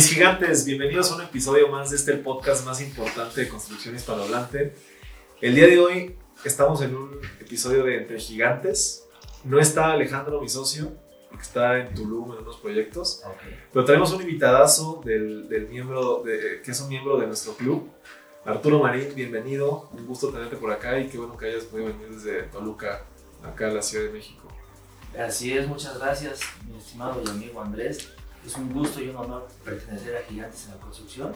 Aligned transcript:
Mis 0.00 0.08
gigantes, 0.08 0.64
bienvenidos 0.64 1.12
a 1.12 1.16
un 1.16 1.20
episodio 1.20 1.68
más 1.68 1.90
de 1.90 1.96
este 1.96 2.14
podcast 2.14 2.64
más 2.64 2.80
importante 2.80 3.42
de 3.42 3.48
construcción 3.48 3.94
hispanohablante. 3.94 4.72
El 5.42 5.54
día 5.54 5.66
de 5.66 5.78
hoy 5.78 6.16
estamos 6.42 6.80
en 6.80 6.96
un 6.96 7.20
episodio 7.38 7.84
de 7.84 7.98
Entre 7.98 8.18
Gigantes. 8.18 9.06
No 9.44 9.60
está 9.60 9.92
Alejandro, 9.92 10.40
mi 10.40 10.48
socio, 10.48 10.90
porque 11.28 11.42
está 11.42 11.78
en 11.80 11.94
Tulum 11.94 12.32
en 12.32 12.38
unos 12.38 12.56
proyectos. 12.56 13.22
Pero 13.74 13.84
tenemos 13.84 14.10
un 14.14 14.22
invitadazo 14.22 15.02
del, 15.04 15.50
del 15.50 15.68
miembro 15.68 16.22
de, 16.24 16.62
que 16.64 16.70
es 16.70 16.80
un 16.80 16.88
miembro 16.88 17.18
de 17.18 17.26
nuestro 17.26 17.52
club, 17.52 17.90
Arturo 18.46 18.78
Marín. 18.78 19.14
Bienvenido, 19.14 19.90
un 19.92 20.06
gusto 20.06 20.30
tenerte 20.30 20.56
por 20.56 20.72
acá 20.72 20.98
y 20.98 21.08
qué 21.08 21.18
bueno 21.18 21.36
que 21.36 21.44
hayas 21.44 21.64
podido 21.64 21.88
venir 21.88 22.08
desde 22.08 22.44
Toluca, 22.44 23.04
acá 23.44 23.68
a 23.68 23.72
la 23.72 23.82
Ciudad 23.82 24.06
de 24.06 24.12
México. 24.12 24.48
Así 25.18 25.52
es, 25.52 25.68
muchas 25.68 25.98
gracias, 25.98 26.40
mi 26.66 26.78
estimado 26.78 27.20
y 27.22 27.28
amigo 27.28 27.60
Andrés 27.60 28.14
es 28.46 28.56
un 28.56 28.72
gusto 28.72 29.00
y 29.00 29.08
un 29.08 29.16
honor 29.16 29.48
pertenecer 29.64 30.16
a 30.16 30.22
Gigantes 30.22 30.66
en 30.66 30.72
la 30.72 30.80
Construcción 30.80 31.32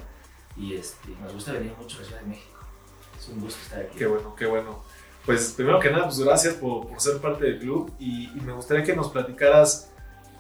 y 0.57 0.75
este, 0.75 1.09
nos 1.23 1.33
gusta 1.33 1.53
venir 1.53 1.73
mucho 1.79 1.99
a 1.99 2.01
la 2.01 2.07
Ciudad 2.07 2.21
de 2.21 2.29
México. 2.29 2.59
Es 3.19 3.29
un 3.29 3.41
gusto 3.41 3.61
estar 3.63 3.81
aquí. 3.81 3.99
Qué 3.99 4.07
bueno, 4.07 4.35
qué 4.37 4.47
bueno. 4.47 4.83
Pues 5.25 5.53
primero 5.53 5.81
que 5.81 5.91
nada, 5.91 6.05
pues 6.05 6.19
gracias 6.19 6.55
por, 6.55 6.87
por 6.87 7.01
ser 7.01 7.19
parte 7.19 7.45
del 7.45 7.59
club 7.59 7.93
y, 7.99 8.31
y, 8.37 8.41
me 8.45 8.53
gustaría 8.53 8.85
que 8.85 8.95
nos 8.95 9.09
platicaras 9.09 9.91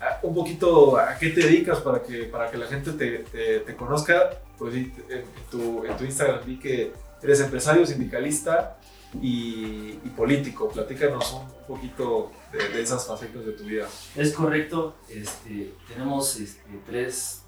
ah, 0.00 0.18
un 0.22 0.34
poquito 0.34 0.98
a 0.98 1.16
qué 1.16 1.30
te 1.30 1.40
dedicas 1.40 1.80
para 1.80 2.02
que, 2.02 2.24
para 2.24 2.50
que 2.50 2.58
la 2.58 2.66
gente 2.66 2.92
te, 2.92 3.18
te, 3.20 3.60
te 3.60 3.76
conozca. 3.76 4.30
Pues 4.58 4.74
en, 4.74 4.92
en, 5.08 5.24
tu, 5.50 5.84
en 5.84 5.96
tu 5.96 6.04
Instagram 6.04 6.44
vi 6.44 6.58
que 6.58 6.92
eres 7.22 7.40
empresario, 7.40 7.86
sindicalista 7.86 8.78
y, 9.20 10.00
y 10.04 10.12
político. 10.16 10.68
Platícanos 10.68 11.32
un 11.32 11.66
poquito 11.66 12.32
de, 12.52 12.68
de, 12.68 12.82
esas 12.82 13.06
facetas 13.06 13.44
de 13.44 13.52
tu 13.52 13.64
vida. 13.64 13.88
Es 14.14 14.32
correcto, 14.32 14.96
este, 15.08 15.72
tenemos 15.88 16.36
este, 16.36 16.70
tres, 16.86 17.42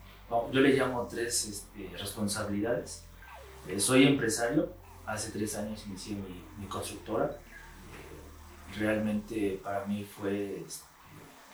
yo 0.52 0.60
le 0.60 0.70
llamo 0.74 1.06
tres 1.10 1.46
este, 1.46 1.96
responsabilidades. 1.98 3.04
Eh, 3.68 3.80
soy 3.80 4.06
empresario, 4.06 4.72
hace 5.06 5.30
tres 5.30 5.56
años 5.56 5.84
inicié 5.86 6.16
mi, 6.16 6.44
mi 6.58 6.66
constructora. 6.66 7.26
Eh, 7.26 8.78
realmente 8.78 9.60
para 9.62 9.84
mí 9.86 10.04
fue 10.04 10.62
este, 10.66 10.84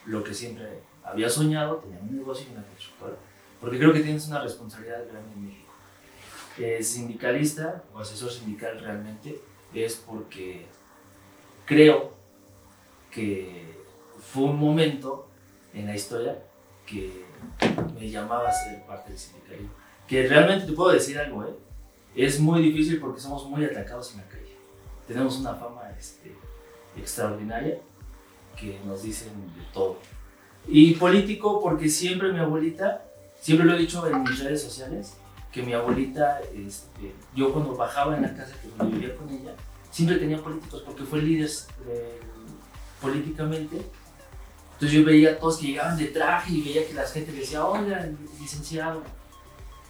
lo 0.05 0.23
que 0.23 0.33
siempre 0.33 0.81
había 1.03 1.29
soñado, 1.29 1.77
tener 1.77 2.01
un 2.01 2.17
negocio 2.17 2.47
y 2.49 2.53
una 2.53 2.65
constructora, 2.65 3.15
porque 3.59 3.77
creo 3.77 3.93
que 3.93 4.01
tienes 4.01 4.27
una 4.27 4.41
responsabilidad 4.41 5.05
grande 5.09 5.33
en 5.33 5.45
México. 5.45 5.73
Eh, 6.59 6.83
sindicalista 6.83 7.83
o 7.93 7.99
asesor 7.99 8.31
sindical 8.31 8.79
realmente 8.79 9.41
es 9.73 9.95
porque 9.95 10.65
creo 11.65 12.13
que 13.11 13.75
fue 14.19 14.43
un 14.43 14.59
momento 14.59 15.27
en 15.73 15.87
la 15.87 15.95
historia 15.95 16.43
que 16.85 17.25
me 17.99 18.09
llamaba 18.09 18.49
a 18.49 18.53
ser 18.53 18.85
parte 18.85 19.09
del 19.09 19.19
sindicalismo. 19.19 19.71
Que 20.07 20.27
realmente 20.27 20.65
te 20.65 20.73
puedo 20.73 20.91
decir 20.91 21.17
algo, 21.17 21.43
¿eh? 21.43 21.55
es 22.15 22.39
muy 22.39 22.61
difícil 22.61 22.99
porque 22.99 23.19
somos 23.19 23.45
muy 23.45 23.65
atacados 23.65 24.11
en 24.11 24.17
la 24.17 24.27
calle. 24.27 24.55
Tenemos 25.07 25.37
una 25.39 25.55
fama 25.55 25.89
este, 25.97 26.35
extraordinaria 26.97 27.79
que 28.59 28.79
nos 28.85 29.03
dicen 29.03 29.29
de 29.55 29.63
todo. 29.73 29.97
Y 30.67 30.93
político 30.93 31.61
porque 31.61 31.89
siempre 31.89 32.31
mi 32.31 32.39
abuelita, 32.39 33.05
siempre 33.39 33.65
lo 33.65 33.73
he 33.73 33.79
dicho 33.79 34.05
en 34.07 34.23
mis 34.23 34.39
redes 34.39 34.61
sociales, 34.61 35.17
que 35.53 35.61
mi 35.61 35.73
abuelita, 35.73 36.41
este, 36.55 37.13
yo 37.35 37.53
cuando 37.53 37.75
bajaba 37.75 38.17
en 38.17 38.23
la 38.23 38.35
casa 38.35 38.53
que 38.59 38.85
vivía 38.85 39.15
con 39.15 39.29
ella, 39.29 39.53
siempre 39.91 40.17
tenía 40.17 40.41
políticos 40.41 40.81
porque 40.83 41.03
fue 41.03 41.21
líder 41.21 41.49
eh, 41.87 42.19
políticamente. 42.99 43.77
Entonces 44.73 44.91
yo 44.91 45.05
veía 45.05 45.33
a 45.33 45.37
todos 45.37 45.57
que 45.57 45.67
llegaban 45.67 45.95
de 45.95 46.05
traje 46.05 46.53
y 46.53 46.63
veía 46.63 46.87
que 46.87 46.95
la 46.95 47.05
gente 47.05 47.31
decía, 47.31 47.63
oiga, 47.63 48.09
licenciado. 48.41 49.03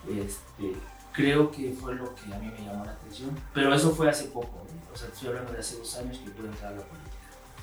Este, 0.05 0.73
creo 1.13 1.49
que 1.49 1.71
fue 1.71 1.95
lo 1.95 2.13
que 2.13 2.33
a 2.33 2.37
mí 2.37 2.51
me 2.51 2.65
llamó 2.65 2.83
la 2.83 2.91
atención. 2.91 3.31
Pero 3.53 3.73
eso 3.73 3.95
fue 3.95 4.09
hace 4.09 4.25
poco, 4.25 4.67
¿eh? 4.67 4.93
o 4.93 4.97
sea, 4.97 5.07
estoy 5.07 5.29
hablando 5.29 5.53
de 5.53 5.59
hace 5.59 5.77
dos 5.77 5.95
años 5.95 6.17
que 6.17 6.29
pude 6.31 6.49
entrar 6.49 6.73
a 6.73 6.75
la 6.75 6.81
política. 6.81 7.09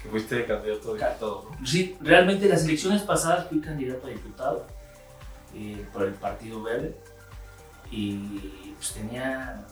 Que 0.03 0.09
fuiste 0.09 0.47
candidato 0.47 0.93
a 0.93 0.94
diputado, 0.94 1.50
¿no? 1.50 1.66
Sí, 1.66 1.99
realmente 2.00 2.49
las 2.49 2.65
elecciones 2.65 3.03
pasadas 3.03 3.47
fui 3.50 3.60
candidato 3.60 4.06
a 4.06 4.10
diputado 4.10 4.66
eh, 5.55 5.87
por 5.93 6.05
el 6.05 6.15
Partido 6.15 6.62
Verde 6.62 6.97
y 7.91 8.75
pues 8.77 8.93
tenía 8.95 9.67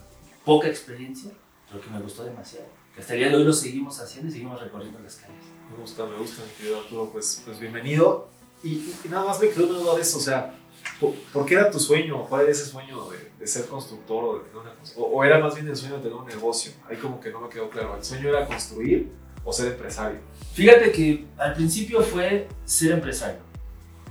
poca 0.45 0.69
experiencia, 0.69 1.31
pero 1.69 1.83
que 1.83 1.91
me 1.91 2.01
gustó 2.01 2.25
demasiado. 2.25 2.67
Que 2.95 3.01
hasta 3.01 3.15
el 3.15 3.21
día 3.21 3.29
de 3.29 3.37
hoy 3.37 3.45
lo 3.45 3.53
seguimos 3.53 4.01
haciendo 4.01 4.29
y 4.29 4.33
seguimos 4.33 4.61
recorriendo 4.61 4.99
las 4.99 5.17
calles. 5.17 5.45
Me 5.71 5.77
gusta, 5.77 6.07
me 6.07 6.17
gusta, 6.17 6.43
mi 6.43 6.51
querido 6.53 6.81
Arturo, 6.81 7.11
pues, 7.13 7.43
pues 7.45 7.61
bienvenido. 7.61 8.29
Y, 8.63 8.69
y, 9.05 9.09
nada 9.09 9.27
más 9.27 9.41
me 9.41 9.51
quedó 9.51 9.69
una 9.69 9.79
duda 9.79 9.95
de 9.97 10.03
eso, 10.03 10.19
o 10.19 10.21
sea, 10.21 10.55
¿por, 10.99 11.15
¿por, 11.33 11.47
qué 11.47 11.55
era 11.55 11.71
tu 11.71 11.79
sueño? 11.79 12.25
¿Cuál 12.27 12.43
era 12.43 12.51
ese 12.51 12.65
sueño 12.65 13.09
de, 13.11 13.31
de 13.39 13.47
ser 13.47 13.67
constructor 13.67 14.25
o, 14.25 14.39
de 14.39 14.45
tener 14.47 14.57
una, 14.63 14.73
o, 14.97 15.03
o, 15.05 15.25
era 15.25 15.39
más 15.39 15.55
bien 15.55 15.69
el 15.69 15.77
sueño 15.77 15.97
de 15.97 16.03
tener 16.03 16.17
un 16.17 16.27
negocio? 16.27 16.73
Ahí 16.89 16.97
como 16.97 17.21
que 17.21 17.31
no 17.31 17.41
me 17.41 17.49
quedó 17.49 17.71
claro. 17.71 17.97
¿El 17.97 18.05
sueño 18.05 18.31
era 18.31 18.47
construir 18.47 19.13
o 19.45 19.53
ser 19.53 19.73
empresario? 19.73 20.19
Fíjate 20.55 20.91
que 20.91 21.27
al 21.37 21.55
principio 21.55 22.03
fue 22.03 22.49
ser 22.65 22.93
empresario. 22.93 23.41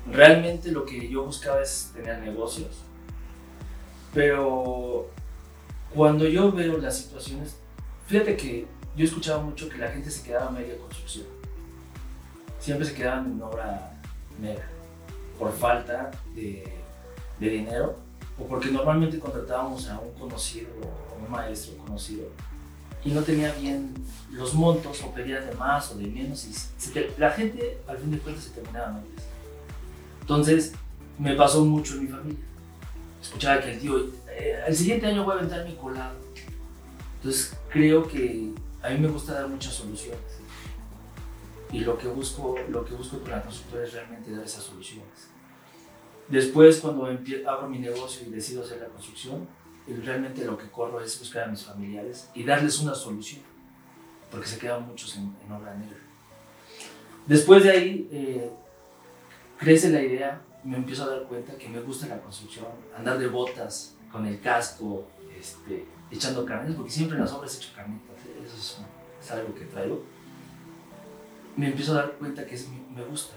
Realmente 0.09 0.71
lo 0.71 0.85
que 0.85 1.09
yo 1.09 1.25
buscaba 1.25 1.61
es 1.61 1.91
tener 1.93 2.19
negocios. 2.19 2.86
Pero 4.17 5.11
cuando 5.93 6.27
yo 6.27 6.51
veo 6.51 6.79
las 6.79 6.97
situaciones, 6.97 7.55
fíjate 8.07 8.35
que 8.35 8.65
yo 8.95 9.05
escuchaba 9.05 9.43
mucho 9.43 9.69
que 9.69 9.77
la 9.77 9.89
gente 9.89 10.09
se 10.09 10.23
quedaba 10.23 10.49
media 10.49 10.75
construcción. 10.75 11.27
Siempre 12.59 12.87
se 12.87 12.95
quedaban 12.95 13.33
en 13.33 13.41
obra 13.43 13.93
mega 14.41 14.67
por 15.37 15.53
falta 15.53 16.09
de, 16.33 16.63
dinero 17.39 17.95
o 18.39 18.47
porque 18.47 18.71
normalmente 18.71 19.19
contratábamos 19.19 19.87
a 19.87 19.99
un 19.99 20.11
conocido 20.13 20.69
o 20.81 21.23
un 21.23 21.31
maestro 21.31 21.77
conocido 21.77 22.27
y 23.05 23.11
no 23.11 23.21
tenía 23.21 23.51
bien 23.51 23.93
los 24.31 24.55
montos 24.55 25.03
o 25.03 25.13
pedía 25.13 25.41
de 25.41 25.53
más 25.53 25.91
o 25.91 25.95
de 25.95 26.07
menos 26.07 26.43
y 26.43 27.19
la 27.19 27.29
gente 27.29 27.77
al 27.87 27.99
fin 27.99 28.09
de 28.09 28.17
cuentas 28.17 28.45
se 28.45 28.49
terminaba 28.49 28.93
medias. 28.93 29.23
Entonces 30.21 30.73
me 31.19 31.35
pasó 31.35 31.63
mucho 31.63 31.93
en 31.93 32.01
mi 32.01 32.07
familia. 32.07 32.46
Escuchaba 33.21 33.61
que 33.61 33.73
el 33.73 33.79
tío, 33.79 34.11
el 34.67 34.75
siguiente 34.75 35.07
año 35.07 35.23
voy 35.23 35.35
a 35.35 35.37
aventar 35.39 35.65
mi 35.65 35.75
colado. 35.75 36.15
Entonces 37.17 37.55
creo 37.69 38.07
que 38.07 38.51
a 38.81 38.89
mí 38.89 38.99
me 38.99 39.07
gusta 39.07 39.33
dar 39.33 39.47
muchas 39.47 39.73
soluciones 39.73 40.37
y 41.71 41.79
lo 41.79 41.97
que 41.97 42.07
busco, 42.07 42.55
lo 42.69 42.85
que 42.85 42.93
busco 42.93 43.19
con 43.19 43.31
la 43.31 43.41
constructora 43.41 43.83
es 43.83 43.93
realmente 43.93 44.31
dar 44.31 44.45
esas 44.45 44.63
soluciones. 44.63 45.29
Después, 46.29 46.79
cuando 46.79 47.05
abro 47.05 47.69
mi 47.69 47.79
negocio 47.79 48.27
y 48.27 48.31
decido 48.31 48.63
hacer 48.63 48.79
la 48.79 48.87
construcción, 48.87 49.47
realmente 50.03 50.43
lo 50.45 50.57
que 50.57 50.69
corro 50.69 51.01
es 51.01 51.17
buscar 51.19 51.43
a 51.43 51.47
mis 51.47 51.63
familiares 51.63 52.29
y 52.33 52.43
darles 52.43 52.79
una 52.79 52.93
solución, 52.93 53.41
porque 54.29 54.47
se 54.47 54.57
quedan 54.57 54.85
muchos 54.85 55.15
en, 55.15 55.33
en 55.45 55.51
obra 55.51 55.73
negra. 55.75 55.97
Después 57.25 57.63
de 57.63 57.71
ahí, 57.71 58.09
eh, 58.11 58.51
crece 59.57 59.89
la 59.89 60.01
idea, 60.01 60.41
me 60.63 60.77
empiezo 60.77 61.03
a 61.03 61.07
dar 61.07 61.23
cuenta 61.23 61.57
que 61.57 61.69
me 61.69 61.79
gusta 61.81 62.07
la 62.07 62.19
construcción, 62.21 62.65
andar 62.95 63.17
de 63.17 63.27
botas, 63.27 63.95
con 64.11 64.25
el 64.25 64.39
casco, 64.41 65.05
este, 65.37 65.85
echando 66.09 66.45
carnes, 66.45 66.75
porque 66.75 66.91
siempre 66.91 67.17
en 67.17 67.23
las 67.23 67.33
obras 67.33 67.53
he 67.55 67.57
hecho 67.57 67.69
carnitas, 67.75 68.15
¿eh? 68.25 68.43
eso 68.45 68.55
es, 68.55 68.77
es 69.21 69.31
algo 69.31 69.53
que 69.53 69.65
traigo 69.65 70.03
me 71.57 71.67
empiezo 71.67 71.93
a 71.93 72.03
dar 72.03 72.11
cuenta 72.13 72.45
que 72.45 72.55
es, 72.55 72.69
me 72.69 73.03
gusta. 73.03 73.35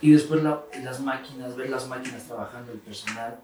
Y 0.00 0.12
después 0.12 0.42
la, 0.42 0.62
las 0.84 1.00
máquinas, 1.00 1.56
ver 1.56 1.68
las 1.68 1.88
máquinas 1.88 2.24
trabajando, 2.24 2.72
el 2.72 2.78
personal. 2.78 3.40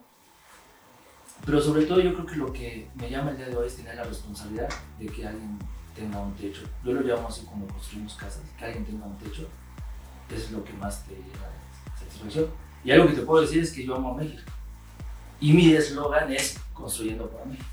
Pero 1.45 1.61
sobre 1.61 1.85
todo 1.85 2.01
yo 2.01 2.15
creo 2.15 2.27
que 2.27 2.37
lo 2.37 2.53
que 2.53 2.89
me 2.95 3.11
llama 3.11 3.33
el 3.33 3.37
día 3.37 3.49
de 3.49 3.57
hoy 3.57 3.67
es 3.67 3.77
tener 3.77 3.97
la 3.97 4.05
responsabilidad 4.05 4.69
de 4.99 5.07
que 5.07 5.27
alguien 5.27 5.59
tenga 5.95 6.21
un 6.21 6.33
techo. 6.37 6.63
Yo 6.85 6.93
lo 6.93 7.01
llamo 7.01 7.29
así 7.29 7.45
como 7.45 7.67
construimos 7.67 8.15
casas, 8.15 8.43
que 8.57 8.65
alguien 8.65 8.85
tenga 8.85 9.05
un 9.05 9.19
techo. 9.19 9.49
Es 10.33 10.53
lo 10.53 10.65
que 10.65 10.73
más 10.75 11.05
te 11.05 11.15
lleva 11.15 11.49
a 11.93 11.99
satisfacción. 11.99 12.47
Y 12.85 12.91
algo 12.91 13.09
que 13.09 13.15
te 13.15 13.23
puedo 13.23 13.43
decir 13.43 13.63
es 13.63 13.73
que 13.73 13.85
yo 13.85 13.95
amo 13.95 14.11
a 14.11 14.17
México. 14.23 14.43
Y 15.41 15.53
mi 15.53 15.75
eslogan 15.75 16.33
es 16.33 16.59
construyendo 16.73 17.29
para 17.29 17.47
México. 17.47 17.67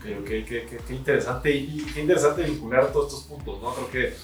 Ok, 0.00 0.06
ok, 0.20 0.26
qué, 0.26 0.80
qué, 0.86 0.94
interesante. 0.94 1.54
Y 1.54 1.86
qué 1.94 2.00
interesante 2.00 2.42
vincular 2.42 2.92
todos 2.92 3.12
estos 3.12 3.24
puntos, 3.24 3.62
¿no? 3.62 3.72
Creo 3.74 3.90
que 3.90 4.14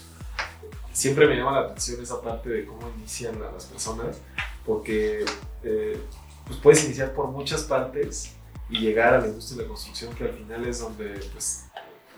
siempre 0.93 1.26
me 1.26 1.37
llama 1.37 1.52
la 1.52 1.67
atención 1.69 2.02
esa 2.02 2.20
parte 2.20 2.50
de 2.50 2.67
cómo 2.67 2.81
inician 2.99 3.37
a 3.43 3.52
las 3.52 3.67
personas, 3.67 4.20
porque 4.67 5.25
eh, 5.62 6.00
pues 6.46 6.58
puedes 6.58 6.84
iniciar 6.84 7.14
por 7.14 7.28
muchas 7.28 7.62
partes 7.62 8.34
y 8.69 8.81
llegar 8.81 9.14
a 9.14 9.20
la 9.20 9.28
industria 9.28 9.58
de 9.58 9.62
la 9.62 9.69
construcción, 9.69 10.14
que 10.14 10.25
al 10.25 10.32
final 10.32 10.67
es 10.67 10.81
donde 10.81 11.20
pues, 11.32 11.67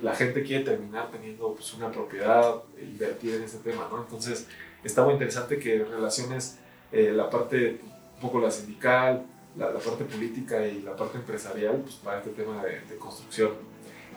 la 0.01 0.15
gente 0.15 0.43
quiere 0.43 0.65
terminar 0.65 1.11
teniendo 1.11 1.55
pues, 1.55 1.73
una 1.75 1.91
propiedad, 1.91 2.63
invertir 2.81 3.37
en 3.37 3.43
ese 3.45 3.59
tema, 3.59 3.89
¿no? 3.91 4.01
Entonces, 4.03 4.47
está 4.83 5.05
muy 5.05 5.15
interesante 5.15 5.59
que 5.59 5.85
relaciones 5.85 6.59
eh, 6.93 7.13
la 7.13 7.29
parte, 7.29 7.81
un 8.17 8.21
poco 8.21 8.41
la 8.41 8.51
sindical, 8.51 9.25
la, 9.57 9.71
la, 9.71 9.79
parte 9.79 10.05
política 10.05 10.67
y 10.67 10.83
la 10.83 10.97
parte 10.97 11.19
empresarial 11.19 11.79
pues, 11.83 11.97
para 11.97 12.19
este 12.19 12.31
tema 12.31 12.63
de, 12.63 12.81
de 12.81 12.97
construcción. 12.97 13.53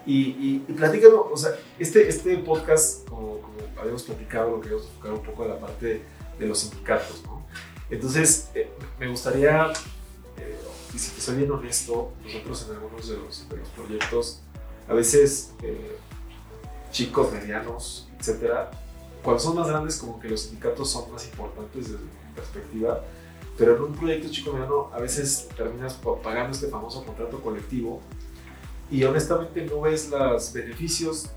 Y, 0.06 0.22
y, 0.22 0.66
y 0.68 0.74
platícanos, 0.74 1.25
o 1.31 1.38
sea, 1.38 1.51
este, 1.80 2.07
este 2.07 2.38
podcast, 2.38 3.07
como, 3.10 3.39
como 3.39 3.56
habíamos 3.80 4.04
platicado, 4.04 4.51
lo 4.51 4.62
queríamos 4.62 4.86
enfocar 4.86 5.13
un 5.13 5.24
poco 5.24 5.44
a 5.44 5.48
la 5.48 5.60
parte 5.60 6.01
de 6.38 6.45
los 6.45 6.60
sindicatos, 6.60 7.24
¿no? 7.25 7.45
Entonces, 7.89 8.50
eh, 8.54 8.69
me 9.00 9.07
gustaría 9.07 9.71
eh, 10.38 10.57
si 10.98 11.12
te 11.12 11.21
soy 11.21 11.38
bien 11.38 11.51
honesto, 11.51 12.13
nosotros 12.24 12.68
en 12.69 12.75
algunos 12.75 13.07
de 13.07 13.18
los, 13.18 13.50
de 13.50 13.57
los 13.57 13.69
proyectos, 13.69 14.42
a 14.88 14.94
veces 14.94 15.54
eh, 15.62 15.98
chicos, 16.92 17.31
medianos, 17.31 18.07
etcétera, 18.19 18.71
cuando 19.24 19.42
son 19.42 19.56
más 19.56 19.68
grandes, 19.68 19.98
como 19.98 20.19
que 20.19 20.30
los 20.30 20.42
sindicatos 20.42 20.89
son 20.89 21.12
más 21.12 21.25
importantes 21.25 21.92
desde 21.92 22.04
perspectiva, 22.35 23.01
pero 23.57 23.75
en 23.75 23.83
un 23.83 23.95
proyecto 23.95 24.29
chico 24.29 24.51
mediano, 24.51 24.89
a 24.93 24.99
veces 24.99 25.47
terminas 25.55 25.99
pagando 26.23 26.51
este 26.51 26.67
famoso 26.67 27.05
contrato 27.05 27.41
colectivo 27.41 28.01
y 28.91 29.03
honestamente 29.03 29.65
no 29.65 29.81
ves 29.81 30.09
los 30.09 30.53
beneficios 30.53 31.29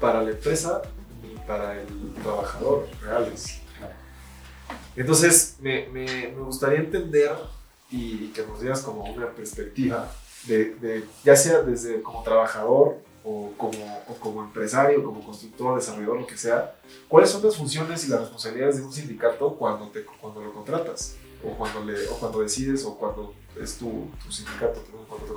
para 0.00 0.22
la 0.22 0.30
empresa 0.30 0.82
ni 1.22 1.34
para 1.40 1.80
el 1.80 2.14
trabajador 2.22 2.88
reales. 3.02 3.60
Entonces, 4.96 5.56
me, 5.60 6.32
gustaría 6.38 6.78
entender 6.78 7.32
y 7.90 8.28
que 8.28 8.42
nos 8.46 8.60
dieras 8.60 8.82
como 8.82 9.04
una 9.04 9.28
perspectiva 9.28 10.10
de, 10.46 10.74
de, 10.76 11.04
ya 11.24 11.36
sea 11.36 11.62
desde 11.62 12.02
como 12.02 12.22
trabajador 12.22 12.98
o 13.24 13.52
como, 13.56 14.04
como 14.20 14.42
empresario, 14.42 15.04
como 15.04 15.24
constructor, 15.24 15.76
desarrollador, 15.76 16.20
lo 16.20 16.26
que 16.26 16.36
sea, 16.36 16.74
¿cuáles 17.08 17.30
son 17.30 17.42
las 17.44 17.56
funciones 17.56 18.04
y 18.06 18.08
las 18.08 18.20
responsabilidades 18.20 18.78
de 18.78 18.82
un 18.84 18.92
sindicato 18.92 19.54
cuando, 19.54 19.88
te, 19.88 20.04
cuando 20.04 20.40
lo 20.40 20.52
contratas? 20.52 21.16
O 21.44 21.50
cuando, 21.56 21.84
le, 21.84 22.06
o 22.08 22.18
cuando 22.18 22.40
decides 22.40 22.84
o 22.84 22.96
cuando 22.98 23.34
es 23.60 23.78
tu, 23.78 24.08
tu 24.24 24.32
sindicato, 24.32 24.82
cuando 25.08 25.26
te 25.26 25.32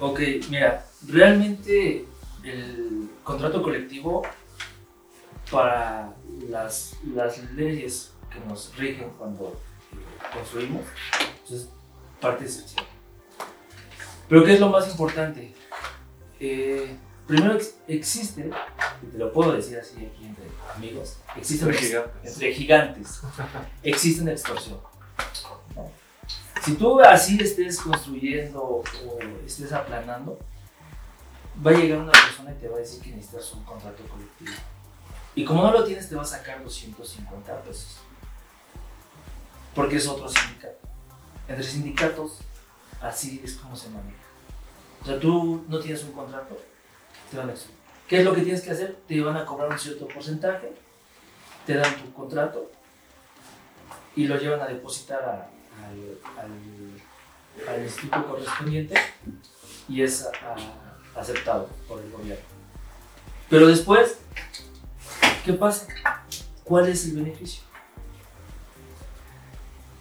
Ok, 0.00 0.20
mira, 0.48 0.86
realmente 1.06 2.06
el 2.42 3.10
contrato 3.22 3.62
colectivo 3.62 4.22
para 5.50 6.14
las, 6.48 6.96
las 7.14 7.42
leyes 7.52 8.12
que 8.32 8.40
nos 8.48 8.74
rigen 8.76 9.10
cuando 9.18 9.60
construimos, 10.32 10.82
pues 11.46 11.62
es 11.62 11.68
parte 12.20 12.44
esencial. 12.44 12.86
Pero 14.28 14.44
¿qué 14.44 14.54
es 14.54 14.60
lo 14.60 14.68
más 14.68 14.88
importante? 14.88 15.52
Eh, 16.40 16.96
primero 17.26 17.58
existe, 17.86 18.50
y 19.02 19.06
te 19.06 19.18
lo 19.18 19.32
puedo 19.32 19.52
decir 19.52 19.78
así 19.78 19.96
aquí 20.04 20.24
entre 20.24 20.44
amigos, 20.74 21.18
existen 21.36 21.68
entre 21.68 21.82
gigantes, 21.82 22.32
entre 22.32 22.54
gigantes 22.54 23.20
existen 23.82 24.28
extorsión. 24.28 24.80
Si 26.64 26.74
tú 26.74 27.00
así 27.00 27.38
estés 27.40 27.78
construyendo 27.78 28.62
o 28.62 28.82
estés 29.46 29.72
aplanando, 29.72 30.38
va 31.64 31.70
a 31.70 31.74
llegar 31.74 31.98
una 31.98 32.12
persona 32.12 32.52
y 32.52 32.54
te 32.54 32.68
va 32.68 32.76
a 32.76 32.80
decir 32.80 33.00
que 33.02 33.10
necesitas 33.10 33.52
un 33.52 33.64
contrato 33.64 34.02
colectivo. 34.08 34.52
Y 35.34 35.44
como 35.44 35.62
no 35.62 35.72
lo 35.72 35.84
tienes, 35.84 36.08
te 36.08 36.14
va 36.14 36.22
a 36.22 36.26
sacar 36.26 36.62
250 36.62 37.62
pesos. 37.62 37.98
Porque 39.74 39.96
es 39.96 40.06
otro 40.06 40.28
sindicato. 40.28 40.78
Entre 41.48 41.64
sindicatos, 41.64 42.38
así 43.00 43.40
es 43.44 43.54
como 43.54 43.76
se 43.76 43.88
maneja. 43.90 44.29
O 45.02 45.06
sea, 45.06 45.18
tú 45.18 45.64
no 45.68 45.78
tienes 45.78 46.04
un 46.04 46.12
contrato, 46.12 46.56
te 47.30 47.36
van 47.36 47.50
a 47.50 47.54
¿Qué 48.10 48.18
es 48.18 48.24
lo 48.24 48.34
que 48.34 48.42
tienes 48.42 48.62
que 48.62 48.72
hacer? 48.72 48.96
Te 49.06 49.20
van 49.20 49.36
a 49.36 49.46
cobrar 49.46 49.70
un 49.70 49.78
cierto 49.78 50.08
porcentaje, 50.08 50.72
te 51.64 51.74
dan 51.74 51.96
tu 51.96 52.12
contrato 52.12 52.68
y 54.16 54.26
lo 54.26 54.36
llevan 54.36 54.60
a 54.60 54.66
depositar 54.66 55.22
al, 55.22 55.46
al, 57.68 57.82
instituto 57.84 58.26
correspondiente 58.26 59.00
y 59.88 60.02
es 60.02 60.28
aceptado 61.14 61.68
por 61.86 62.00
el 62.00 62.10
gobierno. 62.10 62.44
Pero 63.48 63.68
después, 63.68 64.18
¿qué 65.44 65.52
pasa? 65.52 65.86
¿Cuál 66.64 66.88
es 66.88 67.06
el 67.06 67.14
beneficio? 67.14 67.62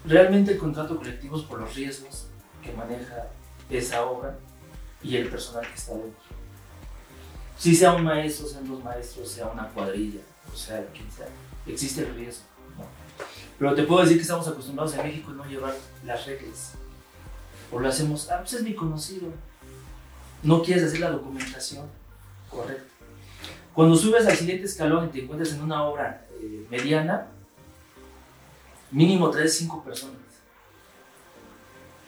Realmente 0.06 0.54
el 0.54 0.58
contrato 0.58 0.98
colectivo 0.98 1.38
es 1.38 1.44
por 1.44 1.60
los 1.60 1.76
riesgos 1.76 2.26
que 2.64 2.74
maneja 2.74 3.28
esa 3.70 4.04
obra 4.06 4.36
y 5.02 5.16
el 5.16 5.30
personal 5.30 5.68
que 5.68 5.76
está 5.76 5.94
dentro. 5.94 6.22
Si 7.58 7.76
sea 7.76 7.94
un 7.94 8.04
maestro, 8.04 8.48
sean 8.48 8.68
dos 8.68 8.84
maestros, 8.84 9.30
sea 9.30 9.48
una 9.48 9.68
cuadrilla, 9.70 10.22
o 10.52 10.56
sea, 10.56 10.86
quien 10.94 11.12
sea, 11.12 11.28
existe 11.66 12.02
el 12.02 12.16
riesgo. 12.16 12.44
Pero 13.58 13.76
te 13.76 13.84
puedo 13.84 14.02
decir 14.02 14.16
que 14.16 14.22
estamos 14.22 14.48
acostumbrados 14.48 14.94
en 14.94 15.04
México 15.04 15.32
a 15.32 15.34
no 15.34 15.46
llevar 15.46 15.76
las 16.06 16.26
reglas. 16.26 16.74
O 17.72 17.80
lo 17.80 17.88
hacemos, 17.90 18.30
ah, 18.32 18.40
pues 18.40 18.54
es 18.54 18.64
mi 18.64 18.74
conocido. 18.74 19.28
No 20.42 20.64
quieres 20.64 20.86
hacer 20.86 21.02
la 21.02 21.12
documentación 21.12 21.86
correcta. 22.50 22.86
Cuando 23.74 23.96
subes 23.96 24.26
al 24.26 24.36
siguiente 24.36 24.66
escalón 24.66 25.08
y 25.08 25.10
te 25.10 25.24
encuentras 25.24 25.54
en 25.54 25.62
una 25.62 25.84
obra 25.84 26.26
eh, 26.40 26.66
mediana, 26.70 27.28
mínimo 28.92 29.30
traes 29.30 29.58
cinco 29.58 29.84
personas. 29.84 30.18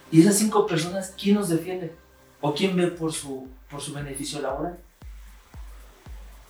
Y 0.10 0.22
esas 0.22 0.38
cinco 0.38 0.66
personas, 0.66 1.14
¿quién 1.18 1.36
nos 1.36 1.50
defiende? 1.50 1.96
¿O 2.42 2.54
quién 2.54 2.76
ve 2.76 2.88
por 2.88 3.14
su, 3.14 3.48
por 3.70 3.80
su 3.80 3.94
beneficio 3.94 4.42
laboral? 4.42 4.80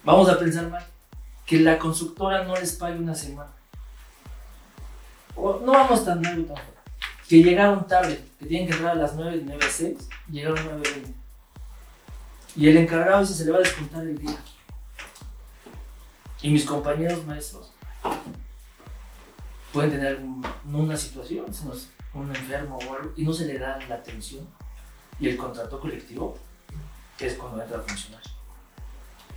Vamos 0.03 0.29
a 0.29 0.39
pensar 0.39 0.69
mal. 0.69 0.85
Que 1.45 1.59
la 1.59 1.77
constructora 1.77 2.43
no 2.45 2.55
les 2.55 2.73
pague 2.73 2.97
una 2.97 3.13
semana. 3.13 3.51
No 5.35 5.71
vamos 5.71 6.05
tan 6.05 6.21
mal 6.21 6.45
Que 7.27 7.41
llegaron 7.41 7.87
tarde, 7.87 8.23
que 8.39 8.45
tienen 8.45 8.67
que 8.67 8.73
entrar 8.73 8.91
a 8.91 8.95
las 8.95 9.15
9, 9.15 9.41
9 9.43 9.65
6, 9.69 9.97
llegaron 10.29 10.59
a 10.59 10.63
9 10.63 10.81
20. 10.81 11.13
Y 12.55 12.67
el 12.69 12.77
encargado 12.77 13.21
dice, 13.21 13.33
se 13.33 13.45
le 13.45 13.51
va 13.51 13.57
a 13.57 13.61
descontar 13.61 14.03
el 14.03 14.17
día. 14.17 14.37
Y 16.41 16.49
mis 16.49 16.65
compañeros 16.65 17.25
maestros 17.25 17.71
pueden 19.71 19.91
tener 19.91 20.19
una 20.65 20.97
situación, 20.97 21.45
un 22.13 22.29
enfermo 22.35 22.77
o 22.77 22.93
algo, 22.93 23.13
y 23.15 23.23
no 23.23 23.31
se 23.31 23.45
le 23.45 23.57
da 23.57 23.79
la 23.87 23.95
atención. 23.95 24.47
Y 25.21 25.29
el 25.29 25.37
contrato 25.37 25.79
colectivo 25.79 26.37
es 27.19 27.35
cuando 27.35 27.61
entra 27.61 27.77
a 27.77 27.81
funcionar. 27.81 28.21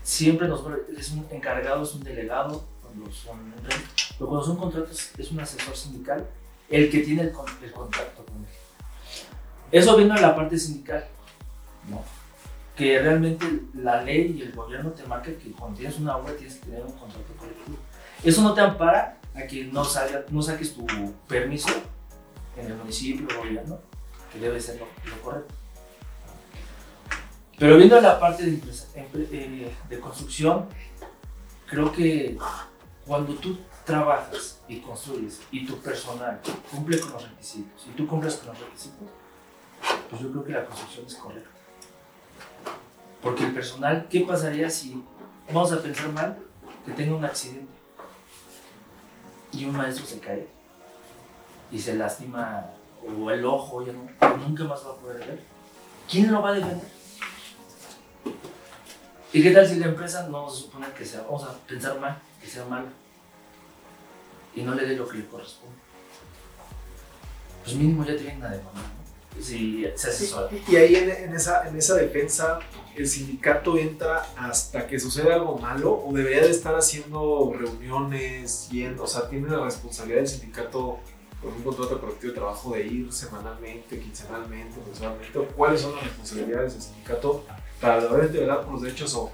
Siempre 0.02 0.48
nosotros, 0.48 0.80
es 0.96 1.10
un 1.12 1.26
encargado, 1.30 1.84
es 1.84 1.94
un 1.94 2.02
delegado, 2.02 2.64
cuando 2.82 3.12
son, 3.12 3.38
pero 4.18 4.28
cuando 4.28 4.44
son 4.44 4.56
contratos 4.56 5.10
es 5.16 5.30
un 5.30 5.40
asesor 5.40 5.76
sindical 5.76 6.26
el 6.68 6.90
que 6.90 7.00
tiene 7.00 7.22
el, 7.22 7.32
el 7.62 7.72
contacto 7.72 8.24
con 8.24 8.36
él. 8.36 8.48
Eso 9.70 9.96
viene 9.96 10.14
a 10.14 10.20
la 10.20 10.34
parte 10.34 10.58
sindical, 10.58 11.06
¿no? 11.88 12.02
que 12.76 13.00
realmente 13.00 13.46
la 13.74 14.02
ley 14.02 14.36
y 14.36 14.42
el 14.42 14.52
gobierno 14.52 14.90
te 14.90 15.04
marca 15.04 15.30
que 15.36 15.52
cuando 15.52 15.78
tienes 15.78 15.98
una 15.98 16.16
obra 16.16 16.34
tienes 16.34 16.56
que 16.56 16.66
tener 16.66 16.82
un 16.82 16.92
contrato 16.92 17.32
colectivo. 17.38 17.76
Eso 18.22 18.42
no 18.42 18.52
te 18.52 18.60
ampara 18.60 19.18
a 19.34 19.42
que 19.42 19.64
no, 19.64 19.84
salga, 19.84 20.24
no 20.30 20.42
saques 20.42 20.74
tu 20.74 20.84
permiso 21.28 21.68
en 22.56 22.66
el 22.66 22.74
municipio 22.74 23.26
o 23.32 23.42
gobierno, 23.42 23.78
que 24.32 24.40
debe 24.40 24.60
ser 24.60 24.80
lo, 24.80 25.22
correcto. 25.22 25.54
Pero 27.58 27.76
viendo 27.76 28.00
la 28.00 28.18
parte 28.18 28.44
de, 28.44 30.00
construcción, 30.00 30.66
creo 31.66 31.92
que 31.92 32.36
cuando 33.06 33.34
tú 33.34 33.56
trabajas 33.84 34.60
y 34.66 34.80
construyes 34.80 35.40
y 35.52 35.66
tu 35.66 35.78
personal 35.78 36.40
cumple 36.70 36.98
con 36.98 37.12
los 37.12 37.28
requisitos 37.28 37.86
y 37.86 37.90
tú 37.90 38.06
cumples 38.06 38.36
con 38.36 38.48
los 38.48 38.58
requisitos, 38.58 39.08
pues 40.10 40.22
yo 40.22 40.30
creo 40.32 40.44
que 40.44 40.52
la 40.52 40.64
construcción 40.64 41.06
es 41.06 41.14
correcta. 41.14 41.50
Porque 43.22 43.44
el 43.44 43.54
personal, 43.54 44.06
¿qué 44.10 44.20
pasaría 44.20 44.68
si, 44.68 45.02
vamos 45.46 45.72
a 45.72 45.80
pensar 45.80 46.08
mal, 46.12 46.38
que 46.84 46.92
tenga 46.92 47.14
un 47.14 47.24
accidente 47.24 47.72
y 49.52 49.64
un 49.64 49.76
maestro 49.76 50.04
se 50.04 50.18
cae 50.18 50.48
y 51.70 51.78
se 51.78 51.94
lastima 51.94 52.66
o 53.06 53.30
el 53.30 53.44
ojo, 53.44 53.84
ya 53.86 53.92
no, 53.92 54.36
nunca 54.38 54.64
más 54.64 54.84
va 54.84 54.90
a 54.90 54.96
poder 54.96 55.18
ver? 55.18 55.42
¿Quién 56.10 56.32
lo 56.32 56.42
va 56.42 56.50
a 56.50 56.54
defender? 56.54 56.93
¿Y 59.34 59.42
qué 59.42 59.50
tal 59.50 59.68
si 59.68 59.74
la 59.80 59.86
empresa 59.86 60.28
no 60.28 60.48
se 60.48 60.62
supone 60.62 60.86
que 60.96 61.04
sea, 61.04 61.22
vamos 61.22 61.42
a 61.42 61.52
pensar 61.66 61.98
mal, 61.98 62.16
que 62.40 62.46
sea 62.46 62.64
malo 62.66 62.86
y 64.54 64.62
no 64.62 64.76
le 64.76 64.86
dé 64.86 64.94
lo 64.94 65.08
que 65.08 65.18
le 65.18 65.26
corresponde? 65.26 65.74
Pues 67.64 67.74
mínimo 67.74 68.04
ya 68.04 68.16
tienen 68.16 68.36
una 68.36 68.50
demanda, 68.50 68.80
¿no? 68.80 69.42
Si 69.42 69.84
se 69.96 70.10
asesora. 70.10 70.48
y 70.68 70.76
ahí 70.76 70.94
en, 70.94 71.34
esa, 71.34 71.66
en 71.66 71.76
esa 71.76 71.96
defensa, 71.96 72.60
el 72.94 73.08
sindicato 73.08 73.76
entra 73.76 74.24
hasta 74.36 74.86
que 74.86 75.00
sucede 75.00 75.32
algo 75.32 75.58
malo 75.58 76.00
o 76.06 76.12
debería 76.12 76.42
de 76.42 76.50
estar 76.50 76.76
haciendo 76.76 77.52
reuniones, 77.58 78.68
yendo, 78.70 79.02
o 79.02 79.08
sea, 79.08 79.28
tiene 79.28 79.48
la 79.48 79.64
responsabilidad 79.64 80.18
del 80.20 80.28
sindicato 80.28 81.00
con 81.44 81.52
un 81.52 81.62
contrato 81.62 82.00
colectivo 82.00 82.32
de 82.32 82.38
trabajo 82.38 82.72
de 82.72 82.86
ir 82.86 83.12
semanalmente, 83.12 83.98
quincenalmente, 84.00 84.80
mensualmente, 84.86 85.38
o 85.38 85.46
cuáles 85.48 85.82
son 85.82 85.94
las 85.94 86.04
responsabilidades 86.04 86.72
del 86.72 86.82
sindicato 86.82 87.44
para 87.80 88.00
de 88.00 88.40
velar 88.40 88.62
por 88.62 88.72
los 88.72 88.82
derechos 88.82 89.14
o, 89.14 89.30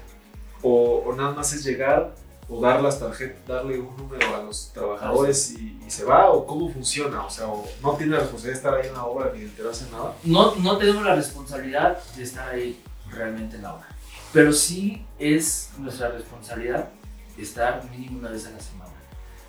o, 0.61 1.13
nada 1.15 1.31
más 1.31 1.53
es 1.53 1.63
llegar 1.63 2.13
o 2.49 2.59
dar 2.59 2.81
las 2.81 2.99
tarjetas, 2.99 3.47
darle 3.47 3.79
un 3.79 3.95
número 3.95 4.35
a 4.35 4.43
los 4.43 4.71
trabajadores 4.73 5.51
y, 5.51 5.79
se 5.87 6.05
va 6.05 6.29
o 6.29 6.45
cómo 6.45 6.69
funciona, 6.69 7.25
o 7.25 7.29
sea, 7.29 7.47
no 7.81 7.95
tiene 7.97 8.13
la 8.13 8.19
responsabilidad 8.19 8.53
de 8.53 8.57
estar 8.57 8.73
ahí 8.75 8.87
en 8.87 8.93
la 8.93 9.03
obra 9.03 9.31
ni 9.33 9.39
de 9.39 9.45
enterarse 9.45 9.85
nada. 9.91 10.15
No, 10.23 10.55
no 10.55 10.77
tenemos 10.77 11.03
la 11.03 11.15
responsabilidad 11.15 12.01
de 12.15 12.23
estar 12.23 12.49
ahí 12.49 12.81
realmente 13.09 13.57
en 13.57 13.63
la 13.63 13.75
obra. 13.75 13.87
Pero 14.31 14.53
sí 14.53 15.05
es 15.19 15.71
nuestra 15.77 16.11
responsabilidad 16.11 16.89
estar 17.37 17.83
mínimo 17.91 18.19
una 18.19 18.31
vez 18.31 18.45
a 18.47 18.51
la 18.51 18.59
semana. 18.61 18.93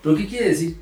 ¿Pero 0.03 0.17
qué 0.17 0.27
quiere 0.27 0.49
decir? 0.49 0.81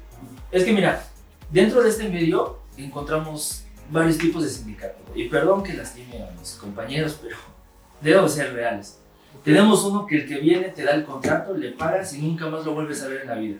Es 0.50 0.64
que 0.64 0.72
mira, 0.72 1.04
dentro 1.50 1.82
de 1.82 1.90
este 1.90 2.08
medio 2.08 2.58
encontramos 2.76 3.64
varios 3.90 4.18
tipos 4.18 4.42
de 4.42 4.48
sindicatos. 4.48 5.02
Y 5.14 5.28
perdón 5.28 5.62
que 5.62 5.74
lastime 5.74 6.22
a 6.22 6.30
mis 6.38 6.52
compañeros, 6.52 7.18
pero 7.20 7.36
debemos 8.00 8.32
ser 8.32 8.52
reales. 8.52 8.98
Tenemos 9.44 9.84
uno 9.84 10.06
que 10.06 10.16
el 10.16 10.28
que 10.28 10.38
viene 10.38 10.68
te 10.68 10.84
da 10.84 10.92
el 10.92 11.04
contrato, 11.04 11.54
le 11.54 11.72
pagas 11.72 12.12
y 12.14 12.18
nunca 12.18 12.46
más 12.48 12.64
lo 12.64 12.74
vuelves 12.74 13.02
a 13.02 13.08
ver 13.08 13.22
en 13.22 13.28
la 13.28 13.34
vida. 13.36 13.58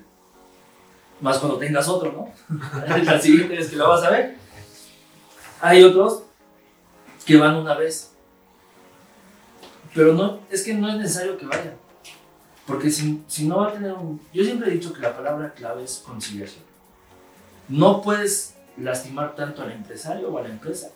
Más 1.20 1.38
cuando 1.38 1.58
tengas 1.58 1.88
otro, 1.88 2.12
¿no? 2.12 2.58
la 3.04 3.20
siguiente 3.20 3.56
vez 3.56 3.68
que 3.68 3.76
lo 3.76 3.88
vas 3.88 4.02
a 4.04 4.10
ver. 4.10 4.36
Hay 5.60 5.82
otros 5.82 6.22
que 7.24 7.36
van 7.36 7.56
una 7.56 7.74
vez. 7.74 8.12
Pero 9.94 10.14
no, 10.14 10.40
es 10.50 10.62
que 10.62 10.74
no 10.74 10.88
es 10.88 10.96
necesario 10.96 11.36
que 11.36 11.46
vayan. 11.46 11.74
Porque 12.66 12.90
si, 12.90 13.22
si 13.26 13.46
no 13.46 13.58
va 13.58 13.68
a 13.68 13.72
tener 13.72 13.92
un... 13.92 14.20
Yo 14.32 14.44
siempre 14.44 14.70
he 14.70 14.74
dicho 14.74 14.92
que 14.92 15.00
la 15.00 15.16
palabra 15.16 15.52
clave 15.52 15.82
es 15.82 16.02
conciliación. 16.06 16.69
No 17.70 18.02
puedes 18.02 18.54
lastimar 18.76 19.36
tanto 19.36 19.62
al 19.62 19.70
empresario 19.70 20.28
o 20.28 20.38
a 20.38 20.42
la 20.42 20.48
empresa 20.48 20.90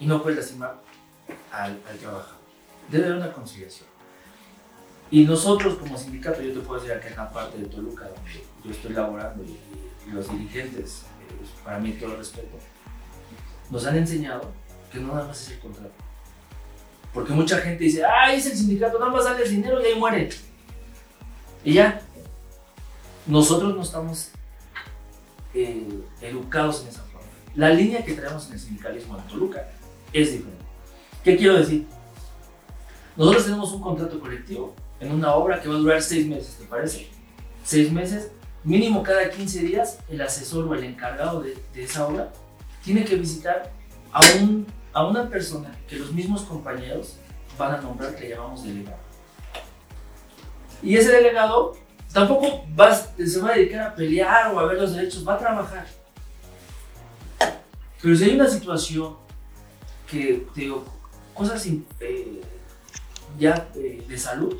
y 0.00 0.06
no 0.06 0.22
puedes 0.22 0.38
lastimar 0.38 0.80
al, 1.52 1.78
al 1.88 1.98
trabajador. 1.98 2.38
Debe 2.90 3.04
haber 3.04 3.18
una 3.18 3.32
conciliación. 3.32 3.86
Y 5.10 5.24
nosotros 5.24 5.74
como 5.74 5.98
sindicato, 5.98 6.40
yo 6.40 6.54
te 6.54 6.60
puedo 6.60 6.80
decir 6.80 6.96
acá 6.96 7.08
en 7.08 7.16
la 7.16 7.30
parte 7.30 7.58
de 7.58 7.66
Toluca, 7.66 8.04
donde 8.06 8.42
yo 8.64 8.70
estoy 8.70 8.94
laborando 8.94 9.44
y, 9.44 9.60
los 10.10 10.30
dirigentes, 10.30 11.02
eh, 11.20 11.46
para 11.62 11.78
mí 11.78 11.92
todo 11.92 12.16
respeto, 12.16 12.58
nos 13.70 13.86
han 13.86 13.96
enseñado 13.96 14.50
que 14.92 15.00
no 15.00 15.14
nada 15.14 15.28
más 15.28 15.42
es 15.42 15.52
el 15.52 15.60
contrato. 15.60 15.94
Porque 17.12 17.32
mucha 17.32 17.58
gente 17.58 17.84
dice, 17.84 18.02
ah, 18.04 18.32
es 18.32 18.46
el 18.46 18.56
sindicato, 18.56 18.98
nada 18.98 19.10
más 19.10 19.24
sale 19.24 19.44
el 19.44 19.50
dinero 19.50 19.80
y 19.80 19.86
ahí 19.86 19.98
muere. 19.98 20.30
Y 21.64 21.74
ya. 21.74 22.00
Nosotros 23.26 23.74
no 23.74 23.82
estamos 23.82 24.30
educados 26.20 26.82
en 26.82 26.88
esa 26.88 27.02
forma. 27.02 27.28
La 27.54 27.70
línea 27.70 28.04
que 28.04 28.14
traemos 28.14 28.46
en 28.48 28.54
el 28.54 28.60
sindicalismo 28.60 29.16
en 29.18 29.24
Toluca 29.24 29.68
es 30.12 30.32
diferente. 30.32 30.64
¿Qué 31.22 31.36
quiero 31.36 31.56
decir? 31.56 31.86
Nosotros 33.16 33.44
tenemos 33.44 33.72
un 33.72 33.80
contrato 33.80 34.18
colectivo 34.20 34.74
en 35.00 35.12
una 35.12 35.34
obra 35.34 35.60
que 35.60 35.68
va 35.68 35.76
a 35.76 35.78
durar 35.78 36.02
seis 36.02 36.26
meses, 36.26 36.56
¿te 36.56 36.64
parece? 36.64 37.08
Seis 37.62 37.90
meses, 37.92 38.30
mínimo 38.64 39.02
cada 39.02 39.30
15 39.30 39.60
días, 39.60 39.98
el 40.08 40.20
asesor 40.20 40.66
o 40.66 40.74
el 40.74 40.84
encargado 40.84 41.40
de, 41.40 41.56
de 41.72 41.84
esa 41.84 42.06
obra 42.06 42.32
tiene 42.84 43.04
que 43.04 43.16
visitar 43.16 43.72
a, 44.12 44.20
un, 44.40 44.66
a 44.92 45.06
una 45.06 45.28
persona 45.28 45.76
que 45.88 45.96
los 45.96 46.12
mismos 46.12 46.42
compañeros 46.42 47.16
van 47.56 47.74
a 47.74 47.80
nombrar 47.80 48.14
que 48.16 48.28
llamamos 48.28 48.64
delegado. 48.64 48.98
Y 50.82 50.96
ese 50.96 51.12
delegado 51.12 51.76
tampoco 52.14 52.64
va, 52.78 52.94
se 52.94 53.40
va 53.40 53.50
a 53.50 53.56
dedicar 53.56 53.88
a 53.88 53.94
pelear 53.94 54.54
o 54.54 54.60
a 54.60 54.66
ver 54.66 54.80
los 54.80 54.94
derechos, 54.94 55.26
va 55.26 55.34
a 55.34 55.38
trabajar. 55.38 55.86
Pero 58.00 58.16
si 58.16 58.24
hay 58.24 58.34
una 58.36 58.48
situación 58.48 59.16
que, 60.08 60.46
te 60.54 60.60
digo, 60.62 60.84
cosas 61.34 61.66
eh, 61.66 62.40
ya 63.38 63.68
eh, 63.74 64.04
de 64.08 64.18
salud, 64.18 64.56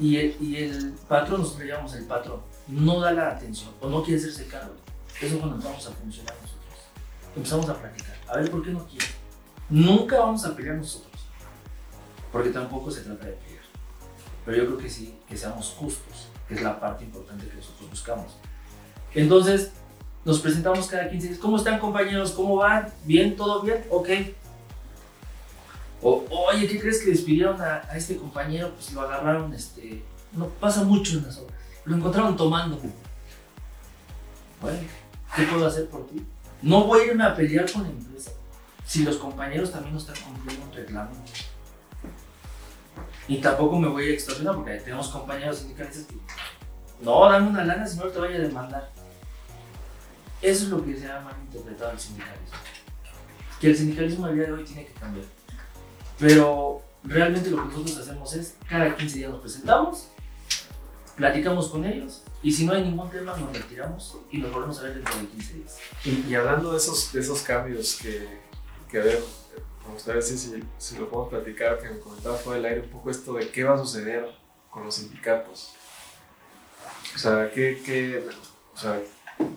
y 0.00 0.16
el, 0.16 0.36
y 0.40 0.56
el 0.56 0.94
patrón, 1.08 1.40
nosotros 1.40 1.64
le 1.64 1.72
llamamos 1.72 1.94
el 1.94 2.06
patrón, 2.06 2.40
no 2.66 3.00
da 3.00 3.12
la 3.12 3.30
atención 3.30 3.70
o 3.80 3.88
no 3.88 4.02
quiere 4.02 4.18
hacerse 4.18 4.46
cargo, 4.46 4.74
eso 5.20 5.34
es 5.34 5.40
cuando 5.40 5.58
vamos 5.58 5.86
a 5.86 5.92
funcionar 5.92 6.34
nosotros. 6.40 6.64
Empezamos 7.36 7.68
a 7.68 7.74
practicar. 7.74 8.16
A 8.28 8.38
ver, 8.38 8.50
¿por 8.50 8.64
qué 8.64 8.70
no 8.70 8.84
quiere? 8.86 9.06
Nunca 9.68 10.18
vamos 10.18 10.44
a 10.44 10.56
pelear 10.56 10.76
nosotros, 10.76 11.12
porque 12.32 12.50
tampoco 12.50 12.90
se 12.90 13.02
trata 13.02 13.26
de 13.26 13.32
pelear. 13.32 13.53
Pero 14.44 14.58
yo 14.58 14.66
creo 14.66 14.78
que 14.78 14.90
sí, 14.90 15.14
que 15.28 15.36
seamos 15.36 15.74
justos, 15.78 16.28
que 16.48 16.54
es 16.54 16.62
la 16.62 16.78
parte 16.78 17.04
importante 17.04 17.46
que 17.46 17.54
nosotros 17.54 17.90
buscamos. 17.90 18.36
Entonces, 19.14 19.72
nos 20.24 20.40
presentamos 20.40 20.86
cada 20.86 21.08
15 21.08 21.28
días. 21.28 21.38
¿Cómo 21.38 21.56
están 21.56 21.78
compañeros? 21.78 22.32
¿Cómo 22.32 22.56
van? 22.56 22.92
¿Bien? 23.04 23.36
¿Todo 23.36 23.62
bien? 23.62 23.84
Ok. 23.90 24.08
O, 26.02 26.24
oye, 26.50 26.66
¿qué 26.66 26.78
crees 26.78 27.02
que 27.02 27.10
despidieron 27.10 27.60
a, 27.60 27.82
a, 27.88 27.96
este 27.96 28.16
compañero? 28.16 28.72
Pues 28.74 28.92
lo 28.92 29.02
agarraron, 29.02 29.52
este... 29.54 30.02
No 30.32 30.48
pasa 30.48 30.82
mucho 30.82 31.18
en 31.18 31.24
las 31.24 31.38
obras. 31.38 31.56
Lo 31.84 31.96
encontraron 31.96 32.36
tomando. 32.36 32.78
Bueno, 34.60 34.78
¿qué 35.36 35.42
puedo 35.44 35.66
hacer 35.66 35.88
por 35.88 36.06
ti? 36.08 36.24
No 36.60 36.84
voy 36.84 37.00
a 37.00 37.04
irme 37.06 37.24
a 37.24 37.34
pelear 37.34 37.70
con 37.70 37.82
la 37.82 37.90
empresa 37.90 38.32
si 38.86 39.02
los 39.02 39.16
compañeros 39.16 39.72
también 39.72 39.94
no 39.94 40.00
están 40.00 40.16
cumpliendo 40.24 40.66
un 40.66 40.72
reclamo. 40.72 41.10
Y 43.26 43.38
tampoco 43.38 43.78
me 43.78 43.88
voy 43.88 44.10
a 44.10 44.12
extorsionar 44.12 44.54
porque 44.56 44.72
tenemos 44.76 45.08
compañeros 45.08 45.58
sindicalistas 45.58 46.04
que 46.04 46.16
no, 47.00 47.28
dame 47.28 47.48
una 47.48 47.64
lana 47.64 47.86
si 47.86 47.98
no 47.98 48.04
te 48.04 48.18
vaya 48.18 48.36
a 48.36 48.40
demandar. 48.40 48.90
Eso 50.40 50.64
es 50.64 50.70
lo 50.70 50.84
que 50.84 50.96
se 50.96 51.10
ha 51.10 51.20
malinterpretado 51.20 51.92
el 51.92 51.98
sindicalismo. 51.98 52.56
Que 53.60 53.68
el 53.68 53.76
sindicalismo 53.76 54.26
al 54.26 54.34
día 54.34 54.44
de 54.44 54.52
hoy 54.52 54.64
tiene 54.64 54.86
que 54.86 54.92
cambiar. 54.92 55.26
Pero 56.18 56.82
realmente 57.02 57.50
lo 57.50 57.62
que 57.62 57.68
nosotros 57.68 57.98
hacemos 57.98 58.34
es, 58.34 58.56
cada 58.68 58.94
15 58.94 59.18
días 59.18 59.30
nos 59.30 59.40
presentamos, 59.40 60.08
platicamos 61.16 61.68
con 61.68 61.84
ellos 61.84 62.22
y 62.42 62.52
si 62.52 62.66
no 62.66 62.72
hay 62.72 62.82
ningún 62.82 63.10
tema 63.10 63.36
nos 63.36 63.52
retiramos 63.52 64.18
y 64.30 64.38
nos 64.38 64.52
volvemos 64.52 64.78
a 64.80 64.82
ver 64.82 64.94
dentro 64.94 65.18
de 65.18 65.26
15 65.26 65.54
días. 65.54 65.78
Y, 66.04 66.30
y 66.30 66.34
hablando 66.34 66.72
de 66.72 66.78
esos, 66.78 67.12
de 67.12 67.20
esos 67.20 67.42
cambios 67.42 67.98
que, 68.00 68.28
que 68.90 69.00
a 69.00 69.04
ver, 69.04 69.22
me 69.86 69.92
gustaría 69.94 70.20
decir 70.20 70.38
si, 70.38 70.64
si 70.78 70.98
lo 70.98 71.08
podemos 71.08 71.30
platicar, 71.30 71.78
que 71.78 71.90
me 71.90 72.00
comentaba 72.00 72.36
fuera 72.36 72.56
del 72.56 72.66
aire 72.66 72.80
un 72.82 72.90
poco 72.90 73.10
esto 73.10 73.34
de 73.34 73.50
qué 73.50 73.64
va 73.64 73.74
a 73.74 73.78
suceder 73.78 74.28
con 74.70 74.84
los 74.84 74.94
sindicatos. 74.94 75.74
O 77.14 77.18
sea, 77.18 77.50
qué, 77.50 77.80
qué 77.84 78.26
o 78.74 78.76
sea, 78.76 79.00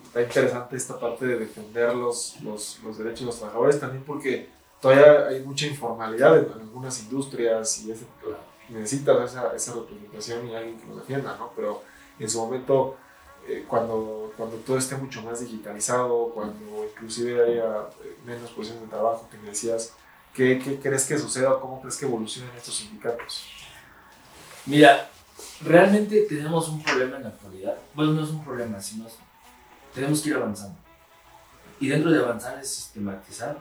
está 0.05 0.21
interesante 0.21 0.75
esta 0.75 0.99
parte 0.99 1.25
de 1.25 1.39
defender 1.39 1.93
los, 1.95 2.39
los, 2.41 2.79
los, 2.83 2.97
derechos 2.97 3.21
de 3.21 3.25
los 3.25 3.37
trabajadores 3.37 3.79
también 3.79 4.03
porque 4.03 4.49
todavía 4.81 5.27
hay 5.27 5.41
mucha 5.41 5.65
informalidad 5.65 6.37
en, 6.37 6.51
algunas 6.51 7.01
industrias 7.01 7.79
y 7.79 7.91
ese, 7.91 8.05
necesitas 8.69 9.31
esa, 9.31 9.55
esa, 9.55 9.73
representación 9.73 10.47
y 10.47 10.55
alguien 10.55 10.79
que 10.79 10.87
lo 10.87 10.97
defienda, 10.97 11.35
¿no? 11.37 11.51
Pero 11.55 11.81
en 12.19 12.29
su 12.29 12.39
momento, 12.39 12.97
eh, 13.47 13.65
cuando, 13.67 14.33
cuando 14.35 14.57
todo 14.57 14.77
esté 14.77 14.95
mucho 14.97 15.21
más 15.21 15.39
digitalizado, 15.39 16.29
cuando 16.33 16.85
inclusive 16.85 17.43
haya 17.43 17.87
eh, 18.03 18.17
menos 18.25 18.51
posiciones 18.51 18.83
de 18.83 18.89
trabajo 18.89 19.27
que 19.31 19.37
me 19.37 19.49
decías, 19.49 19.93
¿qué, 20.37 20.59
¿qué, 20.59 20.79
crees 20.79 21.05
que 21.05 21.17
suceda 21.17 21.55
o 21.55 21.59
cómo 21.59 21.81
crees 21.81 21.97
que 21.97 22.05
evolucionen 22.05 22.55
estos 22.55 22.75
sindicatos? 22.75 23.47
Mira, 24.67 25.09
realmente 25.61 26.27
tenemos 26.29 26.69
un 26.69 26.83
problema 26.83 27.17
en 27.17 27.23
la 27.23 27.29
actualidad. 27.29 27.75
Bueno, 27.95 28.13
no 28.13 28.23
es 28.23 28.29
un 28.29 28.45
problema, 28.45 28.79
sino 28.79 29.07
tenemos 29.93 30.21
que 30.21 30.29
ir 30.29 30.35
avanzando. 30.35 30.77
Y 31.79 31.87
dentro 31.87 32.11
de 32.11 32.19
avanzar 32.19 32.59
es 32.59 32.69
sistematizar 32.69 33.57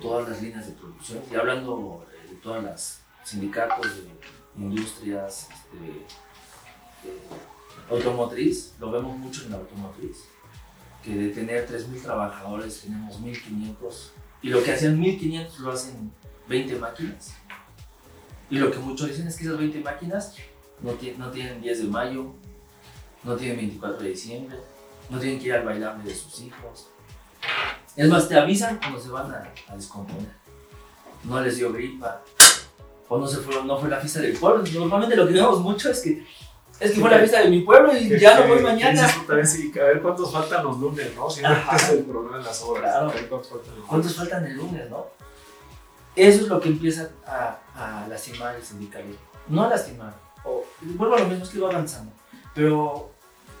todas 0.00 0.28
las 0.28 0.42
líneas 0.42 0.66
de 0.66 0.72
producción. 0.72 1.22
Y 1.30 1.36
hablando 1.36 2.04
de 2.28 2.34
todas 2.36 2.64
las 2.64 3.02
sindicatos 3.24 3.86
de 3.96 4.10
industrias, 4.56 5.48
este, 5.52 6.06
automotriz, 7.88 8.74
lo 8.80 8.90
vemos 8.90 9.16
mucho 9.16 9.44
en 9.44 9.52
la 9.52 9.58
automotriz, 9.58 10.24
que 11.04 11.14
de 11.14 11.28
tener 11.30 11.68
3.000 11.68 12.02
trabajadores 12.02 12.80
tenemos 12.80 13.20
1.500 13.20 14.10
y 14.42 14.48
lo 14.48 14.62
que 14.62 14.72
hacían 14.72 15.00
1.500 15.00 15.58
lo 15.58 15.72
hacen 15.72 16.12
20 16.48 16.76
máquinas. 16.76 17.34
Y 18.48 18.58
lo 18.58 18.70
que 18.70 18.78
muchos 18.78 19.08
dicen 19.08 19.28
es 19.28 19.36
que 19.36 19.44
esas 19.44 19.58
20 19.58 19.80
máquinas 19.80 20.34
no, 20.82 20.92
tienen 20.92 21.60
10 21.60 21.78
de 21.78 21.84
mayo, 21.84 22.32
no 23.22 23.36
tienen 23.36 23.58
24 23.58 24.02
de 24.02 24.08
diciembre, 24.08 24.56
no 25.08 25.18
tienen 25.18 25.38
que 25.38 25.46
ir 25.46 25.54
al 25.54 25.64
bailable 25.64 26.04
de 26.04 26.14
sus 26.14 26.40
hijos. 26.40 26.88
Es 27.96 28.08
más, 28.08 28.28
te 28.28 28.38
avisan 28.38 28.78
cuando 28.78 29.00
se 29.00 29.08
van 29.08 29.30
a, 29.32 29.52
descomponer. 29.74 30.40
No 31.24 31.40
les 31.40 31.58
dio 31.58 31.72
gripa, 31.72 32.22
o 33.08 33.18
no, 33.18 33.26
se 33.26 33.38
fue, 33.38 33.62
no 33.64 33.78
fue 33.78 33.90
la 33.90 34.00
fiesta 34.00 34.20
del 34.20 34.36
pueblo. 34.36 34.64
Normalmente 34.72 35.16
lo 35.16 35.26
que 35.26 35.34
vemos 35.34 35.60
mucho 35.60 35.90
es 35.90 36.00
que 36.00 36.26
es 36.80 36.90
que 36.90 36.94
sí, 36.96 37.00
fue 37.00 37.10
la 37.10 37.18
fiesta 37.18 37.40
de 37.40 37.50
mi 37.50 37.60
pueblo 37.60 37.96
y 37.96 38.18
ya 38.18 38.40
no 38.40 38.48
voy 38.48 38.62
mañana. 38.62 39.06
También 39.26 39.46
sí, 39.46 39.70
a 39.78 39.84
ver 39.84 40.02
cuántos 40.02 40.32
faltan 40.32 40.64
los 40.64 40.78
lunes, 40.78 41.14
¿no? 41.14 41.28
Siempre 41.28 41.58
es 41.76 41.88
el 41.90 42.04
problema 42.04 42.38
en 42.38 42.44
las 42.44 42.62
obras. 42.62 42.90
Claro. 42.90 43.10
A 43.10 43.12
ver 43.12 43.28
cuántos 43.28 43.50
faltan 43.50 43.74
¿Cuántos 43.86 44.16
faltan 44.16 44.46
el 44.46 44.56
lunes, 44.56 44.90
no? 44.90 45.06
Eso 46.16 46.42
es 46.42 46.48
lo 46.48 46.60
que 46.60 46.68
empieza 46.68 47.10
a, 47.26 47.58
a 47.74 48.08
lastimar 48.08 48.56
el 48.56 48.62
sindicalismo. 48.62 49.20
No 49.48 49.64
a 49.64 49.68
lastimar. 49.68 50.14
O, 50.44 50.64
vuelvo 50.80 51.16
a 51.16 51.20
lo 51.20 51.26
mismo, 51.26 51.44
es 51.44 51.50
que 51.50 51.60
va 51.60 51.68
avanzando. 51.68 52.12
Pero 52.54 53.10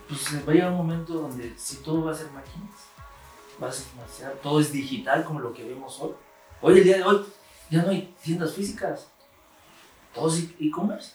pues 0.08 0.34
va 0.46 0.50
a 0.50 0.54
llegar 0.54 0.72
un 0.72 0.78
momento 0.78 1.14
donde 1.14 1.54
si 1.56 1.76
todo 1.76 2.04
va 2.04 2.10
a 2.10 2.14
ser 2.14 2.26
máquinas, 2.32 2.70
va 3.62 3.68
a 3.68 3.72
ser 3.72 3.86
demasiado, 3.94 4.34
todo 4.42 4.60
es 4.60 4.72
digital 4.72 5.24
como 5.24 5.38
lo 5.38 5.52
que 5.52 5.62
vemos 5.62 6.00
hoy. 6.00 6.12
Hoy, 6.60 6.78
el 6.78 6.84
día 6.84 6.96
de 6.96 7.04
hoy, 7.04 7.24
ya 7.70 7.82
no 7.82 7.90
hay 7.90 8.12
tiendas 8.22 8.52
físicas. 8.52 9.08
Todo 10.12 10.28
es 10.28 10.48
e-commerce. 10.58 11.12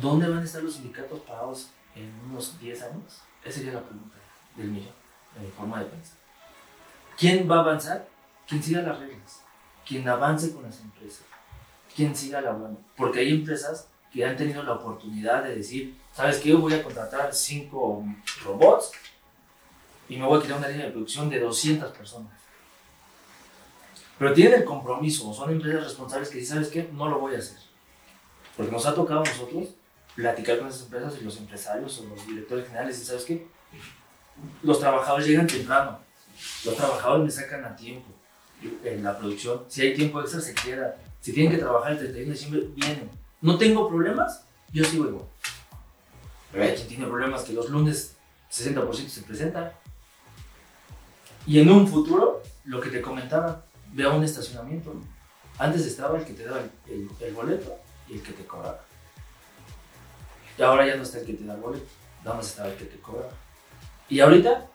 ¿Dónde 0.00 0.28
van 0.28 0.38
a 0.38 0.44
estar 0.44 0.62
los 0.62 0.74
sindicatos 0.74 1.20
parados 1.20 1.68
en 1.94 2.12
unos 2.30 2.58
10 2.60 2.82
años? 2.82 3.20
Esa 3.44 3.58
sería 3.58 3.72
la 3.72 3.82
pregunta 3.82 4.16
del 4.56 4.68
millón, 4.68 4.94
de 5.34 5.40
mi 5.40 5.50
forma 5.50 5.80
de 5.80 5.86
pensar. 5.86 6.16
¿Quién 7.16 7.50
va 7.50 7.56
a 7.56 7.60
avanzar? 7.60 8.08
Quien 8.46 8.62
siga 8.62 8.82
las 8.82 8.98
reglas, 8.98 9.42
quien 9.86 10.08
avance 10.08 10.52
con 10.52 10.62
las 10.62 10.80
empresas, 10.80 11.24
quien 11.94 12.14
siga 12.14 12.40
laborando. 12.40 12.80
Porque 12.96 13.20
hay 13.20 13.30
empresas 13.30 13.88
que 14.12 14.24
han 14.24 14.36
tenido 14.36 14.62
la 14.62 14.72
oportunidad 14.72 15.44
de 15.44 15.56
decir, 15.56 15.96
¿sabes 16.12 16.38
qué? 16.38 16.50
Yo 16.50 16.58
voy 16.58 16.74
a 16.74 16.82
contratar 16.82 17.34
cinco 17.34 18.04
robots 18.44 18.92
y 20.08 20.16
me 20.16 20.26
voy 20.26 20.38
a 20.38 20.42
quitar 20.42 20.58
una 20.58 20.68
línea 20.68 20.86
de 20.86 20.92
producción 20.92 21.28
de 21.28 21.40
200 21.40 21.92
personas. 21.92 22.32
Pero 24.18 24.32
tienen 24.32 24.60
el 24.60 24.64
compromiso, 24.64 25.32
son 25.32 25.50
empresas 25.50 25.84
responsables 25.84 26.28
que 26.30 26.40
si 26.40 26.46
sabes 26.46 26.68
qué, 26.68 26.88
no 26.92 27.08
lo 27.08 27.18
voy 27.18 27.34
a 27.34 27.38
hacer. 27.38 27.58
Porque 28.56 28.72
nos 28.72 28.86
ha 28.86 28.94
tocado 28.94 29.20
a 29.20 29.24
nosotros 29.24 29.68
platicar 30.18 30.58
con 30.58 30.66
esas 30.66 30.82
empresas 30.82 31.14
y 31.20 31.24
los 31.24 31.36
empresarios 31.36 32.00
o 32.00 32.08
los 32.08 32.26
directores 32.26 32.66
generales 32.66 33.00
y 33.00 33.04
sabes 33.04 33.24
qué, 33.24 33.46
los 34.64 34.80
trabajadores 34.80 35.28
llegan 35.28 35.46
temprano, 35.46 36.00
los 36.64 36.76
trabajadores 36.76 37.24
me 37.24 37.30
sacan 37.30 37.64
a 37.64 37.76
tiempo 37.76 38.08
en 38.82 39.04
la 39.04 39.16
producción, 39.16 39.62
si 39.68 39.82
hay 39.82 39.94
tiempo 39.94 40.20
extra 40.20 40.40
se 40.40 40.54
queda, 40.54 40.96
si 41.20 41.32
tienen 41.32 41.52
que 41.52 41.58
trabajar 41.58 41.92
el 41.92 41.98
31 41.98 42.26
de 42.26 42.32
diciembre, 42.32 42.68
vienen. 42.74 43.10
No 43.40 43.56
tengo 43.58 43.88
problemas, 43.88 44.42
yo 44.72 44.84
sigo 44.84 45.06
igual. 45.06 45.24
Pero 46.50 46.64
hay 46.64 46.74
quien 46.74 46.88
tiene 46.88 47.06
problemas 47.06 47.44
que 47.44 47.52
los 47.52 47.70
lunes 47.70 48.16
60% 48.50 49.08
se 49.08 49.22
presenta. 49.22 49.72
Y 51.46 51.60
en 51.60 51.70
un 51.70 51.86
futuro, 51.86 52.42
lo 52.64 52.80
que 52.80 52.90
te 52.90 53.00
comentaba, 53.00 53.62
ve 53.92 54.02
a 54.02 54.10
un 54.10 54.24
estacionamiento. 54.24 54.92
Antes 55.58 55.86
estaba 55.86 56.18
el 56.18 56.24
que 56.24 56.32
te 56.32 56.44
daba 56.44 56.60
el, 56.88 57.32
boleto 57.32 57.76
y 58.08 58.14
el 58.14 58.22
que 58.22 58.32
te 58.32 58.44
cobraba. 58.44 58.80
Y 60.58 60.62
ahora 60.62 60.86
ya 60.86 60.96
no 60.96 61.02
está 61.02 61.18
el 61.18 61.26
que 61.26 61.34
te 61.34 61.44
da 61.44 61.56
boleto, 61.56 61.86
nada 62.24 62.36
más 62.36 62.46
estaba 62.46 62.68
el 62.68 62.76
que 62.76 62.86
te 62.86 62.98
cobraba. 62.98 63.30
Y 64.08 64.20
ahorita, 64.20 64.66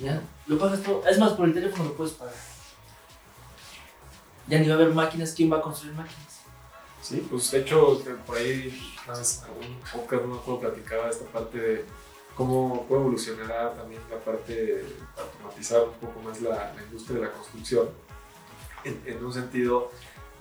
ya, 0.00 0.20
lo 0.46 0.58
pagas 0.58 0.82
todo. 0.82 1.06
Es 1.06 1.18
más, 1.18 1.32
por 1.32 1.46
el 1.46 1.54
teléfono 1.54 1.84
lo 1.84 1.96
puedes 1.96 2.14
pagar. 2.14 2.34
Ya 4.46 4.58
ni 4.58 4.68
va 4.68 4.74
a 4.74 4.76
haber 4.78 4.94
máquinas, 4.94 5.32
¿quién 5.32 5.52
va 5.52 5.58
a 5.58 5.62
construir 5.62 5.94
máquinas? 5.94 6.40
Sí, 7.02 7.26
pues 7.30 7.50
de 7.50 7.60
hecho, 7.60 8.02
por 8.26 8.36
ahí 8.36 8.92
una 9.06 9.16
vez 9.16 9.42
algún 9.42 9.78
podcast 9.80 10.22
no 10.22 10.34
me 10.34 10.38
acuerdo 10.38 10.60
platicaba 10.60 11.08
esta 11.08 11.24
parte 11.26 11.58
de 11.58 11.84
cómo 12.34 12.86
puede 12.86 13.00
evolucionar 13.02 13.74
también 13.74 14.00
la 14.10 14.18
parte 14.18 14.52
de 14.52 14.96
automatizar 15.16 15.82
un 15.82 15.94
poco 15.94 16.20
más 16.20 16.40
la, 16.40 16.74
industria 16.84 17.20
de 17.20 17.26
la 17.26 17.32
construcción, 17.32 17.88
en, 18.84 19.24
un 19.24 19.32
sentido 19.32 19.90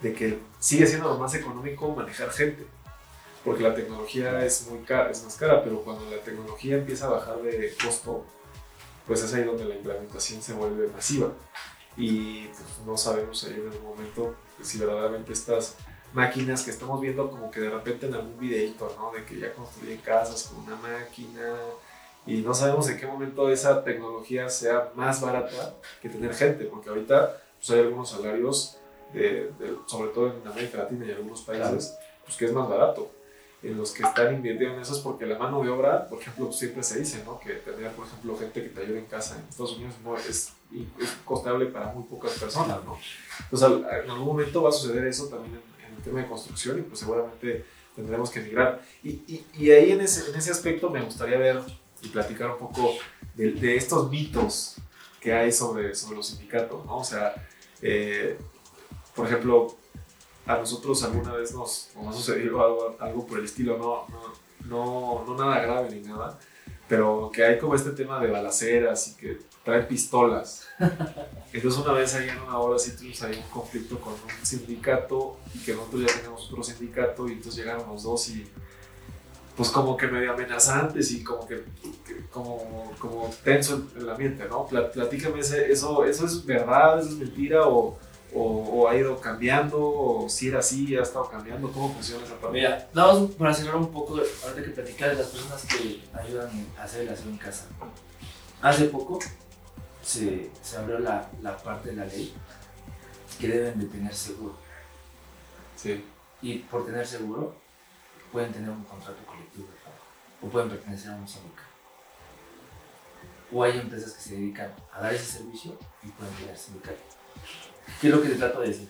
de 0.01 0.13
que 0.13 0.39
sigue 0.59 0.85
siendo 0.85 1.09
lo 1.09 1.17
más 1.17 1.33
económico 1.33 1.95
manejar 1.95 2.29
gente, 2.31 2.65
porque 3.47 3.63
la 3.63 3.73
tecnología 3.73 4.43
es 4.45 4.67
muy 4.67 4.79
cara, 4.79 5.09
es 5.09 5.23
más 5.23 5.37
cara, 5.37 5.63
pero 5.63 5.81
cuando 5.81 6.03
la 6.13 6.21
tecnología 6.21 6.75
empieza 6.75 7.05
a 7.07 7.11
bajar 7.11 7.41
de 7.41 7.73
costo, 7.81 8.25
pues 9.07 9.23
es 9.23 9.33
ahí 9.33 9.45
donde 9.45 9.63
la 9.63 9.75
implementación 9.75 10.41
se 10.41 10.51
vuelve 10.51 10.89
masiva. 10.89 11.31
Y 11.95 12.47
pues, 12.47 12.61
no 12.85 12.97
sabemos 12.97 13.41
ahí 13.45 13.53
en 13.53 13.71
algún 13.71 13.91
momento 13.91 14.35
si 14.61 14.77
verdaderamente 14.77 15.31
estas 15.31 15.77
máquinas 16.11 16.63
que 16.63 16.71
estamos 16.71 16.99
viendo 16.99 17.31
como 17.31 17.49
que 17.49 17.61
de 17.61 17.69
repente 17.69 18.07
en 18.07 18.15
algún 18.15 18.37
videito, 18.37 18.93
¿no? 18.99 19.13
De 19.13 19.23
que 19.23 19.39
ya 19.39 19.53
construyen 19.53 19.99
casas 19.99 20.43
con 20.43 20.65
una 20.65 20.75
máquina, 20.75 21.55
y 22.25 22.41
no 22.41 22.53
sabemos 22.53 22.89
en 22.89 22.97
qué 22.97 23.07
momento 23.07 23.49
esa 23.49 23.81
tecnología 23.85 24.49
sea 24.49 24.91
más 24.93 25.21
barata 25.21 25.75
que 26.01 26.09
tener 26.09 26.35
gente, 26.35 26.65
porque 26.65 26.89
ahorita 26.89 27.41
pues, 27.57 27.69
hay 27.69 27.79
algunos 27.79 28.09
salarios, 28.09 28.77
de, 29.13 29.49
sobre 29.85 30.09
todo 30.09 30.33
en 30.33 30.45
América 30.45 30.79
Latina 30.79 31.05
y 31.05 31.11
algunos 31.11 31.43
países, 31.43 31.97
pues 32.25 32.35
que 32.35 32.43
es 32.43 32.51
más 32.51 32.67
barato. 32.67 33.09
En 33.63 33.75
los 33.75 33.91
que 33.91 34.03
están 34.03 34.35
invirtiendo 34.35 34.75
en 34.75 34.81
eso 34.81 34.93
es 34.93 34.99
porque 34.99 35.25
la 35.25 35.37
mano 35.37 35.63
de 35.63 35.69
obra, 35.69 36.07
por 36.07 36.21
ejemplo, 36.21 36.51
siempre 36.53 36.83
se 36.83 36.99
dice 36.99 37.23
¿no? 37.25 37.39
que 37.39 37.53
tener, 37.53 37.91
por 37.93 38.05
ejemplo, 38.05 38.37
gente 38.37 38.61
que 38.61 38.69
te 38.69 38.81
ayude 38.81 38.99
en 38.99 39.05
casa 39.05 39.35
en 39.35 39.47
Estados 39.49 39.77
Unidos 39.77 39.95
no 40.03 40.15
es, 40.15 40.53
es 40.99 41.17
costable 41.25 41.65
para 41.65 41.87
muy 41.87 42.03
pocas 42.03 42.33
personas. 42.33 42.83
¿no? 42.85 42.97
Entonces, 43.39 43.67
en 44.03 44.09
algún 44.11 44.27
momento 44.27 44.61
va 44.61 44.69
a 44.69 44.71
suceder 44.71 45.07
eso 45.07 45.27
también 45.27 45.55
en, 45.55 45.95
el 45.95 46.03
tema 46.03 46.21
de 46.21 46.27
construcción 46.27 46.77
y 46.77 46.81
pues 46.83 46.99
seguramente 46.99 47.65
tendremos 47.95 48.29
que 48.29 48.39
emigrar. 48.39 48.81
Y, 49.03 49.09
y, 49.09 49.45
y 49.57 49.71
ahí 49.71 49.91
en 49.91 50.01
ese, 50.01 50.29
en 50.29 50.35
ese 50.35 50.51
aspecto 50.51 50.91
me 50.91 51.01
gustaría 51.01 51.39
ver 51.39 51.59
y 52.03 52.09
platicar 52.09 52.51
un 52.51 52.57
poco 52.59 52.93
de, 53.35 53.75
estos 53.75 54.09
mitos 54.09 54.75
que 55.19 55.33
hay 55.33 55.51
sobre, 55.51 55.95
sobre 55.95 56.17
los 56.17 56.27
sindicatos, 56.27 56.85
¿no? 56.85 56.97
O 56.97 57.03
sea, 57.03 57.33
eh, 57.81 58.37
por 59.15 59.27
ejemplo, 59.27 59.75
a 60.47 60.57
nosotros 60.57 61.03
alguna 61.03 61.33
vez 61.33 61.53
nos, 61.53 61.89
nos 61.95 62.07
ha 62.07 62.13
sucedido 62.13 62.63
algo, 62.63 62.95
algo, 62.99 63.27
por 63.27 63.39
el 63.39 63.45
estilo, 63.45 63.77
no, 63.77 64.07
no, 64.65 65.25
no, 65.25 65.35
nada 65.37 65.59
grave 65.59 65.89
ni 65.91 66.01
nada, 66.07 66.39
pero 66.87 67.29
que 67.33 67.43
hay 67.43 67.59
como 67.59 67.75
este 67.75 67.91
tema 67.91 68.19
de 68.19 68.31
balaceras 68.31 69.09
y 69.09 69.15
que 69.15 69.39
traen 69.63 69.87
pistolas. 69.87 70.65
Entonces 71.53 71.79
una 71.81 71.91
vez 71.91 72.15
ahí 72.15 72.29
en 72.29 72.39
una 72.39 72.57
hora 72.57 72.79
sí 72.79 72.91
tuvimos 72.95 73.21
ahí 73.23 73.35
un 73.35 73.49
conflicto 73.49 73.99
con 73.99 74.13
un 74.13 74.45
sindicato 74.45 75.37
y 75.53 75.59
que 75.59 75.73
nosotros 75.73 76.01
ya 76.01 76.15
tenemos 76.15 76.49
otro 76.49 76.63
sindicato 76.63 77.27
y 77.27 77.33
entonces 77.33 77.55
llegaron 77.55 77.87
los 77.89 78.03
dos 78.03 78.29
y 78.29 78.47
pues 79.57 79.69
como 79.69 79.97
que 79.97 80.07
medio 80.07 80.31
amenazantes 80.33 81.11
y 81.11 81.23
como 81.23 81.47
que, 81.47 81.63
como, 82.31 82.93
como 82.99 83.33
tenso 83.43 83.87
el 83.97 84.07
ambiente, 84.07 84.45
¿no? 84.47 84.67
Platícame, 84.67 85.39
ese, 85.39 85.71
eso, 85.71 86.05
¿eso 86.05 86.25
es 86.27 86.45
verdad, 86.45 86.99
eso 86.99 87.09
es 87.09 87.15
mentira 87.15 87.67
o, 87.67 87.97
o, 88.37 88.87
ha 88.87 88.95
ido 88.95 89.19
cambiando 89.19 89.77
o 89.79 90.29
si 90.29 90.49
era 90.49 90.59
así, 90.59 90.95
ha 90.95 91.01
estado 91.01 91.29
cambiando? 91.29 91.71
¿Cómo 91.71 91.93
funciona 91.93 92.23
esa 92.23 92.35
parte? 92.35 92.57
Mira, 92.57 92.89
vamos 92.93 93.31
para 93.31 93.53
cerrar 93.53 93.75
un 93.75 93.91
poco, 93.91 94.15
ahorita 94.15 94.63
que 94.63 94.69
platicar 94.69 95.09
de 95.09 95.15
las 95.15 95.27
personas 95.27 95.65
que 95.65 96.03
ayudan 96.13 96.49
a 96.77 96.83
hacer 96.83 97.01
el 97.01 97.09
aseo 97.09 97.29
en 97.29 97.37
casa. 97.37 97.65
Hace 98.61 98.85
poco 98.85 99.19
se, 100.01 100.49
se 100.61 100.77
abrió 100.77 100.99
la, 100.99 101.29
la 101.41 101.57
parte 101.57 101.89
de 101.89 101.95
la 101.95 102.05
ley 102.05 102.33
que 103.39 103.47
deben 103.47 103.79
de 103.79 103.85
tener 103.85 104.13
seguro. 104.13 104.55
Sí. 105.75 106.03
Y 106.41 106.59
por 106.59 106.85
tener 106.85 107.05
seguro 107.05 107.55
pueden 108.31 108.51
tener 108.51 108.69
un 108.69 108.83
contrato 108.83 109.25
colectivo 109.25 109.67
o 110.41 110.47
pueden 110.47 110.69
pertenecer 110.69 111.11
a 111.11 111.15
un 111.15 111.27
sindicato. 111.27 111.67
O 113.51 113.63
hay 113.63 113.79
empresas 113.79 114.13
que 114.13 114.21
se 114.21 114.35
dedican 114.35 114.73
a 114.93 115.01
dar 115.01 115.13
ese 115.13 115.39
servicio 115.39 115.77
y 116.03 116.07
pueden 116.09 116.33
tener 116.35 116.57
sindicato. 116.57 116.99
¿Qué 117.99 118.07
es 118.07 118.13
lo 118.13 118.21
que 118.21 118.29
te 118.29 118.35
trato 118.35 118.61
de 118.61 118.67
decir? 118.67 118.87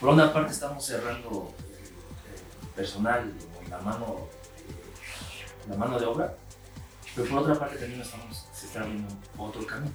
Por 0.00 0.10
una 0.10 0.32
parte 0.32 0.52
estamos 0.52 0.84
cerrando 0.84 1.52
el, 1.82 2.74
personal 2.74 3.32
o 3.56 3.70
la 3.70 3.78
mano, 3.80 4.28
la 5.68 5.76
mano 5.76 5.98
de 5.98 6.06
obra, 6.06 6.34
pero 7.14 7.28
por 7.28 7.38
otra 7.40 7.58
parte 7.58 7.76
también 7.76 8.00
estamos, 8.00 8.46
se 8.52 8.66
está 8.66 8.80
abriendo 8.80 9.12
otro 9.36 9.66
camino. 9.66 9.92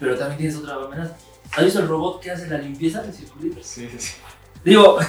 Pero 0.00 0.16
también 0.16 0.38
tienes 0.38 0.56
otra 0.56 0.76
amenaza. 0.76 1.16
¿Has 1.52 1.64
visto 1.64 1.80
el 1.80 1.88
robot 1.88 2.20
que 2.20 2.30
hace 2.30 2.48
la 2.48 2.58
limpieza 2.58 3.02
de 3.02 3.12
circulitos? 3.12 3.66
Sí, 3.66 3.88
sí, 3.90 3.98
sí. 3.98 4.14
Digo, 4.64 4.98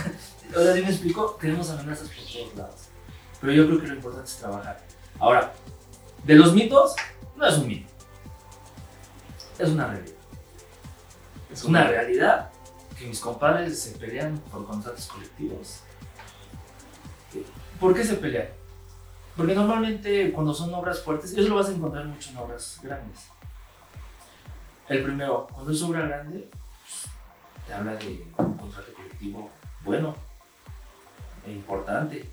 Ahora 0.56 0.74
sí 0.74 0.82
me 0.82 0.90
explico, 0.90 1.38
tenemos 1.40 1.70
amenazas 1.70 2.10
por 2.10 2.26
todos 2.26 2.56
lados. 2.56 2.82
Pero 3.42 3.54
yo 3.54 3.68
creo 3.68 3.82
que 3.82 3.88
lo 3.88 3.96
importante 3.96 4.30
es 4.30 4.38
trabajar. 4.38 4.82
Ahora, 5.20 5.54
de 6.24 6.36
los 6.36 6.54
mitos, 6.54 6.96
no 7.36 7.46
es 7.46 7.58
un 7.58 7.68
mito. 7.68 7.90
Es 9.60 9.70
una 9.70 9.88
realidad. 9.88 10.17
Es 11.58 11.64
una 11.64 11.88
realidad 11.88 12.52
que 12.96 13.08
mis 13.08 13.20
compadres 13.20 13.80
se 13.80 13.98
pelean 13.98 14.38
por 14.52 14.64
contratos 14.68 15.08
colectivos. 15.08 15.80
¿Por 17.80 17.96
qué 17.96 18.04
se 18.04 18.14
pelean? 18.14 18.50
Porque 19.36 19.56
normalmente 19.56 20.32
cuando 20.34 20.54
son 20.54 20.72
obras 20.76 21.02
fuertes, 21.02 21.34
eso 21.34 21.50
lo 21.50 21.56
vas 21.56 21.70
a 21.70 21.72
encontrar 21.72 22.06
mucho 22.06 22.30
en 22.30 22.38
obras 22.38 22.80
grandes. 22.84 23.26
El 24.88 25.02
primero, 25.02 25.48
cuando 25.52 25.72
es 25.72 25.82
obra 25.82 26.02
grande, 26.02 26.48
te 27.66 27.74
habla 27.74 27.96
de 27.96 28.28
un 28.38 28.54
contrato 28.54 28.94
colectivo 28.94 29.50
bueno, 29.84 30.16
importante. 31.48 32.30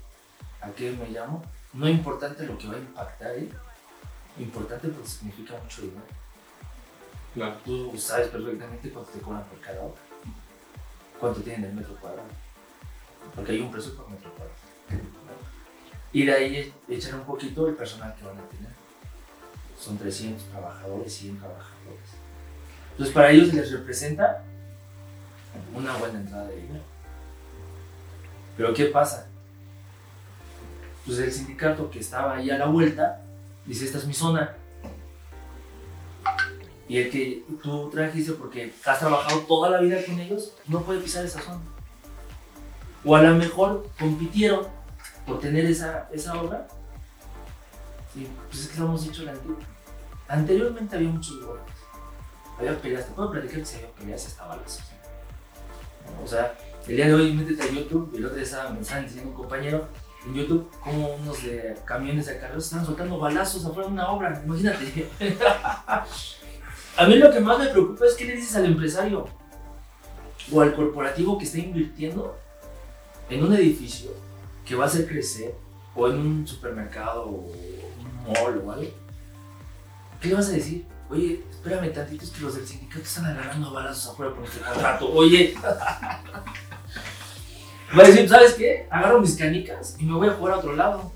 ¿A 0.60 0.68
qué 0.72 0.90
me 0.90 1.08
llamo? 1.08 1.42
No 1.72 1.88
importante 1.88 2.44
lo 2.44 2.58
que 2.58 2.66
va 2.66 2.74
a 2.74 2.78
impactar, 2.78 3.34
¿eh? 3.38 3.48
Importante 4.38 4.88
porque 4.88 5.08
significa 5.08 5.54
mucho 5.62 5.80
dinero. 5.80 6.23
Claro. 7.34 7.56
Tú 7.64 7.92
sabes 7.98 8.28
perfectamente 8.28 8.90
cuánto 8.90 9.10
te 9.10 9.18
cobran 9.20 9.44
por 9.44 9.60
cada 9.60 9.82
obra. 9.82 10.00
Cuánto 11.18 11.40
tienen 11.40 11.64
el 11.64 11.74
metro 11.74 11.96
cuadrado. 11.96 12.28
Porque 13.34 13.52
hay 13.52 13.60
un 13.60 13.72
precio 13.72 13.94
por 13.96 14.08
metro 14.08 14.30
cuadrado. 14.30 14.56
Y 16.12 16.24
de 16.24 16.32
ahí 16.32 16.72
echar 16.88 17.16
un 17.16 17.24
poquito 17.24 17.68
el 17.68 17.74
personal 17.74 18.14
que 18.14 18.24
van 18.24 18.38
a 18.38 18.48
tener. 18.48 18.70
Son 19.78 19.98
300 19.98 20.44
trabajadores, 20.44 21.12
100 21.12 21.38
trabajadores. 21.38 22.10
Entonces 22.92 23.12
para 23.12 23.32
ellos 23.32 23.52
les 23.52 23.72
representa 23.72 24.44
una 25.74 25.96
buena 25.96 26.20
entrada 26.20 26.46
de 26.46 26.56
dinero. 26.56 26.84
Pero 28.56 28.72
¿qué 28.72 28.84
pasa? 28.86 29.26
Pues 31.04 31.18
el 31.18 31.32
sindicato 31.32 31.90
que 31.90 31.98
estaba 31.98 32.36
ahí 32.36 32.50
a 32.50 32.58
la 32.58 32.66
vuelta 32.66 33.20
dice, 33.66 33.84
esta 33.84 33.98
es 33.98 34.06
mi 34.06 34.14
zona. 34.14 34.56
Y 36.88 36.98
el 36.98 37.10
que 37.10 37.44
tú 37.62 37.88
trajiste 37.90 38.32
porque 38.32 38.72
has 38.84 38.98
trabajado 38.98 39.40
toda 39.40 39.70
la 39.70 39.80
vida 39.80 40.04
con 40.04 40.20
ellos, 40.20 40.52
no 40.66 40.82
puede 40.82 41.00
pisar 41.00 41.24
esa 41.24 41.40
zona. 41.40 41.60
O 43.04 43.16
a 43.16 43.22
lo 43.22 43.34
mejor 43.34 43.88
compitieron 43.98 44.66
por 45.26 45.40
tener 45.40 45.64
esa, 45.66 46.08
esa 46.12 46.40
obra. 46.40 46.66
Sí, 48.12 48.28
pues 48.48 48.62
es 48.62 48.68
que 48.68 48.80
lo 48.80 48.86
hemos 48.86 49.04
dicho 49.04 49.22
la 49.22 49.32
anterior. 49.32 49.58
Anteriormente 50.28 50.96
había 50.96 51.08
muchos 51.08 51.44
golpes. 51.44 51.74
Había 52.58 52.80
peleas. 52.80 53.06
Te 53.06 53.12
puedo 53.12 53.30
platicar 53.30 53.58
que 53.58 53.66
se 53.66 53.76
había 53.76 53.90
peleas 53.92 54.26
hasta 54.26 54.46
balas. 54.46 54.80
O 56.22 56.28
sea, 56.28 56.54
el 56.86 56.96
día 56.96 57.06
de 57.06 57.14
hoy 57.14 57.32
métete 57.32 57.62
a 57.62 57.72
YouTube 57.72 58.10
y 58.14 58.18
el 58.18 58.26
otro 58.26 58.36
día 58.36 58.44
estaba 58.44 58.70
diciendo 58.70 59.30
un 59.30 59.34
compañero 59.34 59.88
en 60.26 60.34
YouTube 60.34 60.70
como 60.80 61.14
unos 61.14 61.42
de 61.44 61.76
camiones 61.84 62.26
de 62.26 62.38
carros 62.38 62.64
están 62.64 62.84
soltando 62.84 63.18
balazos 63.18 63.64
afuera 63.64 63.88
de 63.88 63.94
una 63.94 64.08
obra, 64.08 64.42
imagínate. 64.44 65.10
a 66.96 67.06
mí 67.06 67.16
lo 67.16 67.30
que 67.30 67.40
más 67.40 67.58
me 67.58 67.66
preocupa 67.66 68.06
es 68.06 68.14
qué 68.14 68.24
le 68.24 68.36
dices 68.36 68.54
al 68.56 68.66
empresario 68.66 69.28
o 70.52 70.60
al 70.60 70.74
corporativo 70.74 71.38
que 71.38 71.44
está 71.44 71.58
invirtiendo 71.58 72.36
en 73.30 73.44
un 73.44 73.54
edificio 73.54 74.10
que 74.64 74.74
va 74.74 74.84
a 74.84 74.86
hacer 74.86 75.06
crecer 75.06 75.54
o 75.94 76.08
en 76.08 76.18
un 76.18 76.46
supermercado 76.46 77.24
o 77.24 77.30
un 77.30 78.24
mall 78.26 78.62
o 78.64 78.72
algo. 78.72 78.90
¿Qué 80.20 80.28
le 80.28 80.34
vas 80.34 80.48
a 80.48 80.52
decir? 80.52 80.86
Oye, 81.10 81.42
espérame 81.50 81.92
tantito, 81.92 82.24
es 82.24 82.30
que 82.30 82.40
los 82.40 82.54
del 82.56 82.66
sindicato 82.66 83.02
están 83.02 83.26
agarrando 83.26 83.72
balazos 83.72 84.12
afuera 84.12 84.32
por 84.32 84.40
nuestro 84.40 84.64
contrato. 84.64 85.12
Oye, 85.12 85.54
Va 87.96 88.02
a 88.02 88.06
decir, 88.08 88.28
¿sabes 88.28 88.54
qué? 88.54 88.88
Agarro 88.90 89.20
mis 89.20 89.36
canicas 89.36 89.96
y 90.00 90.04
me 90.04 90.14
voy 90.14 90.26
a 90.26 90.32
jugar 90.32 90.54
a 90.54 90.58
otro 90.58 90.74
lado. 90.74 91.12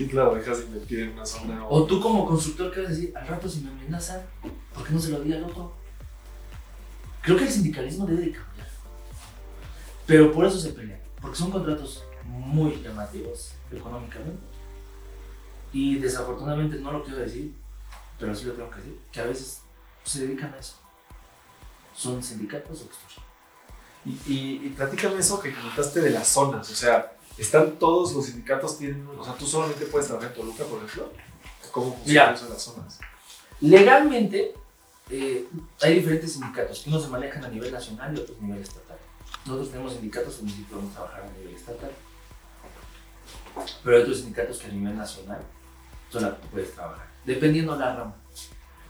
Sí, 0.00 0.08
claro, 0.08 0.34
dejas 0.34 0.60
de 0.60 0.64
invertir 0.64 1.00
en 1.00 1.10
una 1.10 1.26
zona. 1.26 1.66
O 1.68 1.84
tú 1.84 2.00
como 2.00 2.26
constructor, 2.26 2.72
¿qué 2.72 2.80
vas 2.80 2.88
a 2.88 2.92
decir? 2.94 3.12
Al 3.14 3.28
rato 3.28 3.46
si 3.46 3.60
me 3.60 3.70
amenazan, 3.70 4.22
¿por 4.72 4.86
qué 4.86 4.94
no 4.94 4.98
se 4.98 5.10
lo 5.10 5.20
di 5.20 5.34
al 5.34 5.44
otro? 5.44 5.74
Creo 7.20 7.36
que 7.36 7.44
el 7.44 7.50
sindicalismo 7.50 8.06
debe 8.06 8.22
de 8.22 8.32
cambiar. 8.32 8.66
Pero 10.06 10.32
por 10.32 10.46
eso 10.46 10.58
se 10.58 10.70
pelean. 10.70 11.02
Porque 11.20 11.36
son 11.36 11.50
contratos 11.50 12.02
muy 12.24 12.80
llamativos 12.82 13.52
económicamente. 13.70 14.40
Y 15.70 15.98
desafortunadamente 15.98 16.78
no 16.78 16.92
lo 16.92 17.04
quiero 17.04 17.18
decir, 17.18 17.54
pero 18.18 18.34
sí 18.34 18.46
lo 18.46 18.54
tengo 18.54 18.70
que 18.70 18.76
decir, 18.78 18.98
que 19.12 19.20
a 19.20 19.24
veces 19.26 19.60
se 20.02 20.20
dedican 20.20 20.54
a 20.54 20.58
eso. 20.60 20.76
Son 21.94 22.22
sindicatos 22.22 22.80
o 22.80 22.86
construcción. 22.86 23.24
Y, 24.06 24.32
y, 24.32 24.60
y 24.64 24.68
platícame 24.70 25.18
eso 25.18 25.38
que 25.38 25.52
comentaste 25.52 26.00
de 26.00 26.08
las 26.08 26.26
zonas, 26.26 26.70
o 26.70 26.74
sea, 26.74 27.19
¿están 27.40 27.78
todos 27.78 28.12
los 28.12 28.26
sindicatos 28.26 28.76
tienen, 28.76 29.06
o 29.18 29.24
sea, 29.24 29.34
tú 29.34 29.46
solamente 29.46 29.86
puedes 29.86 30.06
trabajar 30.06 30.30
en 30.30 30.36
Toluca, 30.36 30.64
por 30.64 30.84
ejemplo? 30.84 31.10
¿Cómo 31.72 31.94
funciona 31.94 32.24
Mira. 32.24 32.34
eso 32.34 32.44
de 32.44 32.50
las 32.50 32.62
zonas? 32.62 32.98
Legalmente, 33.60 34.54
eh, 35.08 35.48
hay 35.80 35.94
diferentes 35.94 36.34
sindicatos, 36.34 36.80
que 36.80 36.90
unos 36.90 37.02
se 37.02 37.08
manejan 37.08 37.42
a 37.42 37.48
nivel 37.48 37.72
nacional 37.72 38.14
y 38.14 38.20
otros 38.20 38.36
a 38.38 38.42
nivel 38.42 38.60
estatal. 38.60 38.98
Nosotros 39.46 39.70
tenemos 39.70 39.92
sindicatos 39.92 40.36
donde 40.36 40.52
sí 40.52 40.66
podemos 40.68 40.92
trabajar 40.92 41.22
a 41.22 41.38
nivel 41.38 41.54
estatal. 41.54 41.90
Pero 43.84 43.96
hay 43.96 44.02
otros 44.02 44.18
sindicatos 44.18 44.58
que 44.58 44.66
a 44.66 44.70
nivel 44.70 44.96
nacional 44.96 45.40
solo 46.10 46.36
puedes 46.50 46.74
trabajar, 46.74 47.08
dependiendo 47.24 47.74
la 47.74 47.96
rama. 47.96 48.14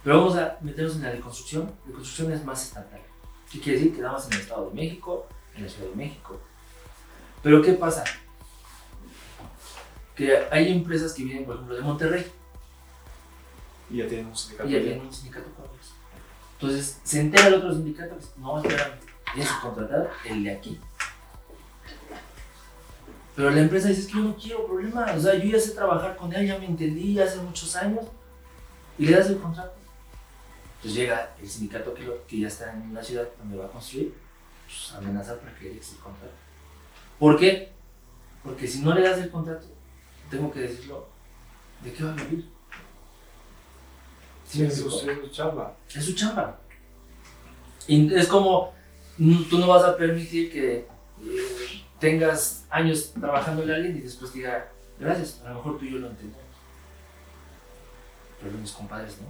Pero 0.03 0.19
vamos 0.19 0.37
a 0.37 0.59
meternos 0.61 0.97
en 0.97 1.03
la 1.03 1.11
de 1.11 1.21
construcción. 1.21 1.73
La 1.87 1.93
construcción 1.93 2.33
es 2.33 2.45
más 2.45 2.65
estatal. 2.65 3.01
¿Qué 3.53 3.61
quiere 3.61 3.79
decir? 3.79 3.95
Que 3.95 4.03
nada 4.03 4.15
más 4.15 4.27
en 4.27 4.33
el 4.33 4.41
Estado 4.41 4.71
de 4.71 4.75
México, 4.75 5.27
en 5.55 5.65
la 5.65 5.69
Ciudad 5.69 5.91
de 5.91 5.97
México. 5.97 6.41
Pero 7.43 7.63
¿qué 7.63 7.73
pasa? 7.75 8.05
Que 10.21 10.37
hay 10.51 10.71
empresas 10.73 11.15
que 11.15 11.25
vienen, 11.25 11.47
por 11.47 11.55
ejemplo, 11.55 11.75
de 11.77 11.81
Monterrey 11.81 12.27
Y 13.91 13.97
ya 13.99 14.07
tienen 14.07 14.27
un 14.27 14.37
sindicato. 14.37 14.69
y 14.69 14.73
ya 14.73 14.79
tienen 14.81 15.01
un 15.01 15.13
sindicato 15.15 15.47
ellos. 15.49 15.93
Entonces 16.61 17.01
se 17.03 17.21
entera 17.21 17.47
el 17.47 17.55
otro 17.55 17.73
sindicato 17.73 18.19
que 18.19 18.25
no, 18.39 18.59
espérame, 18.61 18.93
tienes 19.33 19.51
que 19.51 19.61
contratar 19.63 20.11
el 20.27 20.45
de 20.45 20.51
aquí. 20.53 20.79
Pero 23.35 23.51
la 23.51 23.61
empresa 23.63 23.89
dice, 23.89 24.03
es 24.03 24.07
que 24.09 24.13
yo 24.15 24.19
no 24.21 24.37
quiero 24.37 24.67
problema, 24.67 25.07
o 25.17 25.21
sea, 25.21 25.35
yo 25.35 25.45
ya 25.51 25.59
sé 25.59 25.71
trabajar 25.71 26.17
con 26.17 26.33
él, 26.35 26.47
ya 26.47 26.59
me 26.59 26.67
entendí 26.67 27.19
hace 27.19 27.39
muchos 27.39 27.75
años, 27.77 28.05
y 28.99 29.07
le 29.07 29.17
das 29.17 29.29
el 29.29 29.39
contrato. 29.39 29.73
Entonces 30.77 30.95
llega 31.01 31.35
el 31.41 31.49
sindicato 31.49 31.95
que, 31.95 32.03
lo- 32.03 32.27
que 32.27 32.41
ya 32.41 32.49
está 32.49 32.73
en 32.75 32.93
la 32.93 33.03
ciudad 33.03 33.27
donde 33.39 33.57
va 33.57 33.67
a 33.67 33.71
construir, 33.71 34.13
pues, 34.67 34.93
a 34.93 34.99
amenazar 34.99 35.39
para 35.39 35.55
que 35.57 35.65
le 35.65 35.75
des 35.77 35.93
el 35.93 35.99
contrato. 35.99 36.35
¿Por 37.19 37.39
qué? 37.39 37.73
Porque 38.43 38.67
si 38.69 38.81
no 38.81 38.93
le 38.95 39.01
das 39.03 39.19
el 39.19 39.31
contrato, 39.31 39.67
tengo 40.31 40.51
que 40.53 40.61
decirlo, 40.61 41.09
¿de 41.83 41.93
qué 41.93 42.05
va 42.05 42.13
a 42.13 42.15
vivir? 42.15 42.49
¿Sí 44.47 44.65
es 44.65 44.79
su, 44.79 44.89
explico? 44.89 45.23
es 45.23 45.29
su 45.29 45.35
chamba. 45.35 45.77
Es 45.95 46.05
su 46.05 46.15
chamba. 46.15 46.61
Y 47.87 48.15
es 48.15 48.27
como, 48.27 48.73
mm, 49.19 49.45
tú 49.45 49.59
no 49.59 49.67
vas 49.67 49.85
a 49.85 49.97
permitir 49.97 50.53
que 50.53 50.77
eh, 50.77 50.89
tengas 51.99 52.65
años 52.71 53.13
trabajando 53.13 53.63
en 53.63 53.71
alguien 53.71 53.97
y 53.97 54.01
después 54.01 54.33
diga, 54.33 54.71
gracias, 54.99 55.41
a 55.45 55.51
lo 55.51 55.57
mejor 55.57 55.79
tú 55.79 55.85
y 55.85 55.93
yo 55.93 55.99
lo 55.99 56.09
entendemos. 56.09 56.45
Pero 58.41 58.57
mis 58.57 58.73
compadres 58.73 59.17
no. 59.21 59.27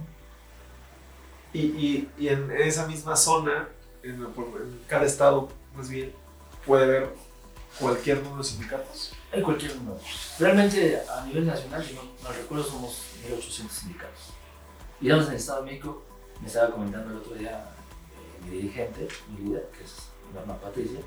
Y, 1.53 1.61
y, 1.61 2.09
y 2.17 2.27
en 2.29 2.49
esa 2.51 2.87
misma 2.87 3.15
zona, 3.15 3.67
en, 4.03 4.21
en 4.21 4.79
cada 4.87 5.05
estado, 5.05 5.49
más 5.75 5.89
bien, 5.89 6.13
puede 6.65 6.83
haber 6.83 7.09
cualquier 7.79 8.21
número 8.23 8.43
de 8.43 8.49
sindicatos. 8.49 9.13
Hay 9.33 9.41
cualquier 9.41 9.75
número. 9.77 9.99
Realmente 10.39 11.01
a 11.09 11.25
nivel 11.25 11.45
nacional, 11.47 11.83
si 11.85 11.93
no 11.93 12.01
no 12.23 12.31
recuerdo, 12.31 12.63
somos 12.65 13.01
1800 13.23 13.75
sindicatos. 13.77 14.19
Y 14.99 15.05
digamos 15.05 15.25
en 15.25 15.31
el 15.31 15.37
Estado 15.37 15.63
de 15.63 15.71
México, 15.71 16.03
me 16.41 16.47
estaba 16.47 16.71
comentando 16.71 17.11
el 17.11 17.17
otro 17.17 17.35
día 17.35 17.51
eh, 17.59 18.45
mi 18.45 18.57
dirigente, 18.57 19.07
mi 19.29 19.45
líder, 19.45 19.69
que 19.77 19.83
es 19.83 19.93
Norma 20.33 20.55
Patricia, 20.59 20.99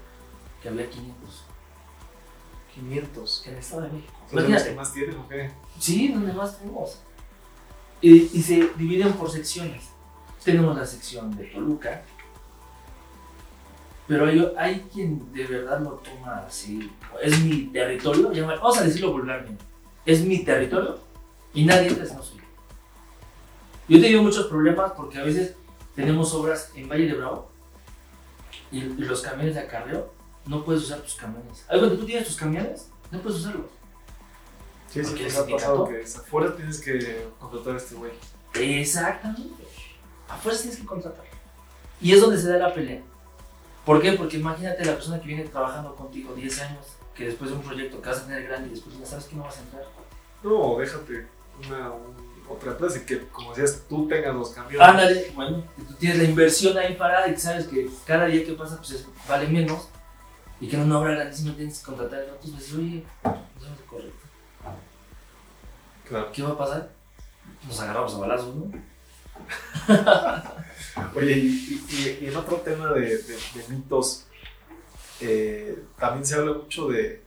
que 0.62 0.68
había 0.68 0.88
500 0.88 1.44
500. 2.74 3.46
en 3.46 3.52
el 3.52 3.58
Estado 3.58 3.82
de 3.82 3.88
México. 3.90 4.12
¿Son 4.12 4.36
los 4.36 4.44
Imagínate. 4.48 4.70
que 4.70 4.76
más 4.76 4.92
tienen 4.92 5.16
o 5.18 5.28
qué? 5.28 5.50
Sí, 5.78 6.08
donde 6.08 6.32
más 6.32 6.58
tenemos. 6.58 6.98
Y, 8.00 8.36
y 8.38 8.42
se 8.42 8.68
dividen 8.76 9.12
por 9.12 9.30
secciones. 9.30 9.84
Tenemos 10.44 10.76
la 10.76 10.84
sección 10.84 11.34
de 11.36 11.44
Toluca, 11.46 12.02
pero 14.06 14.26
hay, 14.26 14.52
hay 14.56 14.86
quien 14.92 15.32
de 15.32 15.46
verdad 15.46 15.80
lo 15.80 15.90
toma 15.92 16.44
así. 16.46 16.90
Es 17.22 17.40
mi 17.40 17.66
territorio, 17.66 18.30
vamos 18.46 18.78
a 18.78 18.84
decirlo 18.84 19.12
vulgarmente. 19.12 19.64
Es 20.04 20.22
mi 20.24 20.44
territorio 20.44 20.98
y 21.54 21.64
nadie 21.64 21.88
entra 21.88 22.04
no 22.14 22.22
soy 22.22 22.38
yo. 22.38 22.44
He 23.96 24.00
tenido 24.00 24.22
muchos 24.22 24.46
problemas 24.46 24.92
porque 24.92 25.18
a 25.18 25.22
veces 25.22 25.54
tenemos 25.94 26.32
obras 26.34 26.70
en 26.74 26.88
Valle 26.88 27.06
de 27.06 27.14
Bravo 27.14 27.50
y, 28.70 28.78
y 28.78 29.04
los 29.04 29.22
camiones 29.22 29.54
de 29.54 29.60
acarreo 29.60 30.12
no 30.46 30.64
puedes 30.64 30.82
usar 30.82 31.00
tus 31.00 31.14
camiones. 31.14 31.64
Ahí 31.68 31.78
cuando 31.78 31.96
tú 31.96 32.04
tienes 32.04 32.26
tus 32.26 32.36
camiones, 32.36 32.88
no 33.10 33.20
puedes 33.20 33.40
usarlos. 33.40 33.66
Sí, 34.90 35.00
nos 35.00 35.12
el 35.12 35.36
ha 35.36 35.46
pasado 35.46 35.88
que 35.88 36.00
es 36.02 36.16
afuera 36.16 36.54
tienes 36.54 36.80
que 36.80 37.26
contratar 37.40 37.74
a 37.74 37.76
este 37.78 37.94
güey. 37.94 38.12
Exactamente. 38.54 39.64
A 40.28 40.36
fuerza 40.36 40.62
tienes 40.62 40.80
que 40.80 40.86
contratar. 40.86 41.24
Y 42.00 42.12
es 42.12 42.20
donde 42.20 42.38
se 42.38 42.48
da 42.48 42.58
la 42.58 42.74
pelea. 42.74 43.02
¿Por 43.84 44.00
qué? 44.00 44.12
Porque 44.12 44.38
imagínate 44.38 44.84
la 44.84 44.92
persona 44.94 45.20
que 45.20 45.26
viene 45.26 45.44
trabajando 45.44 45.94
contigo 45.94 46.34
10 46.34 46.60
años, 46.62 46.84
que 47.14 47.26
después 47.26 47.50
de 47.50 47.56
un 47.56 47.62
proyecto 47.62 48.00
que 48.00 48.08
vas 48.08 48.18
a 48.20 48.26
tener 48.26 48.44
grande 48.44 48.68
y 48.68 48.70
después 48.72 48.98
ya 48.98 49.06
sabes 49.06 49.26
que 49.26 49.36
no 49.36 49.42
vas 49.44 49.58
a 49.58 49.60
entrar. 49.60 49.84
No, 50.42 50.76
déjate 50.78 51.26
una, 51.66 51.90
un- 51.90 52.34
otra 52.48 52.72
empresa 52.72 52.98
y 52.98 53.00
que, 53.06 53.26
como 53.28 53.50
decías, 53.54 53.82
tú 53.88 54.06
tengas 54.08 54.34
los 54.34 54.50
camiones. 54.50 54.86
Ándale, 54.88 55.32
bueno, 55.34 55.62
que 55.76 55.82
tú 55.84 55.94
tienes 55.94 56.18
la 56.18 56.24
inversión 56.24 56.76
ahí 56.76 56.94
parada 56.94 57.28
y 57.28 57.32
que 57.32 57.40
sabes 57.40 57.66
que 57.66 57.88
cada 58.06 58.26
día 58.26 58.44
que 58.44 58.52
pasa 58.52 58.76
pues 58.76 58.90
es- 58.92 59.06
vale 59.28 59.48
menos 59.48 59.88
y 60.60 60.68
que 60.68 60.76
en 60.76 60.82
una 60.82 60.98
obra 60.98 61.12
grandísima 61.14 61.54
tienes 61.54 61.78
que 61.78 61.84
contratar 61.86 62.20
a 62.20 62.32
otros, 62.34 62.50
pues 62.52 62.72
oye, 62.74 63.02
no 63.24 63.30
es 63.66 63.80
correcto. 63.88 64.24
Claro. 66.08 66.32
¿Qué 66.32 66.42
va 66.42 66.50
a 66.50 66.58
pasar? 66.58 66.90
Nos 67.66 67.80
agarramos 67.80 68.14
a 68.14 68.18
balazos, 68.18 68.54
¿no? 68.54 68.70
Oye, 71.16 71.32
y, 71.38 71.84
y- 71.90 72.18
y 72.22 72.26
en 72.28 72.36
otro 72.36 72.56
tema 72.58 72.92
de, 72.92 73.18
de- 73.18 73.36
de 73.54 73.68
mitos, 73.68 74.24
eh, 75.20 75.82
también 75.98 76.24
se 76.26 76.34
habla 76.36 76.52
mucho 76.54 76.88
de, 76.88 77.22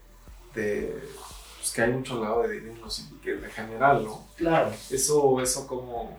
de, 0.54 1.02
pues, 1.58 1.70
que 1.72 1.82
hay 1.82 1.92
mucho 1.92 2.22
lado 2.22 2.42
de 2.42 2.60
dinero 2.60 2.86
en 3.24 3.50
general, 3.50 4.04
¿no? 4.04 4.26
Claro. 4.36 4.72
Eso, 4.90 5.40
eso 5.40 5.66
¿cómo, 5.66 6.18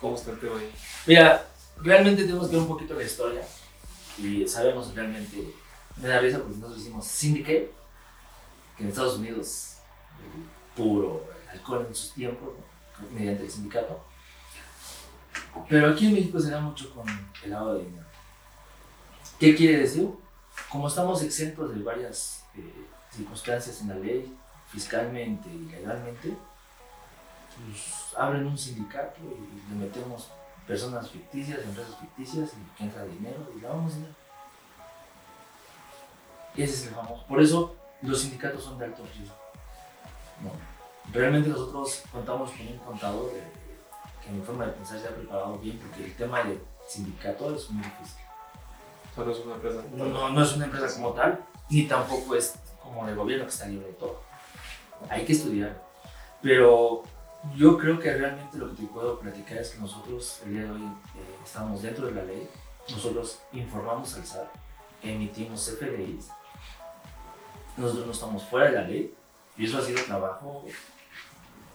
cómo 0.00 0.16
está 0.16 0.32
el 0.32 0.40
tema 0.40 0.58
ahí? 0.58 0.72
Mira, 1.06 1.46
realmente 1.78 2.22
tenemos 2.24 2.46
que 2.48 2.52
ver 2.56 2.62
un 2.62 2.68
poquito 2.68 2.94
la 2.94 3.04
historia 3.04 3.42
y 4.18 4.46
sabemos 4.46 4.94
realmente, 4.94 5.54
me 5.96 6.08
da 6.08 6.20
risa 6.20 6.38
porque 6.38 6.56
nosotros 6.56 6.80
hicimos 6.80 7.06
Syndicate, 7.06 7.70
que 8.76 8.82
en 8.82 8.88
Estados 8.90 9.16
Unidos, 9.16 9.74
eh, 10.18 10.76
puro 10.76 11.24
alcohol 11.52 11.86
en 11.88 11.94
sus 11.94 12.12
tiempos, 12.12 12.50
mediante 13.12 13.44
el 13.44 13.50
sindicato. 13.50 14.04
Pero 15.68 15.90
aquí 15.90 16.06
en 16.06 16.14
México 16.14 16.40
se 16.40 16.50
da 16.50 16.60
mucho 16.60 16.92
con 16.94 17.04
el 17.44 17.50
lavado 17.50 17.74
de 17.74 17.84
dinero. 17.84 18.06
¿Qué 19.38 19.54
quiere 19.54 19.78
decir? 19.78 20.08
Como 20.68 20.88
estamos 20.88 21.22
exentos 21.22 21.74
de 21.74 21.82
varias 21.82 22.44
eh, 22.56 22.86
circunstancias 23.10 23.80
en 23.80 23.88
la 23.88 23.94
ley, 23.94 24.36
fiscalmente 24.68 25.48
y 25.48 25.70
legalmente, 25.70 26.36
pues 27.56 28.14
abren 28.16 28.46
un 28.46 28.58
sindicato 28.58 29.20
y 29.20 29.72
le 29.72 29.86
metemos 29.86 30.28
personas 30.66 31.10
ficticias, 31.10 31.60
empresas 31.64 31.96
ficticias 31.96 32.50
y 32.52 32.76
que 32.76 32.84
entra 32.84 33.04
dinero 33.04 33.50
y 33.56 33.60
lavamos 33.60 33.94
dinero. 33.94 34.14
Y 36.54 36.62
ese 36.62 36.74
es 36.74 36.86
el 36.88 36.94
famoso. 36.94 37.26
Por 37.26 37.40
eso 37.40 37.76
los 38.02 38.20
sindicatos 38.20 38.64
son 38.64 38.78
de 38.78 38.84
alto 38.86 39.04
riesgo. 39.14 39.34
Realmente 41.12 41.48
nosotros 41.48 42.02
contamos 42.12 42.50
con 42.50 42.66
un 42.66 42.78
contador 42.78 43.30
eh, 43.34 43.59
que 44.30 44.34
en 44.34 44.40
mi 44.40 44.46
forma 44.46 44.66
de 44.66 44.72
pensar 44.72 45.00
se 45.00 45.08
ha 45.08 45.14
preparado 45.14 45.58
bien 45.58 45.78
porque 45.78 46.04
el 46.04 46.14
tema 46.14 46.42
del 46.42 46.60
sindicato 46.88 47.54
es 47.54 47.70
muy 47.70 47.82
difícil. 47.82 48.22
no 49.16 49.30
es 49.30 49.38
una 49.38 49.54
empresa. 49.54 49.82
No, 49.94 50.30
no 50.30 50.42
es 50.42 50.52
una 50.54 50.64
empresa 50.66 50.94
como 50.94 51.12
tal, 51.12 51.44
ni 51.68 51.86
tampoco 51.86 52.34
es 52.34 52.54
como 52.82 53.06
el 53.08 53.14
gobierno 53.14 53.44
que 53.44 53.50
está 53.50 53.66
libre 53.66 53.88
de 53.88 53.92
todo. 53.94 54.20
Hay 55.08 55.24
que 55.24 55.32
estudiar. 55.32 55.82
Pero 56.42 57.02
yo 57.56 57.76
creo 57.78 57.98
que 57.98 58.12
realmente 58.12 58.58
lo 58.58 58.70
que 58.70 58.82
te 58.82 58.88
puedo 58.88 59.18
platicar 59.18 59.58
es 59.58 59.70
que 59.70 59.78
nosotros 59.80 60.40
el 60.44 60.52
día 60.54 60.62
de 60.64 60.70
hoy 60.70 60.82
eh, 60.82 61.36
estamos 61.44 61.82
dentro 61.82 62.06
de 62.06 62.12
la 62.12 62.24
ley, 62.24 62.48
nosotros 62.90 63.40
informamos 63.52 64.14
al 64.14 64.26
SAT, 64.26 64.48
emitimos 65.02 65.68
CFDIs, 65.68 66.28
nosotros 67.76 68.06
no 68.06 68.12
estamos 68.12 68.42
fuera 68.44 68.66
de 68.66 68.72
la 68.72 68.82
ley 68.82 69.14
y 69.56 69.64
eso 69.64 69.78
ha 69.78 69.82
sido 69.82 70.02
trabajo 70.04 70.64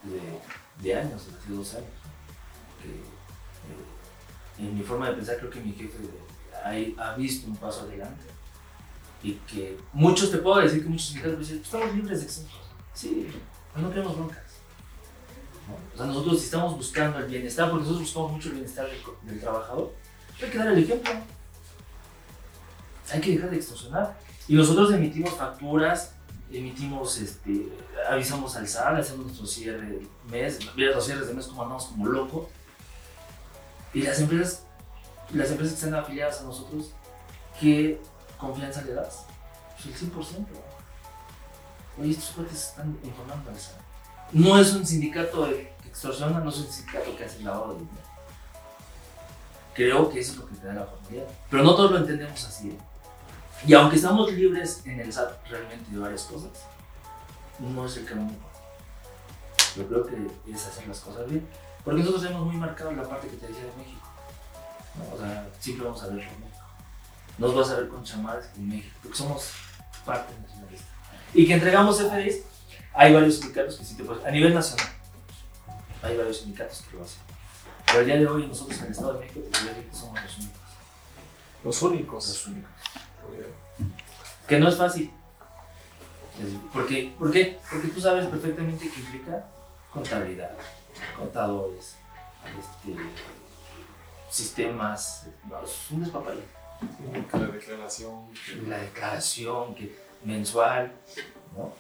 de, 0.04 0.84
de 0.84 0.96
años, 0.96 1.26
de 1.26 1.38
hace 1.38 1.52
dos 1.52 1.74
años. 1.76 2.05
Eh, 2.86 4.63
en 4.63 4.78
mi 4.78 4.84
forma 4.84 5.10
de 5.10 5.15
pensar 5.15 5.38
creo 5.38 5.50
que 5.50 5.60
mi 5.60 5.74
jefe 5.74 5.98
ha, 6.63 7.10
ha 7.10 7.15
visto 7.15 7.48
un 7.48 7.58
paso 7.58 7.82
adelante 7.82 8.36
y 9.26 9.34
que 9.48 9.78
muchos, 9.91 10.30
te 10.30 10.38
puedo 10.38 10.60
decir 10.60 10.84
que 10.84 10.89
muchos 10.89 11.08
sindicatos 11.08 11.39
dicen, 11.39 11.62
estamos 11.63 11.95
libres 11.95 12.19
de 12.19 12.26
exentos. 12.26 12.60
Sí, 12.93 13.28
no 13.76 13.89
queremos 13.89 14.15
broncas. 14.15 14.43
O 15.93 15.98
sea, 15.98 16.06
nosotros 16.06 16.39
si 16.39 16.45
estamos 16.45 16.78
buscando 16.78 17.17
el 17.17 17.26
bienestar, 17.26 17.69
porque 17.69 17.86
nosotros 17.86 18.04
buscamos 18.04 18.32
mucho 18.34 18.50
el 18.50 18.56
bienestar 18.56 18.88
del, 19.24 19.39
trabajador, 19.39 19.93
hay 20.41 20.50
que 20.50 20.58
dar 20.58 20.67
el 20.67 20.84
ejemplo. 20.84 21.12
Hay 23.12 23.21
que 23.21 23.32
dejar 23.32 23.50
de 23.50 23.56
extorsionar. 23.58 24.15
Y 24.48 24.54
nosotros 24.54 24.93
emitimos 24.93 25.34
facturas, 25.34 26.13
emitimos, 26.52 27.17
este, 27.17 27.69
avisamos 28.08 28.56
al 28.56 28.67
SAL, 28.67 28.98
hacemos 28.98 29.26
nuestro 29.26 29.48
cierre 29.48 29.88
de 29.88 30.08
mes, 30.30 30.60
los 30.76 31.06
cierres 31.06 31.28
de 31.28 31.34
mes 31.34 31.48
como 31.48 31.63
andamos 31.63 31.86
como 31.86 32.06
locos. 32.06 32.48
Y 33.95 34.01
las 34.01 34.19
empresas, 34.19 34.63
las 35.34 35.49
empresas 35.51 35.73
que 35.77 35.86
están 35.86 35.97
afiliadas 35.97 36.41
a 36.41 36.43
nosotros, 36.43 36.91
¿qué 37.62 38.01
confianza 38.38 38.81
le 38.81 38.93
das? 38.93 39.25
Pues 39.81 40.01
el 40.01 40.12
100%. 40.12 40.45
Oye, 42.01 42.12
estos 42.12 42.31
cuates 42.31 42.67
están 42.67 42.99
informando 43.01 43.51
SAL. 43.58 43.75
No 44.34 44.60
es 44.60 44.73
un 44.73 44.86
sindicato 44.86 45.47
que 45.47 45.73
extorsiona, 45.88 46.41
no 46.41 46.49
es 46.49 46.58
un 46.58 46.69
sindicato 46.69 47.15
que 47.15 47.23
hace 47.23 47.39
lavado 47.39 47.71
de 47.71 47.79
dinero. 47.79 48.01
Creo 49.73 50.10
que 50.10 50.19
eso 50.19 50.34
es 50.34 50.38
lo 50.39 50.47
que 50.49 50.55
te 50.55 50.67
da 50.67 50.73
la 50.73 50.86
formalidad. 50.86 51.27
Pero 51.49 51.63
no 51.63 51.75
todos 51.75 51.91
lo 51.91 51.97
entendemos 51.99 52.43
así. 52.43 52.71
¿eh? 52.71 52.77
Y 53.65 53.73
aunque 53.75 53.95
estamos 53.95 54.29
libres 54.34 54.81
en 54.84 54.99
el 54.99 55.13
SAT 55.13 55.47
realmente 55.47 55.89
de 55.89 55.99
varias 55.99 56.23
cosas, 56.23 56.51
no 57.60 57.86
es 57.86 57.95
el 57.95 58.03
camino. 58.03 58.34
Yo 59.77 59.88
creo 59.88 60.05
que 60.05 60.51
es 60.51 60.67
hacer 60.67 60.86
las 60.86 60.99
cosas 60.99 61.29
bien. 61.29 61.47
Porque 61.86 62.00
nosotros 62.00 62.24
tenemos 62.24 62.45
muy 62.48 62.58
marcado 62.58 62.91
la 62.91 63.04
parte 63.04 63.28
que 63.28 63.38
te 63.38 63.48
decía 63.48 63.63
de 63.63 63.71
México. 63.78 64.02
¿no? 64.98 65.15
O 65.15 65.19
sea, 65.19 65.48
siempre 65.60 65.86
vamos 65.86 66.04
a 66.04 66.08
ver 66.08 66.28
por 66.28 66.39
México. 66.39 66.65
Nos 67.38 67.56
vas 67.56 67.69
a 67.69 67.76
ver 67.76 67.89
con 67.89 68.04
chamadas 68.04 68.50
en 68.56 68.67
México, 68.67 68.95
porque 69.04 69.17
somos 69.17 69.52
parte 70.04 70.34
nacionalista. 70.41 70.88
Y 71.34 71.45
que 71.45 71.54
entregamos 71.54 72.02
FDIs, 72.02 72.43
hay 72.93 73.13
varios 73.13 73.36
sindicatos 73.36 73.76
que 73.76 73.86
sí 73.86 73.95
te 73.95 74.04
pueden. 74.04 74.26
A 74.26 74.32
nivel 74.32 74.54
nacional, 74.54 74.88
hay 76.02 76.17
varios 76.17 76.39
sindicatos 76.39 76.84
que 76.89 76.98
lo 76.98 77.04
hacen. 77.04 77.19
Pero 77.86 78.00
el 78.00 78.06
día 78.06 78.15
de 78.17 78.28
hoy, 78.28 78.48
nosotros 78.48 78.80
en 78.80 78.86
el 78.86 78.91
Estado 78.91 79.13
de 79.13 79.19
México, 79.19 79.41
te 79.52 79.95
somos 79.95 80.21
los 80.21 80.38
únicos. 80.38 80.62
Los 81.63 81.82
únicos. 81.82 82.28
Los 82.28 82.48
únicos. 82.48 82.71
Que 84.48 84.60
no 84.60 84.69
es 84.69 84.76
fácil. 84.76 85.12
¿Por 86.74 86.88
qué? 86.88 87.13
¿Por 87.17 87.32
qué? 87.32 87.60
Porque 87.69 87.88
tú 87.89 88.02
sabes 88.02 88.26
perfectamente 88.28 88.89
que 88.89 89.00
implica 89.00 89.45
contabilidad, 89.91 90.52
contadores, 91.17 91.95
este, 92.60 92.95
sistemas, 94.29 95.27
es 95.63 95.91
un 95.91 96.01
despapalle. 96.03 96.41
Que 97.31 97.38
la 97.38 97.47
declaración. 97.47 98.25
La 98.67 98.77
declaración 98.79 99.75
que, 99.75 99.95
mensual, 100.23 100.91
¿no? 101.55 101.71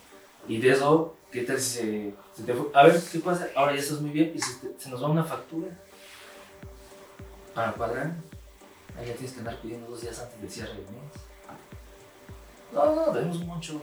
Y 0.47 0.59
de 0.59 0.71
eso, 0.71 1.15
¿qué 1.31 1.41
tal 1.43 1.59
si 1.59 1.69
se, 1.79 2.13
se 2.35 2.43
te 2.43 2.53
fue? 2.53 2.67
A 2.73 2.83
ver, 2.83 3.01
¿qué 3.11 3.19
pasa? 3.19 3.47
Ahora 3.55 3.73
ya 3.73 3.79
estás 3.81 3.99
muy 3.99 4.11
bien 4.11 4.31
y 4.35 4.39
se, 4.39 4.53
te- 4.55 4.79
se 4.79 4.89
nos 4.89 5.03
va 5.03 5.09
una 5.09 5.23
factura 5.23 5.67
para 7.53 7.71
cuadrar. 7.73 8.11
Ahí 8.97 9.07
ya 9.07 9.13
tienes 9.13 9.33
que 9.33 9.39
andar 9.39 9.59
pidiendo 9.61 9.87
dos 9.89 10.01
días 10.01 10.17
antes 10.19 10.39
del 10.39 10.49
cierre 10.49 10.69
del 10.73 10.83
mes. 10.83 11.11
No, 12.71 12.95
no, 12.95 13.11
tenemos 13.11 13.39
mucho. 13.39 13.81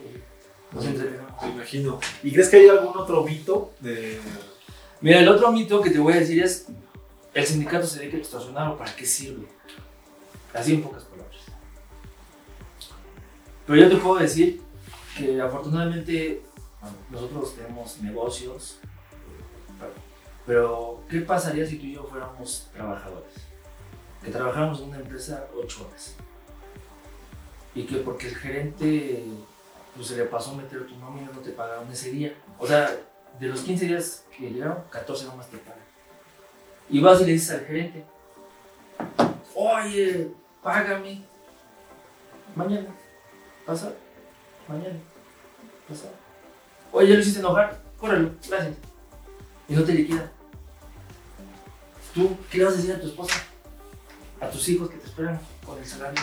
Nos 0.72 0.84
entretenemos. 0.86 1.42
Me 1.42 1.48
imagino. 1.50 2.00
¿Y 2.22 2.32
crees 2.32 2.48
que 2.48 2.56
hay 2.56 2.68
algún 2.68 2.96
otro 2.96 3.22
mito 3.24 3.72
de. 3.80 4.18
Mira, 5.02 5.18
el 5.18 5.28
otro 5.28 5.50
mito 5.50 5.82
que 5.82 5.90
te 5.90 5.98
voy 5.98 6.12
a 6.12 6.20
decir 6.20 6.40
es, 6.40 6.68
¿el 7.34 7.44
sindicato 7.44 7.84
se 7.84 7.98
dedica 7.98 8.16
a 8.16 8.20
extorsionar 8.20 8.68
o 8.68 8.78
para 8.78 8.94
qué 8.94 9.04
sirve? 9.04 9.48
Así 10.54 10.74
en 10.74 10.82
pocas 10.82 11.02
palabras. 11.02 11.40
Pero 13.66 13.82
yo 13.82 13.88
te 13.88 13.96
puedo 13.96 14.20
decir 14.20 14.62
que 15.18 15.40
afortunadamente 15.40 16.42
nosotros 17.10 17.56
tenemos 17.56 18.00
negocios, 18.00 18.78
pero 20.46 21.02
¿qué 21.10 21.20
pasaría 21.20 21.66
si 21.66 21.78
tú 21.78 21.86
y 21.86 21.94
yo 21.94 22.04
fuéramos 22.04 22.68
trabajadores? 22.72 23.34
Que 24.22 24.30
trabajáramos 24.30 24.82
en 24.82 24.88
una 24.90 24.98
empresa 24.98 25.48
ocho 25.60 25.84
horas. 25.84 26.14
Y 27.74 27.86
que 27.86 27.96
porque 27.96 28.28
el 28.28 28.36
gerente 28.36 29.24
pues, 29.96 30.06
se 30.08 30.16
le 30.16 30.24
pasó 30.26 30.54
meter 30.54 30.86
tu 30.86 30.96
nómina 30.98 31.28
no 31.34 31.40
te 31.40 31.50
pagaron 31.50 31.90
ese 31.90 32.12
día. 32.12 32.34
O 32.58 32.66
sea, 32.68 32.96
de 33.38 33.48
los 33.48 33.60
15 33.60 33.86
días 33.86 34.24
que 34.36 34.50
llegaron, 34.50 34.84
14 34.90 35.26
nomás 35.26 35.48
te 35.48 35.58
pagan. 35.58 35.80
Y 36.88 37.00
vas 37.00 37.20
y 37.20 37.24
le 37.24 37.32
dices 37.32 37.50
al 37.50 37.66
gerente, 37.66 38.04
oye, 39.54 40.28
págame. 40.62 41.24
Mañana, 42.54 42.88
pasa, 43.64 43.92
mañana, 44.68 44.98
pasa. 45.88 46.08
Oye, 46.92 47.08
ya 47.08 47.14
lo 47.14 47.20
hiciste 47.20 47.40
enojar, 47.40 47.80
córrelo, 47.98 48.32
gracias. 48.46 48.76
Y 49.68 49.74
no 49.74 49.84
te 49.84 49.94
liquidan. 49.94 50.30
¿Tú 52.14 52.36
qué 52.50 52.58
le 52.58 52.64
vas 52.64 52.74
a 52.74 52.76
decir 52.76 52.92
a 52.92 53.00
tu 53.00 53.06
esposa? 53.06 53.42
A 54.40 54.50
tus 54.50 54.68
hijos 54.68 54.90
que 54.90 54.98
te 54.98 55.06
esperan 55.06 55.40
con 55.64 55.78
el 55.78 55.86
salario. 55.86 56.22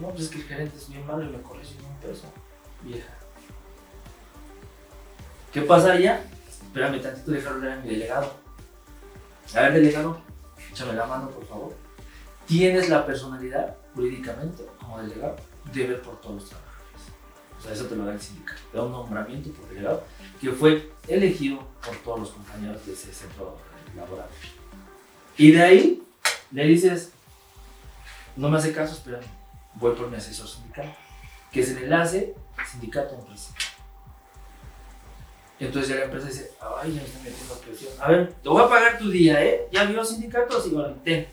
No, 0.00 0.08
pues 0.08 0.24
es 0.24 0.28
que 0.30 0.38
el 0.38 0.44
gerente 0.44 0.76
es 0.76 0.88
malo 1.04 1.24
y 1.24 1.28
me 1.28 1.42
corre 1.42 1.64
sin 1.64 1.84
un 1.84 1.96
peso. 1.96 2.24
Vieja. 2.82 3.12
¿Qué 5.56 5.62
pasa 5.62 5.92
allá? 5.92 6.22
Espérame 6.66 7.00
tantito, 7.00 7.30
dejarlo 7.30 7.60
leer 7.60 7.72
a 7.72 7.76
mi 7.76 7.88
delegado. 7.88 8.30
A 9.54 9.60
ver, 9.62 9.72
delegado, 9.72 10.20
échame 10.70 10.92
la 10.92 11.06
mano, 11.06 11.30
por 11.30 11.46
favor. 11.46 11.74
Tienes 12.46 12.90
la 12.90 13.06
personalidad, 13.06 13.74
jurídicamente, 13.94 14.66
como 14.78 15.00
delegado, 15.00 15.36
de 15.72 15.86
ver 15.86 16.02
por 16.02 16.20
todos 16.20 16.34
los 16.34 16.50
trabajadores. 16.50 17.00
O 17.58 17.62
sea, 17.62 17.72
eso 17.72 17.86
te 17.86 17.96
lo 17.96 18.04
da 18.04 18.12
el 18.12 18.20
sindicato. 18.20 18.60
Da 18.74 18.82
un 18.82 18.92
nombramiento 18.92 19.50
por 19.52 19.66
delegado 19.70 20.04
que 20.42 20.50
fue 20.50 20.92
elegido 21.08 21.66
por 21.82 21.96
todos 22.04 22.20
los 22.20 22.30
compañeros 22.32 22.84
de 22.84 22.92
ese 22.92 23.10
centro 23.14 23.56
laboral. 23.96 24.28
Y 25.38 25.52
de 25.52 25.62
ahí 25.62 26.02
le 26.50 26.66
dices, 26.66 27.12
no 28.36 28.50
me 28.50 28.58
hace 28.58 28.74
caso, 28.74 28.92
espérame, 28.92 29.24
voy 29.76 29.94
por 29.94 30.10
mi 30.10 30.16
asesor 30.18 30.48
sindical, 30.48 30.94
que 31.50 31.60
es 31.60 31.70
el 31.70 31.84
enlace 31.84 32.34
sindicato-empresa. 32.70 33.54
Entonces 35.58 35.88
ya 35.90 35.96
la 35.96 36.04
empresa 36.04 36.26
dice, 36.28 36.52
ay, 36.60 36.94
ya 36.94 37.00
me 37.00 37.06
están 37.06 37.22
metiendo 37.24 37.54
presión. 37.60 37.92
A 38.00 38.08
ver, 38.10 38.32
te 38.42 38.48
voy 38.48 38.62
a 38.62 38.68
pagar 38.68 38.98
tu 38.98 39.08
día, 39.10 39.42
¿eh? 39.42 39.68
¿Ya 39.72 39.84
vio 39.84 40.04
sindicatos? 40.04 40.66
Y 40.66 40.70
bueno, 40.70 40.94
ten. 41.04 41.26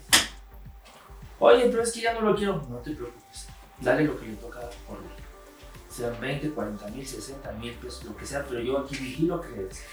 Oye, 1.40 1.68
pero 1.70 1.84
es 1.84 1.92
que 1.92 2.02
ya 2.02 2.14
no 2.14 2.22
lo 2.22 2.36
quiero. 2.36 2.56
No 2.70 2.78
te 2.78 2.92
preocupes. 2.92 3.48
Dale 3.82 4.06
lo 4.06 4.18
que 4.18 4.28
le 4.28 4.36
toca 4.36 4.62
por 4.88 5.00
ley. 5.02 5.10
Sean 5.90 6.20
20, 6.22 6.50
40 6.52 6.88
mil, 6.88 7.06
60 7.06 7.52
mil 7.54 7.74
pesos, 7.74 8.06
lo 8.06 8.16
que 8.16 8.26
sea, 8.26 8.46
pero 8.48 8.62
yo 8.62 8.80
aquí 8.80 8.96
vigilo 8.96 9.42
que 9.42 9.68
es. 9.70 9.84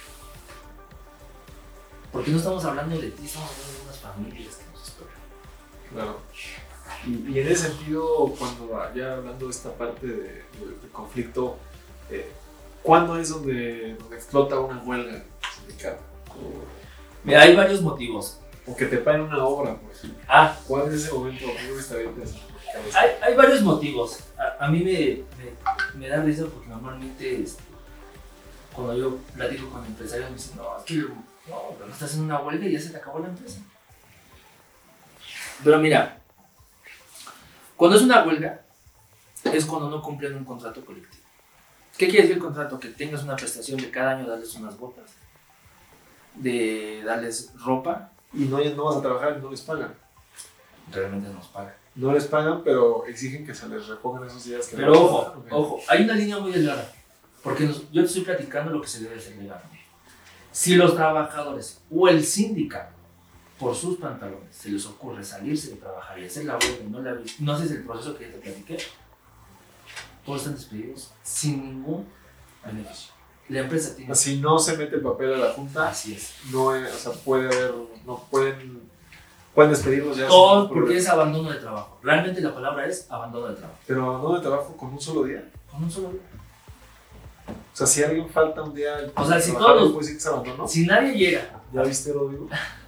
Porque 2.12 2.30
no 2.30 2.38
estamos 2.38 2.64
hablando 2.64 2.98
de 2.98 3.10
ti, 3.10 3.26
estamos 3.26 3.50
hablando 3.50 3.72
de 3.78 3.82
unas 3.84 3.98
familias 3.98 4.56
que 4.56 4.72
nos 4.72 4.88
esperan. 4.88 5.14
Claro. 5.92 6.20
Y, 7.06 7.32
y 7.32 7.40
en 7.40 7.48
ese 7.48 7.68
sentido, 7.68 8.34
cuando 8.38 8.94
ya 8.94 9.14
hablando 9.14 9.44
de 9.46 9.50
esta 9.50 9.72
parte 9.74 10.06
de, 10.06 10.14
de- 10.14 10.78
de 10.82 10.88
conflicto, 10.92 11.56
eh, 12.10 12.30
¿cuándo 12.82 13.18
es 13.18 13.28
donde, 13.28 13.94
donde 13.96 14.16
explota 14.16 14.58
una 14.58 14.82
huelga 14.82 15.22
sindical? 15.56 15.98
Mira, 17.24 17.42
hay 17.42 17.54
varios 17.54 17.82
motivos. 17.82 18.40
O 18.66 18.76
que 18.76 18.86
te 18.86 18.98
paguen 18.98 19.22
una 19.22 19.44
obra, 19.44 19.74
por 19.76 19.90
ejemplo. 19.90 20.22
Ah, 20.28 20.56
¿Cuál 20.66 20.88
es 20.88 21.02
ese 21.02 21.12
momento? 21.12 21.46
Hay, 22.94 23.10
hay 23.22 23.34
varios 23.34 23.62
motivos. 23.62 24.20
A, 24.38 24.66
a 24.66 24.68
mí 24.68 24.80
me, 24.80 25.24
me, 25.38 25.98
me 25.98 26.08
da 26.08 26.22
risa 26.22 26.44
porque 26.44 26.68
normalmente 26.68 27.42
este, 27.42 27.62
cuando 28.72 28.96
yo 28.96 29.16
platico 29.34 29.68
con 29.70 29.84
empresarios 29.84 30.30
me 30.30 30.36
dicen, 30.36 30.56
no, 30.56 30.78
es 30.78 30.84
que 30.84 30.94
no, 30.96 31.62
pero 31.74 31.86
no 31.86 31.92
estás 31.92 32.14
en 32.14 32.22
una 32.22 32.40
huelga 32.40 32.66
y 32.66 32.72
ya 32.72 32.80
se 32.80 32.90
te 32.90 32.98
acabó 32.98 33.18
la 33.18 33.28
empresa. 33.28 33.60
Pero 35.64 35.78
mira, 35.78 36.20
cuando 37.76 37.96
es 37.96 38.02
una 38.02 38.22
huelga 38.24 38.62
es 39.44 39.64
cuando 39.64 39.90
no 39.90 40.02
cumplen 40.02 40.36
un 40.36 40.44
contrato 40.44 40.84
colectivo. 40.84 41.19
¿Qué 41.96 42.06
quiere 42.06 42.22
decir 42.22 42.36
el 42.36 42.42
contrato? 42.42 42.78
Que 42.80 42.88
tengas 42.88 43.22
una 43.24 43.36
prestación 43.36 43.78
de 43.80 43.90
cada 43.90 44.12
año 44.12 44.26
darles 44.28 44.54
unas 44.54 44.78
botas, 44.78 45.10
de 46.34 47.02
darles 47.04 47.52
ropa, 47.64 48.12
Y 48.32 48.44
no, 48.44 48.58
no 48.58 48.84
vas 48.84 48.96
a 48.96 49.02
trabajar 49.02 49.38
no 49.40 49.50
les 49.50 49.60
pagan. 49.60 49.92
realmente 50.92 51.28
nos 51.28 51.46
pagan. 51.48 51.74
no 51.96 52.12
les 52.12 52.24
pagan, 52.26 52.62
pero 52.64 53.04
exigen 53.06 53.44
que 53.44 53.54
se 53.54 53.68
les 53.68 53.86
repongan 53.88 54.26
esos 54.28 54.44
días 54.44 54.66
que 54.68 54.76
Pero 54.76 54.92
no 54.94 55.00
ojo, 55.00 55.20
trabajan, 55.22 55.40
¿ok? 55.40 55.48
ojo, 55.52 55.80
hay 55.88 56.04
una 56.04 56.14
línea 56.14 56.38
muy 56.38 56.52
delgada. 56.52 56.90
Porque 57.42 57.64
nos- 57.64 57.90
yo 57.90 58.02
te 58.02 58.06
estoy 58.08 58.22
platicando 58.22 58.70
lo 58.72 58.80
que 58.80 58.88
se 58.88 59.00
debe 59.00 59.16
hacer 59.16 59.36
legal. 59.36 59.60
Si 60.52 60.74
los 60.76 60.94
trabajadores 60.94 61.80
o 61.90 62.08
el 62.08 62.24
sindicato, 62.24 62.92
por 63.58 63.74
sus 63.74 63.98
pantalones, 63.98 64.54
se 64.56 64.70
les 64.70 64.86
ocurre 64.86 65.22
salirse 65.22 65.70
de 65.70 65.76
trabajar 65.76 66.18
y 66.18 66.24
hacer 66.26 66.44
la 66.46 66.56
huelga 66.56 66.82
y 66.84 66.90
no, 66.90 67.02
la, 67.02 67.16
no 67.40 67.52
haces 67.52 67.70
el 67.72 67.84
proceso 67.84 68.16
que 68.16 68.24
ya 68.26 68.32
te 68.32 68.38
platiqué, 68.38 68.78
todos 70.24 70.38
están 70.40 70.54
despedidos 70.56 71.10
sin 71.22 71.62
ningún 71.64 72.06
beneficio. 72.64 73.12
La 73.48 73.60
empresa 73.60 73.96
tiene... 73.96 74.14
Si 74.14 74.38
no 74.40 74.58
se 74.58 74.76
mete 74.76 74.96
el 74.96 75.02
papel 75.02 75.34
a 75.34 75.36
la 75.38 75.52
junta, 75.52 75.88
Así 75.88 76.14
es. 76.14 76.34
no 76.52 76.74
es- 76.74 76.92
o 76.94 76.98
sea, 76.98 77.12
puede 77.24 77.46
haber, 77.46 77.74
no 78.06 78.18
pueden, 78.30 78.80
pueden 79.54 79.72
despedirlos 79.72 80.16
ya. 80.16 80.28
Todo 80.28 80.68
porque 80.68 80.80
problema. 80.80 81.00
es 81.00 81.08
abandono 81.08 81.50
de 81.50 81.58
trabajo. 81.58 81.98
Realmente 82.02 82.40
la 82.40 82.54
palabra 82.54 82.86
es 82.86 83.10
abandono 83.10 83.48
de 83.48 83.56
trabajo. 83.56 83.78
Pero 83.86 84.18
no 84.18 84.34
de 84.36 84.40
trabajo 84.40 84.76
con 84.76 84.92
un 84.92 85.00
solo 85.00 85.24
día. 85.24 85.48
Con 85.70 85.82
un 85.82 85.90
solo 85.90 86.10
día. 86.10 86.20
O 87.72 87.76
sea, 87.76 87.86
si 87.86 88.02
alguien 88.04 88.28
falta 88.28 88.62
un 88.62 88.74
día, 88.74 89.10
O 89.16 89.26
sea, 89.26 89.40
si 89.40 89.52
todos- 89.52 90.06
se 90.06 90.28
abandonó. 90.28 90.68
Si 90.68 90.86
nadie 90.86 91.14
llega 91.16 91.60
¿Ya 91.72 91.82
viste, 91.82 92.12
Rodrigo? 92.12 92.48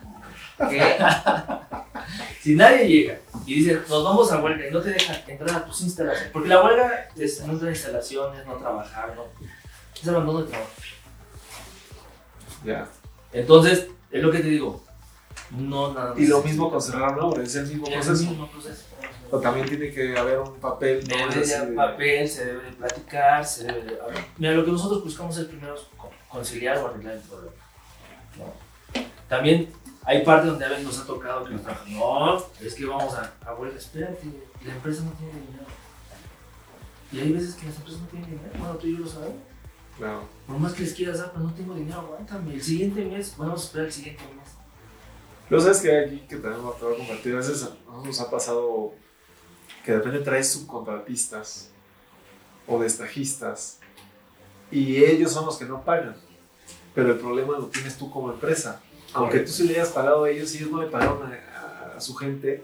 si 2.40 2.54
nadie 2.54 2.86
llega 2.88 3.18
y 3.46 3.54
dice 3.56 3.74
nos 3.88 4.04
vamos 4.04 4.30
a 4.32 4.40
huelga 4.42 4.66
y 4.66 4.70
no 4.70 4.80
te 4.80 4.90
dejan 4.90 5.16
entrar 5.26 5.56
a 5.56 5.64
tus 5.64 5.80
instalaciones, 5.82 6.30
porque 6.32 6.48
la 6.48 6.62
huelga 6.62 7.08
es 7.16 7.40
no 7.46 7.52
entrar 7.52 7.68
a 7.68 7.72
instalaciones, 7.72 8.46
no 8.46 8.54
trabajar, 8.54 9.14
no, 9.16 9.24
es 10.00 10.08
abandono 10.08 10.42
de 10.42 10.50
trabajo. 10.50 10.70
Ya. 12.64 12.88
Entonces, 13.32 13.88
es 14.10 14.22
lo 14.22 14.30
que 14.30 14.38
te 14.40 14.48
digo, 14.48 14.82
no 15.50 15.92
nada 15.94 16.10
más. 16.10 16.18
Y 16.18 16.26
lo 16.26 16.42
mismo 16.42 16.70
con 16.70 16.80
cerrar 16.82 17.14
una 17.14 17.24
obra, 17.26 17.42
es 17.42 17.54
el 17.56 17.66
mismo 17.66 17.86
Es 17.86 17.94
el 17.94 18.00
proceso. 18.02 18.30
mismo 18.30 18.50
proceso. 18.50 18.84
Pero 19.30 19.40
también 19.42 19.66
tiene 19.66 19.90
que 19.90 20.16
haber 20.16 20.38
un 20.40 20.54
papel. 20.60 21.02
¿no? 21.08 21.28
Debe 21.28 21.46
de 21.46 21.54
haber 21.56 21.74
papel, 21.74 22.28
se 22.28 22.44
debe 22.44 22.64
de 22.64 22.72
platicar, 22.72 23.44
se 23.46 23.64
debe 23.64 23.82
de... 23.82 23.98
Mira, 24.36 24.52
lo 24.52 24.64
que 24.64 24.70
nosotros 24.72 25.02
buscamos 25.02 25.36
es 25.38 25.46
primero 25.46 25.74
con- 25.96 26.10
conciliar 26.28 26.76
o 26.78 26.88
arreglar 26.88 27.14
el 27.14 27.20
problema. 27.20 27.52
¿no? 28.36 29.02
También 29.28 29.72
hay 30.04 30.24
parte 30.24 30.48
donde 30.48 30.64
a 30.64 30.68
veces 30.68 30.84
nos 30.84 30.98
ha 31.00 31.06
tocado 31.06 31.44
que 31.44 31.52
nos 31.52 31.62
trabajan, 31.62 31.94
no, 31.94 32.44
es 32.60 32.74
que 32.74 32.84
vamos 32.84 33.14
a, 33.14 33.32
a 33.46 33.54
huelga, 33.54 33.78
espérate, 33.78 34.26
la 34.64 34.74
empresa 34.74 35.02
no 35.02 35.12
tiene 35.12 35.32
dinero. 35.32 35.64
Y 37.12 37.20
hay 37.20 37.32
veces 37.32 37.54
que 37.54 37.66
las 37.66 37.76
empresas 37.76 38.00
no 38.00 38.08
tienen 38.08 38.30
dinero, 38.30 38.50
bueno, 38.58 38.74
tú 38.76 38.86
y 38.86 38.94
yo 38.94 39.00
lo 39.00 39.08
sabemos. 39.08 39.42
Claro. 39.98 40.22
Por 40.46 40.58
más 40.58 40.72
que 40.72 40.82
les 40.82 40.94
quieras 40.94 41.18
dar, 41.18 41.32
pero 41.32 41.44
no 41.44 41.52
tengo 41.52 41.74
dinero, 41.74 42.00
aguántame. 42.00 42.54
El 42.54 42.62
siguiente 42.62 43.04
mes, 43.04 43.36
bueno, 43.36 43.52
vamos 43.52 43.62
a 43.62 43.66
esperar 43.66 43.86
el 43.86 43.92
siguiente 43.92 44.22
mes. 44.34 44.48
Pero 45.48 45.60
sabes 45.60 45.80
que 45.80 45.98
aquí 45.98 46.18
que 46.28 46.36
también 46.36 46.62
te 46.78 46.84
voy 46.84 46.94
a 46.94 46.96
compartir. 46.96 47.34
A 47.34 47.36
veces 47.36 47.68
nos 48.04 48.20
ha 48.20 48.30
pasado 48.30 48.94
que 49.84 49.92
de 49.92 49.98
repente 49.98 50.20
traes 50.20 50.50
subcontratistas 50.50 51.70
o 52.66 52.80
destajistas 52.80 53.78
y 54.70 55.04
ellos 55.04 55.32
son 55.32 55.44
los 55.44 55.58
que 55.58 55.66
no 55.66 55.84
pagan. 55.84 56.16
Pero 56.94 57.12
el 57.12 57.18
problema 57.18 57.58
lo 57.58 57.66
tienes 57.66 57.98
tú 57.98 58.10
como 58.10 58.32
empresa. 58.32 58.80
Aunque 59.14 59.40
tú 59.40 59.50
sí 59.52 59.64
le 59.64 59.74
hayas 59.74 59.90
pagado 59.90 60.24
a 60.24 60.30
ellos, 60.30 60.54
ellos 60.54 60.70
no 60.70 60.82
le 60.82 60.88
pagaron 60.88 61.22
a, 61.30 61.34
a- 61.34 61.96
a 61.96 62.00
su 62.00 62.14
gente. 62.14 62.62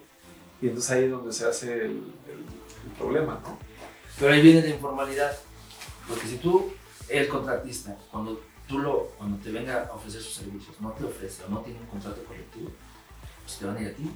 Y 0.62 0.66
entonces 0.68 0.90
ahí 0.90 1.04
es 1.04 1.10
donde 1.10 1.32
se 1.32 1.44
hace 1.46 1.72
el, 1.72 1.80
el- 1.82 2.44
el 2.86 2.92
problema, 2.98 3.40
¿no? 3.44 3.58
Pero 4.18 4.32
ahí 4.32 4.42
viene 4.42 4.62
la 4.62 4.68
informalidad. 4.70 5.36
Porque 6.08 6.26
si 6.26 6.36
tú, 6.38 6.72
el 7.08 7.28
contratista, 7.28 7.96
cuando 8.10 8.40
tú 8.66 8.78
lo, 8.78 9.04
cuando 9.18 9.36
te 9.42 9.50
venga 9.52 9.86
a 9.86 9.94
ofrecer 9.94 10.20
sus 10.22 10.34
servicios, 10.34 10.80
no 10.80 10.90
te 10.92 11.04
ofrece 11.04 11.44
o 11.44 11.48
no 11.48 11.60
tiene 11.60 11.78
un 11.80 11.86
contrato 11.86 12.22
colectivo, 12.24 12.70
pues 13.44 13.58
te 13.58 13.66
van 13.66 13.76
a 13.76 13.82
ir 13.82 13.88
a 13.88 13.92
ti. 13.92 14.10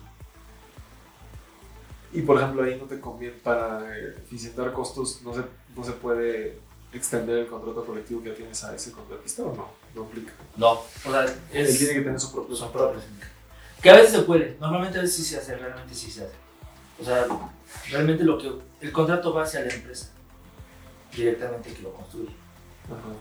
Y 2.15 2.23
por 2.23 2.37
ejemplo, 2.39 2.63
ahí 2.65 2.77
no 2.79 2.85
te 2.87 3.01
conviene 3.01 3.37
para 3.37 3.97
eficientar 3.99 4.73
costos, 4.73 5.23
no 5.23 5.33
se, 5.35 5.43
no 5.77 5.85
se 5.85 5.93
puede 5.93 6.59
extender 6.93 7.39
el 7.39 7.47
contrato 7.47 7.85
colectivo 7.87 8.23
que 8.23 8.31
ya 8.31 8.35
tienes 8.35 8.63
a 8.65 8.75
ese 8.75 8.93
contratista 8.93 9.43
o 9.45 9.55
no, 9.57 9.69
no 9.95 10.03
aplica. 10.03 10.33
No, 10.57 10.73
o 10.73 11.11
sea, 11.11 11.25
Él 11.25 11.67
es, 11.67 11.79
tiene 11.79 11.95
que 11.95 12.01
tener 12.03 12.21
su 12.21 12.33
propio 12.33 12.57
son 12.57 12.73
propios. 12.73 13.05
Que 13.81 13.91
a 13.91 13.95
veces 13.95 14.13
se 14.13 14.23
puede, 14.23 14.57
normalmente 14.61 14.99
a 14.99 15.03
veces 15.03 15.17
sí 15.17 15.25
se 15.25 15.39
hace, 15.39 15.57
realmente 15.57 15.95
sí 15.95 16.11
se 16.11 16.25
hace. 16.25 16.35
O 17.01 17.05
sea, 17.05 17.27
realmente 17.91 18.25
lo 18.25 18.39
que, 18.39 18.53
el 18.81 18.93
contrato 18.93 19.35
va 19.35 19.43
hacia 19.43 19.61
la 19.61 19.73
empresa, 19.73 20.11
directamente 21.15 21.73
que 21.73 21.83
lo 21.83 21.93
construye. 21.93 22.31
Ajá. 22.87 23.15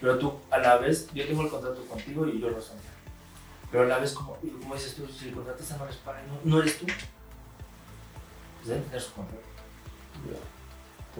Pero 0.00 0.18
tú, 0.18 0.32
a 0.50 0.58
la 0.58 0.76
vez, 0.76 1.08
yo 1.12 1.26
tengo 1.26 1.42
el 1.42 1.50
contrato 1.50 1.84
contigo 1.86 2.26
y 2.26 2.40
yo 2.40 2.50
lo 2.50 2.58
asumo. 2.58 2.80
Pero 3.70 3.84
a 3.84 3.86
la 3.86 3.98
vez, 3.98 4.12
como, 4.12 4.36
como 4.36 4.74
dices 4.74 4.94
tú, 4.94 5.06
si 5.08 5.28
el 5.28 5.34
contratista 5.34 5.76
no 5.76 5.86
les 5.86 5.96
paga, 5.96 6.22
no, 6.22 6.38
no 6.44 6.62
eres 6.62 6.78
tú. 6.78 6.86
Pues 6.86 8.68
deben 8.68 8.84
tener 8.84 9.00
su 9.00 9.12
contrato. 9.12 9.42
Ya. 10.30 10.57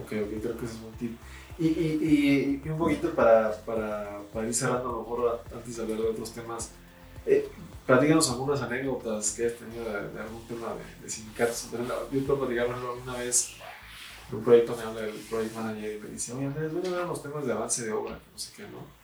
Ok, 0.01 0.11
ok, 0.11 0.41
creo 0.41 0.57
que 0.57 0.65
ese 0.65 0.75
es 0.75 0.81
un 0.81 0.93
tip. 0.97 1.17
Y, 1.57 1.67
y, 1.67 2.61
y, 2.63 2.69
un 2.69 2.77
poquito 2.77 3.11
para, 3.11 3.51
para, 3.65 4.19
para 4.33 4.47
ir 4.47 4.53
cerrando, 4.53 4.89
a 4.89 4.91
lo 4.93 4.99
mejor 4.99 5.41
antes 5.53 5.75
de 5.75 5.83
hablar 5.83 5.97
de 5.97 6.07
otros 6.07 6.31
temas, 6.31 6.71
eh, 7.25 7.49
platícanos 7.85 8.29
algunas 8.29 8.61
anécdotas 8.61 9.33
que 9.33 9.47
has 9.47 9.55
tenido 9.55 9.83
de, 9.83 10.19
algún 10.19 10.47
tema 10.47 10.73
de, 10.73 11.03
de 11.03 11.09
sindicatos. 11.09 11.69
Yo 12.11 12.25
puedo 12.25 12.39
platicar, 12.39 12.67
por 12.67 12.75
ejemplo, 12.75 12.97
una 13.03 13.17
vez 13.17 13.55
en 14.29 14.37
un 14.37 14.43
proyecto 14.43 14.75
me 14.75 14.83
habla 14.83 15.01
el 15.01 15.15
project 15.29 15.55
manager 15.55 15.95
y 15.95 15.99
me 15.99 16.09
dice, 16.09 16.33
oye 16.33 16.45
Andrés, 16.45 16.73
ven 16.73 16.93
a 16.93 16.97
ver 16.97 17.07
los 17.07 17.23
temas 17.23 17.45
de 17.45 17.51
avance 17.51 17.83
de 17.83 17.91
obra, 17.91 18.19
no 18.31 18.37
sé 18.39 18.53
qué, 18.55 18.63
¿no? 18.63 18.99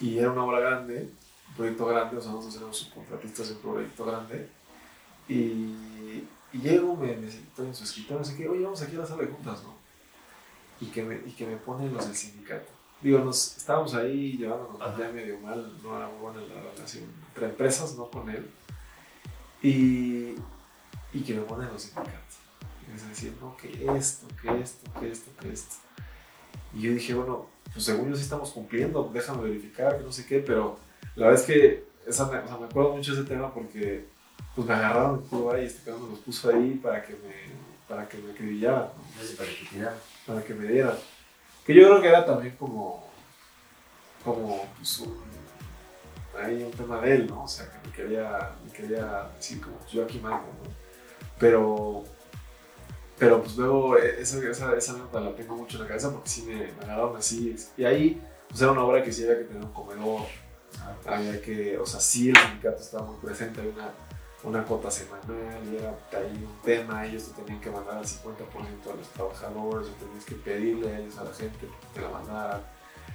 Y 0.00 0.18
era 0.18 0.30
una 0.30 0.44
obra 0.44 0.60
grande, 0.60 1.08
un 1.48 1.54
proyecto 1.56 1.86
grande, 1.86 2.16
o 2.16 2.20
sea, 2.20 2.30
nosotros 2.30 2.56
éramos 2.56 2.76
subcontratistas 2.76 3.48
de 3.48 3.54
un 3.54 3.60
proyecto 3.60 4.04
grande. 4.04 4.48
Y, 5.28 5.74
y 6.52 6.58
llego, 6.58 6.96
me, 6.96 7.16
me 7.16 7.30
siento 7.30 7.64
en 7.64 7.74
su 7.74 7.84
escritorio, 7.84 8.24
sé 8.24 8.36
qué, 8.36 8.48
oye, 8.48 8.64
vamos 8.64 8.82
aquí 8.82 8.96
a 8.96 9.00
la 9.00 9.06
sala 9.06 9.22
de 9.22 9.28
juntas, 9.28 9.62
¿no? 9.62 9.74
Y 10.80 10.86
que 10.90 11.02
me, 11.02 11.16
y 11.26 11.32
que 11.32 11.46
me 11.46 11.56
ponen 11.56 11.92
los 11.92 12.06
del 12.06 12.16
sindicato. 12.16 12.70
Digo, 13.02 13.18
nos 13.20 13.56
estábamos 13.56 13.94
ahí 13.94 14.36
llevándonos 14.36 14.98
ya 14.98 15.10
medio 15.10 15.38
mal, 15.40 15.72
no 15.82 15.96
era 15.96 16.08
muy 16.08 16.18
buena 16.20 16.40
la 16.42 16.60
relación 16.72 17.04
entre 17.28 17.46
empresas, 17.46 17.94
no 17.96 18.10
con 18.10 18.28
él. 18.28 18.46
Y, 19.62 20.34
y 21.12 21.20
que 21.24 21.34
me 21.34 21.42
ponen 21.42 21.68
los 21.72 21.82
sindicatos. 21.82 22.38
Y 22.86 22.90
me 22.92 23.08
decir, 23.08 23.34
no, 23.40 23.56
que 23.56 23.68
esto, 23.96 24.26
que 24.40 24.60
esto, 24.60 24.90
que 25.00 25.10
esto, 25.10 25.30
que 25.40 25.52
esto. 25.52 25.76
Y 26.74 26.82
yo 26.82 26.92
dije, 26.92 27.14
bueno, 27.14 27.46
pues 27.72 27.84
según 27.84 28.10
yo 28.10 28.16
sí 28.16 28.22
estamos 28.22 28.50
cumpliendo, 28.50 29.10
déjame 29.12 29.42
verificar, 29.44 29.98
que 29.98 30.04
no 30.04 30.12
sé 30.12 30.26
qué, 30.26 30.40
pero 30.40 30.78
la 31.14 31.26
verdad 31.26 31.40
es 31.42 31.46
que 31.46 31.84
esa, 32.06 32.26
me- 32.26 32.38
o 32.38 32.46
sea, 32.46 32.56
me 32.56 32.66
acuerdo 32.66 32.96
mucho 32.96 33.14
de 33.14 33.20
ese 33.20 33.28
tema 33.28 33.52
porque 33.52 34.06
pues 34.54 34.66
me 34.66 34.74
agarraron 34.74 35.20
el 35.20 35.28
curva 35.28 35.60
y 35.60 35.64
este 35.64 35.84
cabrón 35.84 36.04
me 36.04 36.10
los 36.10 36.20
puso 36.20 36.50
ahí 36.50 36.80
para 36.82 37.02
que 37.02 37.12
me, 37.12 37.88
para 37.88 38.08
que 38.08 38.18
me 38.18 38.32
acribillaran, 38.32 38.88
¿no? 38.88 39.36
Para 39.36 39.50
tirar. 39.70 39.94
para 40.26 40.42
que 40.42 40.54
me 40.54 40.66
dieran. 40.66 40.96
Que 41.64 41.74
yo 41.74 41.86
creo 41.86 42.00
que 42.00 42.08
era 42.08 42.24
también 42.26 42.56
como, 42.56 43.08
como 44.24 44.66
pues, 44.76 44.98
un, 45.00 45.16
ahí 46.42 46.62
un 46.62 46.72
tema 46.72 47.00
de 47.00 47.14
él, 47.14 47.26
¿no? 47.28 47.44
O 47.44 47.48
sea, 47.48 47.70
que 47.70 47.88
me 47.88 47.94
quería, 47.94 48.50
me 48.64 48.72
quería 48.72 49.30
decir 49.36 49.60
como 49.60 49.76
yo 49.90 50.04
aquí 50.04 50.18
mando, 50.18 50.48
¿no? 50.48 50.70
Pero, 51.38 52.04
pero 53.18 53.42
pues 53.42 53.56
luego 53.56 53.96
eh, 53.96 54.16
esa, 54.20 54.38
esa, 54.48 54.76
esa 54.76 54.92
anécdota 54.92 55.20
la 55.20 55.34
tengo 55.34 55.56
mucho 55.56 55.76
en 55.76 55.82
la 55.84 55.88
cabeza 55.88 56.12
porque 56.12 56.28
sí 56.28 56.42
me, 56.42 56.54
me 56.54 56.84
agarraron 56.84 57.16
así. 57.16 57.54
Y 57.76 57.84
ahí 57.84 58.22
pues 58.48 58.60
era 58.60 58.72
una 58.72 58.82
obra 58.82 59.02
que 59.02 59.12
sí 59.12 59.22
había 59.22 59.38
que 59.38 59.44
tener 59.44 59.64
un 59.64 59.72
comedor, 59.72 60.22
Ah, 60.78 61.16
había 61.16 61.40
que, 61.40 61.78
o 61.78 61.86
sea, 61.86 62.00
sí 62.00 62.30
el 62.30 62.36
sindicato 62.36 62.80
estaba 62.80 63.06
muy 63.06 63.16
presente, 63.16 63.60
había 63.60 63.72
una, 63.72 63.90
una 64.42 64.64
cuota 64.64 64.90
semanal 64.90 65.60
y 65.70 65.76
era 65.76 65.90
ahí 66.12 66.32
un 66.44 66.62
tema, 66.64 67.04
ellos 67.06 67.24
te 67.24 67.42
tenían 67.42 67.60
que 67.60 67.70
mandar 67.70 67.98
al 67.98 68.04
50% 68.04 68.92
a 68.92 68.96
los 68.96 69.08
trabajadores, 69.14 69.88
o 69.88 69.92
tenías 69.92 70.24
que 70.24 70.34
pedirle 70.36 70.94
a 70.94 70.98
ellos, 70.98 71.18
a 71.18 71.24
la 71.24 71.32
gente, 71.34 71.58
que 71.60 71.68
te 71.94 72.00
la 72.00 72.08
mandaran. 72.08 72.62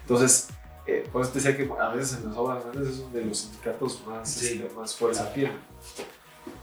Entonces, 0.02 0.50
eh, 0.86 1.08
por 1.12 1.24
eso 1.24 1.32
te 1.32 1.40
decía 1.40 1.58
que 1.58 1.68
a 1.80 1.90
veces 1.90 2.20
en 2.20 2.30
las 2.30 2.38
obras 2.38 2.64
grandes 2.64 2.90
es 2.94 3.00
donde 3.00 3.26
los 3.26 3.38
sindicatos 3.40 4.06
más, 4.06 4.30
Sí. 4.30 4.62
este, 4.62 4.76
más 4.76 4.96
fuerza 4.96 5.34
tienen. 5.34 5.58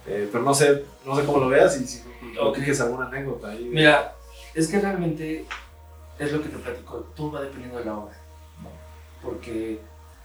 Eh, 0.07 0.29
pero 0.31 0.45
no 0.45 0.55
sé, 0.55 0.85
no 1.05 1.17
sé 1.17 1.25
cómo 1.25 1.39
lo 1.39 1.49
veas 1.49 1.81
y 1.81 1.87
si 1.87 2.03
Ok. 2.41 2.55
tienes 2.55 2.81
alguna 2.81 3.07
anécdota 3.07 3.49
ahí. 3.49 3.65
Mira, 3.65 4.15
es 4.55 4.69
que 4.69 4.79
realmente 4.81 5.45
es 6.21 6.33
lo 6.33 6.41
que 6.41 6.49
te 6.51 6.59
platico, 6.59 6.99
todo 7.17 7.33
va 7.33 7.41
dependiendo 7.43 7.79
de 7.79 7.85
la 7.85 7.99
obra. 7.99 8.17
Porque 9.23 9.81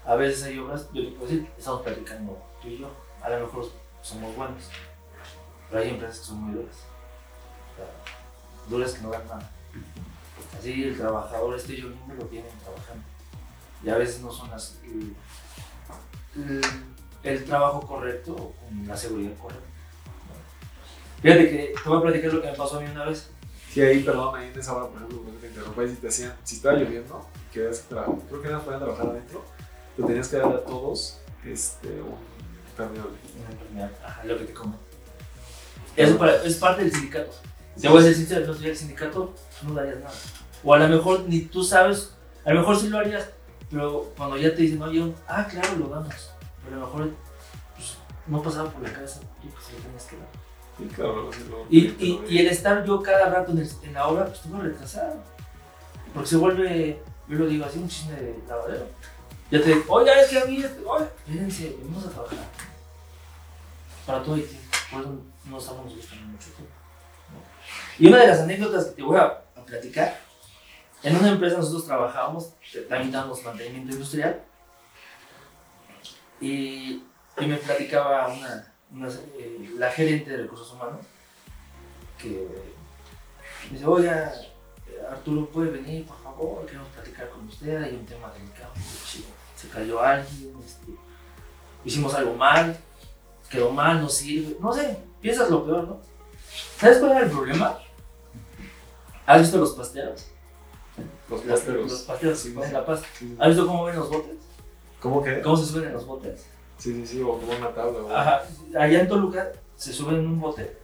a 0.06 0.16
veces 0.16 0.44
hay 0.44 0.58
obras, 0.60 0.88
yo 0.94 1.04
te 1.04 1.12
puedo 1.12 1.28
decir, 1.32 1.48
estamos 1.58 1.82
platicando 1.82 2.38
tú 2.62 2.68
y 2.68 2.78
yo, 2.80 2.90
a 3.22 3.30
lo 3.30 3.40
mejor 3.46 3.66
somos 4.08 4.36
buenos, 4.36 4.64
pero 5.70 5.84
hay 5.84 5.90
empresas 5.90 6.20
que 6.20 6.26
son 6.26 6.44
muy 6.44 6.54
duras. 6.54 6.76
Duras 8.70 8.94
que 8.94 9.02
no 9.02 9.10
dan 9.10 9.28
nada. 9.28 9.52
Así 10.58 10.84
el 10.84 10.98
trabajador 10.98 11.56
este 11.56 11.76
yo 11.76 11.90
mismo 11.90 12.14
lo 12.14 12.26
tienen 12.26 12.52
trabajando. 12.64 13.04
Y 13.84 13.90
a 13.90 13.98
veces 13.98 14.22
no 14.22 14.32
son 14.32 14.50
las, 14.50 14.80
el, 17.24 17.46
trabajo 17.46 17.86
correcto 17.86 18.34
o 18.34 18.54
con 18.54 18.88
la 18.88 18.96
seguridad 18.96 19.38
correcta. 19.38 19.68
¿no? 20.28 21.22
Fíjate 21.22 21.50
que 21.50 21.74
te 21.84 21.90
voy 21.90 21.98
a 21.98 22.02
platicar 22.02 22.34
lo 22.34 22.42
que 22.42 22.52
me 22.52 22.58
pasó 22.58 22.78
a 22.78 22.82
mí 22.82 22.90
una 22.90 23.06
vez. 23.06 23.30
Sí, 23.72 23.82
ahí, 23.82 24.02
perdón, 24.04 24.36
ahí 24.36 24.48
en 24.48 24.60
esa 24.60 24.76
hora, 24.76 24.88
por 24.88 24.98
ejemplo, 24.98 25.22
cuando 25.22 25.40
te 25.40 25.48
interrumpí, 25.48 25.88
si 25.90 25.96
te 25.96 26.08
hacían, 26.08 26.34
si 26.44 26.56
estaba 26.56 26.78
lloviendo, 26.78 27.28
que 27.54 27.70
creo 28.30 28.42
que 28.42 28.50
más 28.50 28.64
podían 28.64 28.80
trabajar 28.80 29.08
adentro, 29.08 29.46
te 29.96 30.04
tenías 30.04 30.28
que 30.30 30.38
dar 30.38 30.48
a 30.48 30.64
todos 30.64 31.20
este, 31.46 32.02
impermeable. 32.78 33.18
Una 33.40 33.52
enfermedad, 33.52 33.92
ajá, 34.06 34.24
lo 34.26 34.38
que 34.38 34.46
te 34.46 34.54
comento. 34.54 34.80
Eso 35.96 36.18
para- 36.18 36.44
es 36.44 36.56
parte 36.56 36.84
del 36.84 36.92
sindicato. 36.92 37.32
Te 37.80 37.88
voy 37.90 38.00
a 38.02 38.06
decir 38.06 38.26
sincero, 38.28 38.48
no 38.48 38.54
sería 38.54 38.72
el 38.72 38.78
sindicato, 38.78 39.34
no 39.64 39.74
darías 39.74 39.98
nada. 40.00 40.14
O 40.64 40.74
a 40.74 40.80
lo 40.80 40.88
mejor 40.88 41.22
ni 41.28 41.42
tú 41.42 41.64
sabes, 41.64 42.14
a 42.46 42.52
lo 42.54 42.60
mejor 42.62 42.80
sí 42.80 42.90
lo 42.90 42.98
harías, 43.00 43.30
pero 43.72 44.14
cuando 44.18 44.38
ya 44.38 44.50
te 44.56 44.62
dicen, 44.64 44.82
oye, 44.82 45.14
ah, 45.28 45.48
claro, 45.50 45.76
lo 45.78 45.88
damos. 45.90 46.32
Pero 46.64 46.78
a 46.78 46.80
lo 46.80 46.86
mejor 46.88 47.10
pues, 47.76 47.98
no 48.28 48.42
pasaba 48.42 48.70
por 48.72 48.82
la 48.84 48.92
cabeza, 48.94 49.20
tú 49.42 49.50
pues 49.50 49.72
lo 49.74 49.84
tenías 49.84 50.04
que 50.06 50.18
dar. 50.18 50.28
Sí, 50.78 50.88
claro, 50.96 51.30
Y, 51.70 51.82
lo- 51.82 51.96
y, 52.00 52.24
y 52.30 52.40
el 52.40 52.48
estar 52.48 52.84
yo 52.86 53.02
cada 53.02 53.30
rato 53.30 53.52
en, 53.52 53.60
el- 53.60 53.72
en 53.84 53.94
la 53.94 54.08
obra, 54.08 54.26
pues 54.26 54.42
tengo 54.42 54.60
retrasado. 54.62 55.16
Porque 56.14 56.30
se 56.30 56.38
vuelve, 56.38 57.02
yo 57.28 57.38
lo 57.38 57.48
digo 57.48 57.66
así, 57.66 57.80
un 57.80 57.88
chisme 57.90 58.16
de 58.16 58.40
lavadero. 58.48 58.88
Ya 59.52 59.62
te 59.62 59.70
digo, 59.70 59.84
oiga, 59.88 60.20
es 60.20 60.30
que 60.30 60.40
a 60.40 60.46
mí, 60.46 60.64
oye, 60.86 61.06
espérense, 61.26 61.78
vamos 61.84 62.06
a 62.06 62.10
trabajar. 62.10 62.38
Para 64.08 64.24
todo 64.24 64.36
tiempo, 64.36 64.56
por 64.90 65.02
eso 65.02 65.22
no 65.46 65.58
estamos 65.58 65.94
gustando 65.94 66.28
mucho. 66.28 66.48
¿no? 66.58 66.66
Y 68.00 68.08
una 68.08 68.20
de 68.20 68.28
las 68.28 68.40
anécdotas 68.40 68.86
que 68.86 68.92
te 68.96 69.02
voy 69.04 69.18
a, 69.18 69.44
platicar, 69.66 70.18
en 71.04 71.18
una 71.18 71.28
empresa 71.28 71.58
nosotros 71.58 71.86
trabajábamos, 71.86 72.54
también 72.88 73.12
damos 73.12 73.44
mantenimiento 73.44 73.92
industrial, 73.92 74.42
y, 76.40 77.04
y 77.38 77.46
me 77.46 77.58
platicaba 77.58 78.30
una, 78.30 78.72
eh, 79.38 79.72
la 79.76 79.92
gerente 79.92 80.32
de 80.32 80.44
recursos 80.44 80.72
humanos, 80.72 81.06
que 82.18 82.48
me 83.66 83.72
dice, 83.74 83.86
oiga, 83.86 84.34
eh, 84.88 85.02
Arturo, 85.12 85.50
¿puede 85.50 85.72
venir, 85.72 86.06
por 86.06 86.24
favor? 86.24 86.66
Queremos 86.66 86.88
platicar 86.90 87.30
con 87.30 87.46
usted, 87.46 87.84
hay 87.84 87.96
un 87.96 88.06
tema 88.06 88.32
delicado. 88.32 88.72
Qué 88.74 88.82
chido. 89.06 89.28
Se 89.56 89.68
cayó 89.68 90.02
alguien, 90.02 90.56
este, 90.66 90.94
hicimos 91.84 92.14
algo 92.14 92.34
mal, 92.36 92.78
quedó 93.50 93.72
mal, 93.72 94.02
no 94.02 94.10
sirve, 94.10 94.58
no 94.60 94.74
sé, 94.74 94.98
piensas 95.22 95.50
lo 95.50 95.66
peor, 95.66 95.88
¿no? 95.88 96.00
¿Sabes 96.80 96.98
cuál 97.00 97.12
era 97.12 97.22
el 97.22 97.32
problema? 97.32 97.80
¿Has 99.26 99.42
visto 99.42 99.58
los 99.58 99.72
pasteros? 99.72 100.26
Los 101.30 101.42
pasteros. 101.42 101.92
los 101.92 102.02
pasteros 102.02 102.40
Sí, 102.40 102.50
sí. 102.50 102.56
la. 102.72 102.98
Sí, 102.98 103.04
sí. 103.20 103.36
¿Has 103.40 103.48
visto 103.50 103.68
cómo 103.68 103.84
ven 103.86 103.96
los 103.98 104.10
botes? 104.10 104.36
¿Cómo 105.02 105.24
que? 105.24 105.42
¿Cómo 105.42 105.58
se 105.58 105.66
suben 105.66 105.86
en 105.88 105.94
los 105.94 106.06
botes? 106.06 106.46
Sí, 106.78 106.94
sí, 106.94 107.06
sí, 107.08 107.22
o 107.22 107.38
como 107.40 107.52
una 107.52 107.74
tabla. 107.74 108.00
o- 108.00 108.16
Ajá, 108.16 108.44
allá 108.80 109.02
en 109.02 109.08
Toluca 109.08 109.52
se 109.76 109.92
suben 109.94 110.16
en 110.16 110.28
un 110.28 110.40
bote 110.40 110.78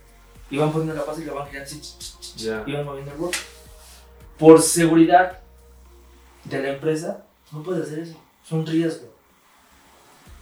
y 0.50 0.58
van 0.58 0.72
poniendo 0.72 0.94
la 0.96 1.06
pasta 1.06 1.22
y 1.22 1.26
la 1.26 1.34
van 1.34 1.48
girando 1.48 1.68
así, 1.70 1.80
ch, 1.80 1.98
ch, 1.98 2.20
ch, 2.20 2.36
ch, 2.36 2.36
Ya. 2.38 2.64
y 2.66 2.74
van 2.74 2.86
moviendo 2.86 3.12
el 3.12 3.18
bote. 3.18 3.38
Por 4.38 4.62
seguridad 4.62 5.40
de 6.44 6.62
la 6.62 6.70
empresa, 6.74 7.24
no 7.52 7.64
puedes 7.64 7.88
hacer 7.88 8.00
eso, 8.00 8.16
es 8.46 8.52
un 8.52 8.66
riesgo. 8.66 9.08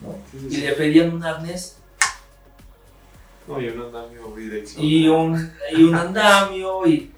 ¿no? 0.01 0.15
Sí, 0.32 0.39
sí, 0.49 0.57
Y 0.57 0.61
le 0.61 0.74
pedían 0.74 1.13
un 1.13 1.24
arnés 1.24 1.78
No, 3.52 3.62
y 3.62 3.68
un 3.70 3.82
andamio 3.82 4.32
bidireccional. 4.34 4.86
y 4.89 5.08
un, 5.10 5.52
y 5.72 5.84
un 5.84 5.95
andamio 5.95 6.86
y 6.88 7.12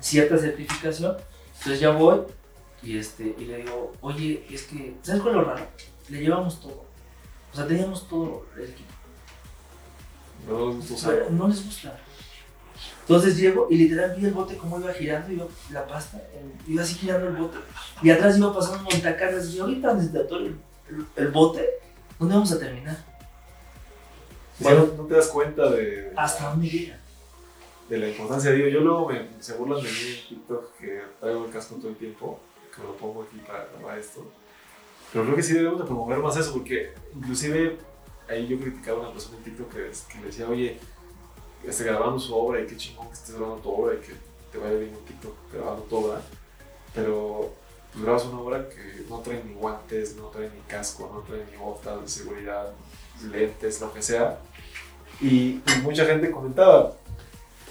cierta 0.00 0.38
certificación. 0.38 1.16
Entonces 1.58 1.80
ya 1.80 1.90
voy 1.90 2.20
y, 2.82 2.96
este, 2.98 3.34
y 3.38 3.44
le 3.44 3.58
digo, 3.58 3.92
oye, 4.00 4.46
es 4.50 4.62
que, 4.64 4.94
¿sabes 5.02 5.20
cuál 5.22 5.34
es 5.34 5.40
lo 5.40 5.44
raro? 5.46 5.66
Le 6.08 6.20
llevamos 6.20 6.60
todo. 6.60 6.84
O 7.52 7.56
sea, 7.56 7.66
teníamos 7.66 8.08
todo 8.08 8.46
el 8.56 8.62
equipo. 8.64 8.88
No 10.48 10.68
les 10.68 10.76
gusta 10.90 11.08
Pero 11.10 11.22
usar. 11.24 11.32
no 11.32 11.48
les 11.48 11.64
gusta. 11.66 11.98
Entonces 13.02 13.36
llego 13.36 13.66
y 13.70 13.76
literal 13.76 14.14
vi 14.16 14.24
el 14.26 14.32
bote 14.32 14.56
como 14.56 14.78
iba 14.78 14.92
girando 14.94 15.32
y 15.32 15.36
yo, 15.38 15.48
la 15.70 15.86
pasta, 15.86 16.18
el- 16.32 16.72
iba 16.72 16.82
así 16.82 16.94
girando 16.94 17.26
el 17.28 17.36
bote. 17.36 17.58
Y 18.02 18.10
atrás 18.10 18.38
iba 18.38 18.54
pasando 18.54 18.84
montacargas 18.84 19.48
y 19.48 19.56
yo, 19.56 19.64
ahorita 19.64 19.90
el, 19.92 20.56
el- 20.88 21.06
el 21.16 21.28
bote, 21.28 21.68
¿dónde 22.18 22.34
vamos 22.36 22.52
a 22.52 22.58
terminar? 22.58 22.96
Bueno, 24.60 24.88
no 24.96 25.04
te 25.04 25.14
das 25.14 25.28
cuenta 25.28 25.70
de, 25.70 26.12
Hasta 26.16 26.50
dónde 26.50 26.68
llega. 26.68 26.98
de 27.88 27.98
la 27.98 28.08
importancia. 28.08 28.50
Digo, 28.52 28.68
yo 28.68 28.80
luego 28.80 29.08
me, 29.08 29.28
se 29.40 29.54
burlan 29.54 29.82
de 29.82 29.90
mí 29.90 29.98
en 29.98 30.28
TikTok 30.28 30.76
que 30.78 31.02
traigo 31.18 31.44
el 31.46 31.52
casco 31.52 31.76
todo 31.76 31.88
el 31.88 31.96
tiempo, 31.96 32.38
que 32.74 32.80
me 32.82 32.88
lo 32.88 32.96
pongo 32.96 33.22
aquí 33.22 33.38
para 33.46 33.66
grabar 33.76 33.98
esto. 33.98 34.24
Pero 35.12 35.24
creo 35.24 35.36
que 35.36 35.42
sí 35.42 35.54
debemos 35.54 35.78
de 35.80 35.86
promover 35.86 36.18
más 36.18 36.36
eso, 36.36 36.52
porque 36.52 36.92
inclusive 37.14 37.76
ahí 38.28 38.46
yo 38.46 38.58
criticaba 38.60 38.98
a 38.98 39.00
una 39.02 39.12
persona 39.12 39.38
en 39.38 39.44
TikTok 39.44 39.72
que, 39.72 39.90
que 40.12 40.18
le 40.20 40.26
decía, 40.26 40.48
oye, 40.48 40.78
esté 41.64 41.84
grabando 41.84 42.18
su 42.18 42.34
obra 42.34 42.60
y 42.60 42.66
qué 42.66 42.76
chingón 42.76 43.08
que 43.08 43.14
estés 43.14 43.34
grabando 43.34 43.60
tu 43.62 43.70
obra 43.70 43.94
y 43.94 43.98
que 43.98 44.12
te 44.52 44.58
vaya 44.58 44.74
bien 44.74 44.94
en 44.94 45.04
TikTok 45.04 45.34
grabando 45.52 45.82
tu 45.82 45.96
obra. 45.96 46.20
Pero 46.94 47.52
pues 47.92 48.04
grabas 48.04 48.24
una 48.26 48.40
obra 48.40 48.68
que 48.68 49.04
no 49.08 49.18
trae 49.18 49.42
ni 49.44 49.54
guantes, 49.54 50.14
no 50.16 50.28
trae 50.28 50.48
ni 50.48 50.60
casco, 50.68 51.10
no 51.12 51.20
trae 51.22 51.44
ni 51.50 51.56
botas 51.56 52.00
de 52.02 52.08
seguridad, 52.08 52.72
lentes, 53.30 53.80
lo 53.80 53.92
que 53.92 54.00
sea. 54.02 54.38
Y, 55.20 55.26
y 55.66 55.82
mucha 55.82 56.04
gente 56.06 56.30
comentaba, 56.30 56.94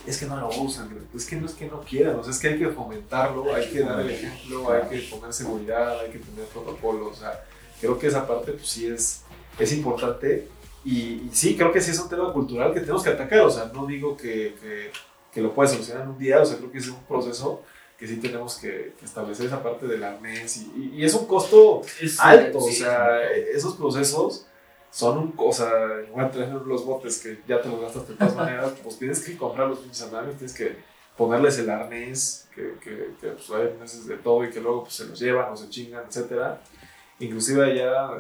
es 0.06 0.18
que 0.18 0.26
no 0.26 0.38
lo 0.40 0.50
usan, 0.62 0.90
es 1.16 1.26
que 1.26 1.36
no 1.36 1.46
es 1.46 1.54
que 1.54 1.66
no 1.68 1.82
quieran, 1.82 2.16
o 2.16 2.24
sea, 2.24 2.32
es 2.32 2.40
que 2.40 2.50
hay 2.50 2.60
que 2.60 2.68
fomentarlo, 2.70 3.54
hay 3.54 3.70
que 3.70 3.82
dar 3.82 4.00
el 4.02 4.10
ejemplo, 4.12 4.72
hay 4.72 4.88
que 4.90 5.00
poner 5.10 5.34
seguridad, 5.34 6.00
hay 6.00 6.12
que 6.12 6.20
tener 6.20 6.46
protocolos, 6.46 7.18
o 7.18 7.20
sea, 7.20 7.44
creo 7.82 7.98
que 7.98 8.08
esa 8.08 8.28
parte 8.28 8.52
pues 8.54 8.68
sí 8.68 8.88
es, 8.88 9.22
es 9.58 9.74
importante 9.74 10.48
y, 10.86 10.98
y 11.00 11.30
sí, 11.34 11.56
creo 11.58 11.72
que 11.72 11.82
sí 11.82 11.92
es 11.92 12.00
un 12.00 12.10
tema 12.10 12.32
cultural 12.32 12.74
que 12.74 12.80
tenemos 12.82 13.04
que 13.04 13.10
atacar, 13.10 13.40
o 13.42 13.52
sea, 13.52 13.66
no 13.74 13.86
digo 13.86 14.16
que, 14.16 14.56
que, 14.62 14.92
que 15.34 15.42
lo 15.42 15.54
puedes 15.54 15.72
solucionar 15.72 16.04
en 16.04 16.10
un 16.10 16.18
día, 16.20 16.42
o 16.42 16.46
sea, 16.46 16.58
creo 16.58 16.72
que 16.72 16.78
es 16.78 16.88
un 16.88 17.04
proceso 17.04 17.64
que 17.98 18.08
sí 18.08 18.16
tenemos 18.18 18.56
que, 18.56 18.94
que 18.98 19.06
establecer 19.06 19.48
esa 19.48 19.62
parte 19.62 19.86
del 19.86 20.04
arnés 20.04 20.56
y, 20.58 20.72
y- 20.78 21.02
y 21.02 21.04
es 21.06 21.14
un 21.14 21.26
costo 21.26 21.82
Es, 22.02 22.18
alto, 22.20 22.62
sí, 22.62 22.70
o 22.70 22.86
sea, 22.86 23.30
esos 23.54 23.76
procesos 23.76 24.46
son 24.92 25.18
un, 25.18 25.34
o 25.38 25.52
sea, 25.54 25.72
igual 26.08 26.32
traer 26.32 26.52
los 26.54 26.86
botes 26.86 27.20
que 27.20 27.42
ya 27.48 27.62
te 27.62 27.70
los 27.70 27.80
gastas 27.82 28.08
de 28.08 28.16
todas 28.16 28.36
maneras, 28.36 28.74
pues 28.84 28.98
tienes 28.98 29.20
que 29.24 29.38
comprar 29.38 29.68
los 29.68 29.80
pinches 29.80 30.02
andamios, 30.04 30.36
tienes 30.38 30.56
que 30.56 30.78
ponerles 31.18 31.60
el 31.60 31.70
arnés, 31.70 32.48
que, 32.56 32.76
que, 32.82 33.14
que 33.22 33.28
pues, 33.30 33.50
hay 33.52 33.68
arneses 33.68 34.08
de 34.08 34.18
todo 34.18 34.44
y 34.46 34.50
que 34.50 34.60
luego 34.62 34.84
pues, 34.84 34.96
se 34.96 35.06
los 35.06 35.20
llevan 35.20 35.52
o 35.52 35.58
se 35.58 35.70
chingan, 35.70 36.04
etcétera. 36.08 36.62
Inclusive 37.20 37.64
allá 37.64 38.12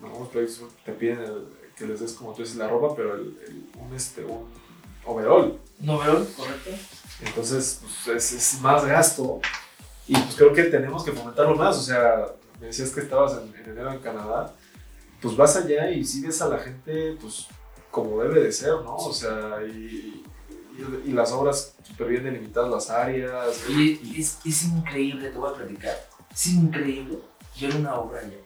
en 0.00 0.06
algunos 0.06 0.28
proyectos 0.28 0.62
te 0.84 0.92
piden 0.92 1.20
el- 1.20 1.58
que 1.76 1.86
les 1.86 2.00
des 2.00 2.12
como 2.14 2.32
tú 2.32 2.42
dices 2.42 2.56
la 2.56 2.66
ropa, 2.68 2.94
pero 2.96 3.14
el, 3.14 3.38
el- 3.46 3.66
un, 3.80 3.94
este, 3.94 4.24
un 4.24 4.46
overall. 5.04 5.58
¿Un 5.80 5.88
overall, 5.90 6.26
correcto? 6.36 6.70
Entonces, 7.24 7.80
pues, 8.04 8.16
es, 8.16 8.32
es 8.54 8.60
más 8.60 8.84
gasto. 8.84 9.40
Y 10.08 10.14
pues 10.14 10.34
creo 10.36 10.52
que 10.52 10.64
tenemos 10.64 11.04
que 11.04 11.12
fomentarlo 11.12 11.54
más. 11.54 11.76
O 11.76 11.82
sea, 11.82 12.26
me 12.60 12.68
decías 12.68 12.90
que 12.90 13.00
estabas 13.00 13.34
en, 13.34 13.54
en 13.62 13.70
enero 13.70 13.92
en 13.92 13.98
Canadá. 14.00 14.52
Pues 15.20 15.36
vas 15.36 15.56
allá 15.56 15.90
y 15.90 16.04
sí 16.04 16.20
ves 16.24 16.40
a 16.42 16.48
la 16.48 16.58
gente, 16.58 17.16
pues, 17.20 17.48
como 17.90 18.22
debe 18.22 18.40
de 18.40 18.52
ser, 18.52 18.74
¿no? 18.84 18.96
O 18.96 19.12
sea, 19.12 19.58
y, 19.64 20.22
y, 20.76 21.10
y 21.10 21.12
las 21.12 21.32
obras 21.32 21.74
súper 21.82 22.08
bien 22.08 22.24
delimitadas, 22.24 22.70
las 22.70 22.90
áreas. 22.90 23.64
Oye, 23.68 24.00
es, 24.16 24.38
es 24.44 24.64
increíble, 24.64 25.30
te 25.30 25.38
voy 25.38 25.50
a 25.50 25.54
platicar. 25.54 26.08
Es 26.32 26.46
increíble 26.46 27.18
ver 27.60 27.76
una 27.76 27.94
obra 27.96 28.20
allá. 28.20 28.36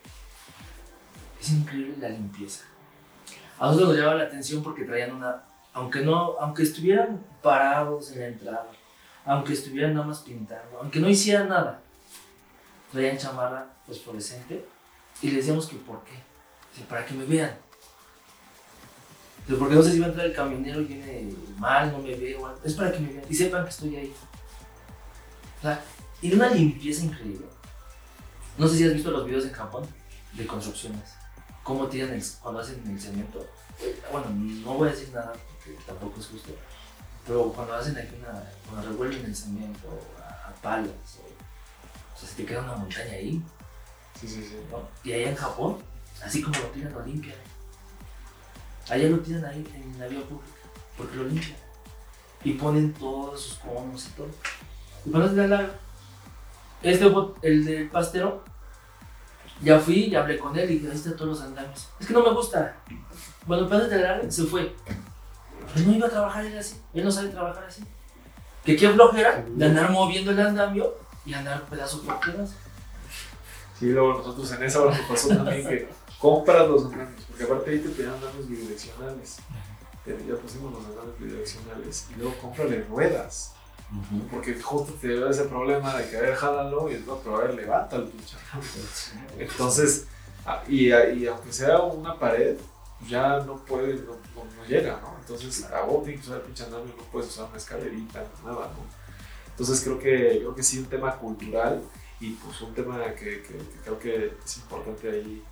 Es 1.41 1.51
increíble 1.51 1.97
la 2.01 2.09
limpieza. 2.09 2.65
A 3.59 3.67
nosotros 3.67 3.91
nos 3.91 3.99
llamaba 3.99 4.19
la 4.19 4.25
atención 4.25 4.63
porque 4.63 4.85
traían 4.85 5.13
una. 5.13 5.45
Aunque 5.75 6.01
no, 6.01 6.37
aunque 6.39 6.63
estuvieran 6.63 7.25
parados 7.43 8.13
en 8.13 8.21
la 8.21 8.27
entrada, 8.29 8.71
aunque 9.25 9.53
estuvieran 9.53 9.95
nada 9.95 10.07
más 10.07 10.21
pintando, 10.21 10.79
aunque 10.81 11.01
no 11.01 11.09
hicieran 11.09 11.49
nada, 11.49 11.81
traían 12.93 13.19
chamarra 13.19 13.67
fosforescente 13.87 14.65
y 15.21 15.31
le 15.31 15.39
decíamos 15.39 15.67
que 15.67 15.77
por 15.77 16.03
qué. 16.05 16.32
Dice, 16.73 16.87
para 16.89 17.05
que 17.05 17.15
me 17.15 17.25
vean. 17.25 17.57
Dice, 19.47 19.59
porque 19.59 19.75
no 19.75 19.83
sé 19.83 19.93
si 19.93 20.01
va 20.01 20.07
a 20.07 20.09
entrar 20.11 20.27
el 20.27 20.35
camionero 20.35 20.83
viene 20.85 21.35
mal, 21.59 21.93
no 21.93 21.99
me 21.99 22.15
ve, 22.15 22.37
o 22.37 22.47
algo. 22.47 22.61
es 22.65 22.75
para 22.75 22.93
que 22.93 23.01
me 23.01 23.13
vean 23.13 23.25
y 23.29 23.35
sepan 23.35 23.65
que 23.65 23.71
estoy 23.71 23.97
ahí. 23.97 24.15
O 25.59 25.63
sea, 25.63 25.85
y 26.21 26.33
una 26.33 26.49
limpieza 26.49 27.05
increíble. 27.05 27.47
No 28.57 28.69
sé 28.69 28.77
si 28.77 28.85
has 28.85 28.95
visto 28.95 29.11
los 29.11 29.27
videos 29.27 29.45
en 29.45 29.53
Japón 29.53 29.87
de 30.33 30.47
construcciones. 30.47 31.15
Cómo 31.63 31.89
tiran 31.89 32.13
el, 32.13 32.23
cuando 32.41 32.61
hacen 32.61 32.83
el 32.87 33.01
cemento. 33.01 33.47
Bueno, 34.11 34.27
no 34.31 34.75
voy 34.75 34.89
a 34.89 34.93
decir 34.93 35.11
nada 35.13 35.33
porque 35.33 35.79
tampoco 35.87 36.21
es 36.21 36.27
justo. 36.27 36.53
Pero 37.27 37.53
cuando 37.53 37.75
hacen 37.75 37.97
aquí 37.97 38.15
una. 38.21 38.43
Cuando 38.69 38.89
revuelven 38.89 39.25
el 39.25 39.35
cemento 39.35 39.89
a, 40.21 40.49
a 40.49 40.55
palos. 40.55 40.91
O, 40.91 42.15
o 42.15 42.19
sea, 42.19 42.29
se 42.29 42.37
te 42.37 42.45
queda 42.45 42.63
una 42.63 42.77
montaña 42.77 43.13
ahí. 43.13 43.43
Sí, 44.21 44.29
sí, 44.29 44.43
sí. 44.43 44.57
¿no? 44.71 44.89
Y 45.03 45.13
allá 45.13 45.31
en 45.31 45.37
Japón, 45.37 45.79
así 46.25 46.43
como 46.43 46.59
lo 46.59 46.67
tiran, 46.67 46.93
lo 46.93 47.05
limpian. 47.05 47.37
Allá 48.89 49.09
lo 49.09 49.21
tiran 49.21 49.45
ahí 49.45 49.67
en 49.75 49.99
la 49.99 50.09
vía 50.09 50.21
pública, 50.21 50.53
porque 50.97 51.17
lo 51.17 51.25
limpian. 51.25 51.57
Y 52.45 52.55
ponen 52.55 52.93
todos 52.95 53.41
sus 53.41 53.55
conos 53.59 54.09
y 54.09 54.11
todo. 54.11 54.29
Y 55.07 55.11
cuando 55.11 55.29
se 55.29 55.49
la 55.49 55.71
este 56.83 57.13
el 57.43 57.65
del 57.65 57.89
pastero, 57.89 58.43
ya 59.63 59.79
fui 59.79 60.07
y 60.07 60.15
hablé 60.17 60.39
con 60.39 60.59
él 60.59 60.71
y 60.71 60.79
dije, 60.81 61.11
todos 61.11 61.29
los 61.29 61.41
andamios. 61.41 61.89
Es 62.01 62.07
que 62.07 62.13
no 62.13 62.23
me 62.23 62.33
gusta. 62.33 62.77
Bueno, 63.47 63.73
el 63.73 63.91
de 63.91 63.99
la 63.99 64.31
se 64.31 64.45
fue. 64.45 64.75
Pero 65.75 65.87
no 65.87 65.93
iba 65.95 66.07
a 66.09 66.11
trabajar 66.11 66.45
él 66.45 66.59
así, 66.59 66.77
él 66.93 67.05
no 67.05 67.11
sabe 67.11 67.29
trabajar 67.29 67.65
así. 67.65 67.85
Que 68.65 68.77
qué 68.77 68.91
flojera 68.91 69.45
de 69.47 69.65
andar 69.65 69.91
moviendo 69.91 70.33
el 70.33 70.41
andamio 70.41 70.95
y 71.25 71.35
andar 71.35 71.63
pedazo 71.63 72.03
por 72.03 72.19
pedazo. 72.21 72.55
Sí, 73.79 73.87
luego 73.87 74.19
nosotros 74.19 74.53
en 74.53 74.63
esa 74.65 74.81
hora 74.83 74.97
nos 74.97 75.07
pasó 75.07 75.29
también 75.29 75.67
que 75.67 75.89
compras 76.23 76.69
los 76.69 76.85
andamios, 76.85 77.25
porque 77.27 77.43
aparte 77.43 77.71
ahí 77.73 77.79
te 77.81 77.89
pedían 77.89 78.15
andamios 78.15 78.49
bidireccionales. 78.49 79.39
ya 80.07 80.37
pusimos 80.37 80.73
los 80.73 80.85
andares 80.85 81.19
bidireccionales 81.19 82.07
y 82.11 82.21
luego 82.21 82.39
cómprale 82.41 82.85
ruedas. 82.85 83.55
Porque 84.31 84.55
justo 84.55 84.95
te 84.95 85.09
dio 85.09 85.29
ese 85.29 85.45
problema 85.45 85.95
de 85.97 86.09
que, 86.09 86.17
a 86.17 86.21
ver, 86.21 86.35
jálalo 86.35 86.91
y 86.91 86.99
no, 87.01 87.19
pero 87.19 87.37
a 87.37 87.41
ver, 87.41 87.55
levanta 87.55 87.97
el 87.97 88.05
pinche 88.05 88.37
Entonces, 89.37 90.07
ah, 90.47 90.63
y, 90.67 90.87
y, 90.89 91.27
aunque 91.27 91.53
sea 91.53 91.81
una 91.81 92.19
pared, 92.19 92.57
ya 93.07 93.41
no 93.41 93.57
puede, 93.67 93.95
no, 93.97 94.15
no, 94.15 94.65
llega, 94.67 94.99
¿no? 95.03 95.17
Entonces, 95.21 95.65
a 95.71 95.83
vos 95.83 96.05
tienes 96.05 96.23
que 96.23 96.29
usar 96.29 96.41
el 96.41 96.47
pinche 96.47 96.65
andamio, 96.65 96.95
no 96.97 97.03
puedes 97.11 97.29
usar 97.29 97.49
una 97.49 97.59
escalerita, 97.59 98.25
nada, 98.45 98.71
¿no? 98.73 98.87
Entonces, 99.51 99.83
creo 99.83 99.99
que, 99.99 100.39
creo 100.39 100.55
que 100.55 100.63
sí, 100.63 100.79
un 100.79 100.87
tema 100.87 101.19
cultural 101.19 101.83
y 102.19 102.31
pues 102.31 102.63
un 102.63 102.73
tema 102.73 103.05
que, 103.15 103.43
que, 103.43 103.59
creo 103.85 103.99
que 103.99 104.33
es 104.43 104.57
importante 104.57 105.11
ahí, 105.11 105.43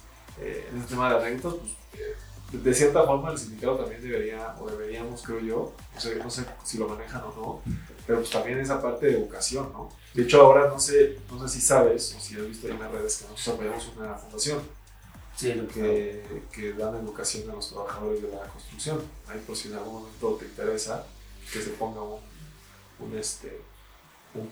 eh, 0.41 0.69
en 0.71 0.81
el 0.81 0.87
tema 0.87 1.13
de 1.13 1.33
las 1.33 1.41
pues. 1.43 1.55
Eh, 1.95 2.17
de 2.53 2.75
cierta 2.75 3.05
forma 3.05 3.31
el 3.31 3.39
sindicato 3.39 3.77
también 3.77 4.03
debería, 4.03 4.57
o 4.61 4.69
deberíamos, 4.69 5.23
creo 5.23 5.39
yo, 5.39 5.73
no 5.95 6.01
sé, 6.01 6.17
no 6.17 6.29
sé 6.29 6.45
si 6.65 6.79
lo 6.79 6.89
manejan 6.89 7.23
o 7.23 7.33
no, 7.37 7.75
pero 8.05 8.19
pues 8.19 8.31
también 8.31 8.59
esa 8.59 8.83
parte 8.83 9.07
de 9.07 9.13
educación, 9.13 9.71
¿no? 9.73 9.89
De 10.15 10.23
hecho, 10.23 10.43
ahora 10.43 10.67
no 10.67 10.81
sé, 10.81 11.21
no 11.31 11.47
sé 11.47 11.61
si 11.61 11.65
sabes 11.65 12.13
o 12.17 12.21
si 12.21 12.35
has 12.35 12.49
visto 12.49 12.67
en 12.67 12.81
las 12.81 12.91
redes 12.91 13.19
que 13.19 13.29
nosotros 13.29 13.55
apoyamos 13.55 13.93
una 13.97 14.15
fundación 14.15 14.61
sí, 15.41 15.55
lo 15.55 15.67
que, 15.69 16.23
que 16.53 16.73
dan 16.75 16.97
educación 16.97 17.51
a 17.51 17.55
los 17.55 17.71
trabajadores 17.71 18.23
de 18.23 18.29
la 18.29 18.47
construcción. 18.49 19.01
Ahí 19.27 19.43
por 19.47 19.57
si 19.57 19.69
en 19.69 19.75
algún 19.75 20.03
momento 20.03 20.35
te 20.35 20.45
interesa 20.45 21.07
que 21.51 21.63
se 21.63 21.71
ponga 21.71 22.03
un, 22.03 22.21
un 22.99 23.19
este, 23.19 23.61
un, 24.35 24.51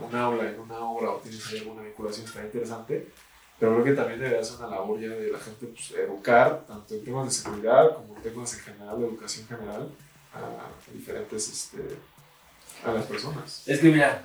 un, 0.00 0.14
aula 0.14 0.48
en 0.48 0.60
una 0.60 0.78
obra 0.78 1.10
o 1.10 1.16
tienes 1.16 1.44
ahí 1.48 1.58
alguna 1.58 1.82
vinculación, 1.82 2.26
está 2.26 2.44
interesante 2.44 3.08
pero 3.58 3.72
creo 3.74 3.84
que 3.84 3.92
también 3.92 4.20
debería 4.20 4.44
ser 4.44 4.58
una 4.58 4.68
labor 4.68 5.00
ya 5.00 5.08
de 5.08 5.32
la 5.32 5.38
gente 5.38 5.66
pues, 5.66 5.90
educar, 5.92 6.64
tanto 6.66 6.94
en 6.94 7.04
temas 7.04 7.26
de 7.26 7.30
seguridad 7.32 7.94
como 7.94 8.16
en 8.16 8.22
temas 8.22 8.54
en 8.54 8.60
general, 8.60 9.00
de 9.00 9.06
educación 9.06 9.46
general, 9.48 9.88
a 10.32 10.92
diferentes, 10.92 11.48
este, 11.48 11.98
a 12.84 12.92
las 12.92 13.06
personas. 13.06 13.66
Es 13.66 13.80
que 13.80 13.88
mira, 13.90 14.24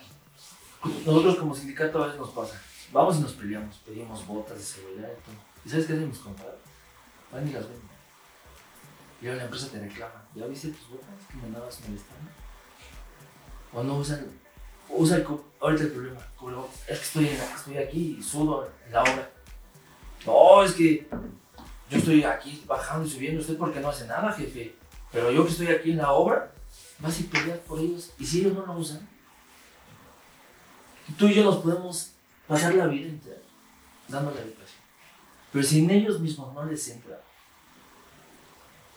nosotros 1.06 1.38
como 1.38 1.56
sindicato 1.56 2.04
a 2.04 2.08
veces 2.08 2.20
nos 2.20 2.30
pasa, 2.30 2.62
vamos 2.92 3.18
y 3.18 3.22
nos 3.22 3.34
peleamos, 3.34 3.78
pedimos 3.78 4.26
botas 4.28 4.58
de 4.58 4.64
seguridad 4.64 5.10
y 5.10 5.26
todo. 5.26 5.36
¿Y 5.66 5.70
sabes 5.70 5.88
qué 5.88 5.94
hacemos, 5.94 6.20
compadre? 6.20 6.58
Van 7.32 7.48
y 7.48 7.52
las 7.54 7.64
venden. 7.64 7.94
Y 9.20 9.28
ahora 9.28 9.38
la 9.38 9.44
empresa 9.46 9.70
te 9.70 9.80
reclama, 9.80 10.26
¿ya 10.36 10.46
viste 10.46 10.68
tus 10.68 10.90
botas 10.90 11.08
que 11.30 11.38
me 11.38 11.46
andabas 11.46 11.80
molestando? 11.88 12.30
O 13.72 13.82
no 13.82 13.98
usan 13.98 14.43
usa 14.96 15.18
el 15.18 15.28
ahorita 15.60 15.84
el 15.84 15.91
problema, 15.91 16.20
es 16.88 17.00
que 17.00 17.06
estoy, 17.06 17.26
estoy 17.28 17.78
aquí 17.78 18.18
y 18.20 18.24
sudo 18.24 18.70
en 18.86 18.94
la 18.94 19.02
obra. 19.02 19.30
No, 20.26 20.64
es 20.64 20.74
que 20.74 21.08
yo 21.89 21.98
estoy 21.98 22.24
aquí 22.24 22.64
bajando 22.66 23.08
y 23.08 23.10
subiendo, 23.10 23.41
usted 23.41 23.58
porque 23.58 23.80
no 23.80 23.89
hace 23.89 24.08
nada, 24.08 24.32
jefe. 24.32 24.76
Pero 25.12 25.32
yo 25.32 25.46
que 25.46 25.52
estoy 25.52 25.68
aquí 25.68 25.91
en 25.91 25.98
la 25.98 26.12
obra, 26.12 26.52
vas 27.00 27.20
a 27.20 27.32
pelear 27.32 27.60
por 27.60 27.80
ellos. 27.80 28.12
Y 28.20 28.26
si 28.26 28.41
ellos 28.41 28.54
no 28.54 28.66
lo 28.66 28.74
usan, 28.74 29.08
tú 31.18 31.28
y 31.28 31.36
yo 31.36 31.44
nos 31.44 31.58
podemos 31.58 32.12
pasar 32.48 32.74
la 32.76 32.88
vida 32.88 33.10
entera 33.10 33.38
dando 34.08 34.32
la 34.32 34.41
educación. 34.41 34.82
Pero 35.52 35.64
si 35.64 35.86
ellos 35.89 36.20
mismos 36.20 36.54
no 36.54 36.66
les 36.66 36.88
entra, 36.89 37.22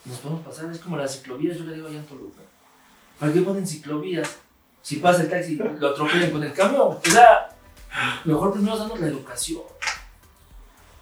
nos 0.04 0.18
podemos 0.18 0.44
pasar. 0.44 0.70
Es 0.70 0.78
como 0.78 0.96
las 0.96 1.16
ciclovías, 1.16 1.58
yo 1.58 1.64
le 1.64 1.74
digo 1.74 1.88
allá 1.88 1.98
en 1.98 2.06
Toluca. 2.06 2.40
¿Para 3.18 3.32
qué 3.32 3.40
ponen 3.42 3.66
ciclovías 3.66 4.38
si 4.86 4.98
pasa 4.98 5.22
el 5.22 5.28
taxi, 5.28 5.56
lo 5.56 5.88
atropellan 5.88 6.30
con 6.30 6.44
el 6.44 6.52
camión. 6.52 6.82
O 6.82 7.00
sea, 7.02 7.48
mejor 8.24 8.52
primero 8.52 8.78
damos 8.78 9.00
la 9.00 9.08
educación. 9.08 9.62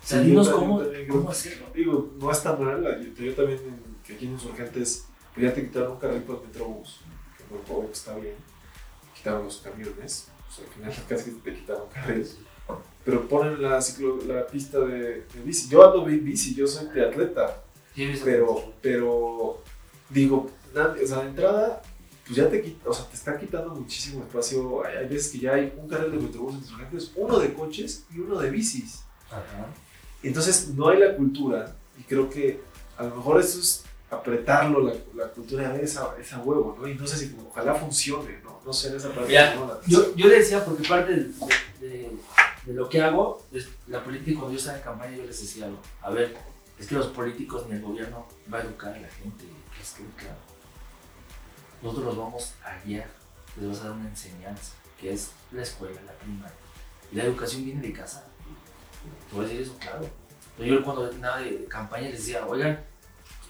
Sea, 0.03 0.21
dinos 0.21 0.49
cómo, 0.49 0.83
cómo 1.07 1.29
hacerlo. 1.29 1.67
Digo, 1.75 2.15
no 2.19 2.33
está 2.33 2.57
mal. 2.57 2.83
Yo, 3.15 3.35
también, 3.35 3.61
que 4.03 4.15
aquí 4.15 4.25
en 4.25 4.33
Insurgentes, 4.33 5.05
pues 5.35 5.47
ya 5.47 5.53
te 5.53 5.67
quitaron 5.67 5.93
un 5.93 5.99
carril 5.99 6.23
para 6.23 6.39
el 6.39 6.47
Metrobús, 6.47 7.01
que 7.37 7.45
por 7.45 7.63
favor 7.67 7.91
está 7.93 8.17
bien. 8.17 8.37
Quitaron 9.15 9.45
los 9.45 9.59
camiones, 9.59 10.29
o 10.49 10.51
sea, 10.51 10.65
al 10.65 10.73
final 10.73 10.95
casi 11.11 11.31
te 11.33 11.55
quitaron 11.55 11.87
carriles. 11.93 12.39
Pero 13.05 13.29
ponen 13.29 13.61
la, 13.61 13.83
ciclo, 13.83 14.19
la 14.27 14.47
pista 14.47 14.79
de, 14.79 15.27
de 15.27 15.41
bici. 15.45 15.69
Yo 15.69 15.85
ando 15.85 16.09
en 16.09 16.25
bici, 16.25 16.55
yo 16.55 16.67
soy 16.67 16.89
de 16.89 17.05
atleta. 17.05 17.63
pero, 18.25 18.73
pero, 18.81 19.63
digo, 20.09 20.51
o 20.75 21.07
sea, 21.07 21.19
de 21.19 21.27
entrada 21.29 21.83
pues 22.27 22.37
ya 22.37 22.49
te, 22.49 22.77
o 22.85 22.93
sea, 22.93 23.07
te 23.07 23.17
está 23.17 23.39
quitando 23.39 23.75
muchísimo 23.75 24.23
espacio. 24.23 24.85
Hay, 24.85 25.07
veces 25.09 25.31
que 25.31 25.39
ya 25.39 25.55
hay 25.55 25.73
un 25.77 25.89
carril 25.89 26.13
de 26.13 26.19
metrobús 26.19 26.55
entre 26.55 26.99
uno 27.17 27.39
de 27.39 27.53
coches 27.53 28.05
y 28.15 28.19
uno 28.19 28.39
de 28.39 28.51
bicis. 28.51 29.03
Ajá. 29.31 29.67
Entonces 30.23 30.69
no 30.69 30.89
hay 30.89 31.01
la 31.01 31.17
cultura 31.17 31.77
y 31.99 32.03
creo 32.05 32.31
que 32.31 32.61
a 32.97 33.05
lo 33.05 33.17
mejor 33.17 33.41
eso 33.41 33.61
es 33.61 33.85
apretarlo, 34.11 34.81
la, 34.81 34.95
la 35.15 35.29
cultura 35.29 35.71
de 35.71 35.85
esa, 35.85 36.15
esa 36.19 36.39
huevo, 36.39 36.77
¿no? 36.81 36.89
Y 36.89 36.95
no 36.95 37.07
sé 37.07 37.19
si 37.19 37.37
ojalá 37.47 37.75
funcione, 37.75 38.39
¿no? 38.43 38.61
No 38.65 38.73
sé 38.73 38.89
en 38.89 38.97
esa 38.97 39.11
parte. 39.11 39.35
yo, 39.87 40.15
yo 40.17 40.29
decía, 40.29 40.65
porque 40.65 40.89
parte 40.89 41.13
de, 41.13 41.25
de, 41.81 42.11
de, 42.65 42.73
lo 42.73 42.89
que 42.89 43.03
hago, 43.03 43.45
es 43.53 43.69
la 43.89 44.03
política, 44.03 44.39
cuando 44.39 44.53
yo 44.53 44.59
estaba 44.59 44.79
en 44.79 44.85
campaña, 44.85 45.17
yo 45.17 45.25
les 45.25 45.41
decía 45.41 45.67
algo. 45.67 45.79
A 46.01 46.11
ver, 46.11 46.35
es 46.79 46.87
que 46.87 46.95
los 46.95 47.09
políticos 47.09 47.67
ni 47.69 47.77
el 47.77 47.83
gobierno 47.83 48.27
va 48.53 48.59
a 48.59 48.63
educar 48.63 48.95
a 48.95 49.01
la 49.01 49.09
gente, 49.09 49.45
es 49.83 49.91
que 49.91 50.05
claro 50.17 50.44
nosotros 51.85 52.07
los 52.07 52.17
vamos 52.17 52.55
a 52.65 52.83
guiar, 52.83 53.07
les 53.57 53.67
vamos 53.67 53.81
a 53.81 53.85
dar 53.85 53.93
una 53.93 54.09
enseñanza, 54.09 54.73
que 54.99 55.13
es 55.13 55.33
la 55.53 55.63
escuela, 55.63 56.01
la 56.07 56.13
primaria. 56.13 56.57
Y 57.13 57.17
la 57.17 57.25
educación 57.25 57.63
viene 57.63 57.83
de 57.83 57.93
casa. 57.93 58.25
Te 59.29 59.37
voy 59.37 59.45
a 59.45 59.49
decir 59.49 59.63
eso, 59.63 59.77
claro. 59.79 60.09
Yo 60.59 60.83
cuando 60.83 61.13
nada 61.13 61.39
de 61.41 61.67
campaña 61.67 62.09
les 62.09 62.21
decía, 62.21 62.47
oigan, 62.47 62.83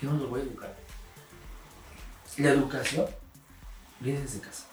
yo 0.02 0.10
no 0.10 0.18
los 0.18 0.30
voy 0.30 0.40
a 0.40 0.44
educar. 0.44 0.74
La 2.38 2.50
educación 2.50 3.06
viene 4.00 4.20
desde 4.20 4.40
casa. 4.40 4.66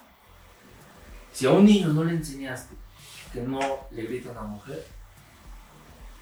Si 1.32 1.46
a 1.46 1.52
un 1.52 1.64
niño 1.64 1.88
no 1.88 2.02
le 2.02 2.14
enseñaste 2.14 2.74
que 3.32 3.42
no 3.42 3.60
le 3.92 4.02
grita 4.02 4.30
a 4.30 4.32
una 4.32 4.42
mujer, 4.42 4.84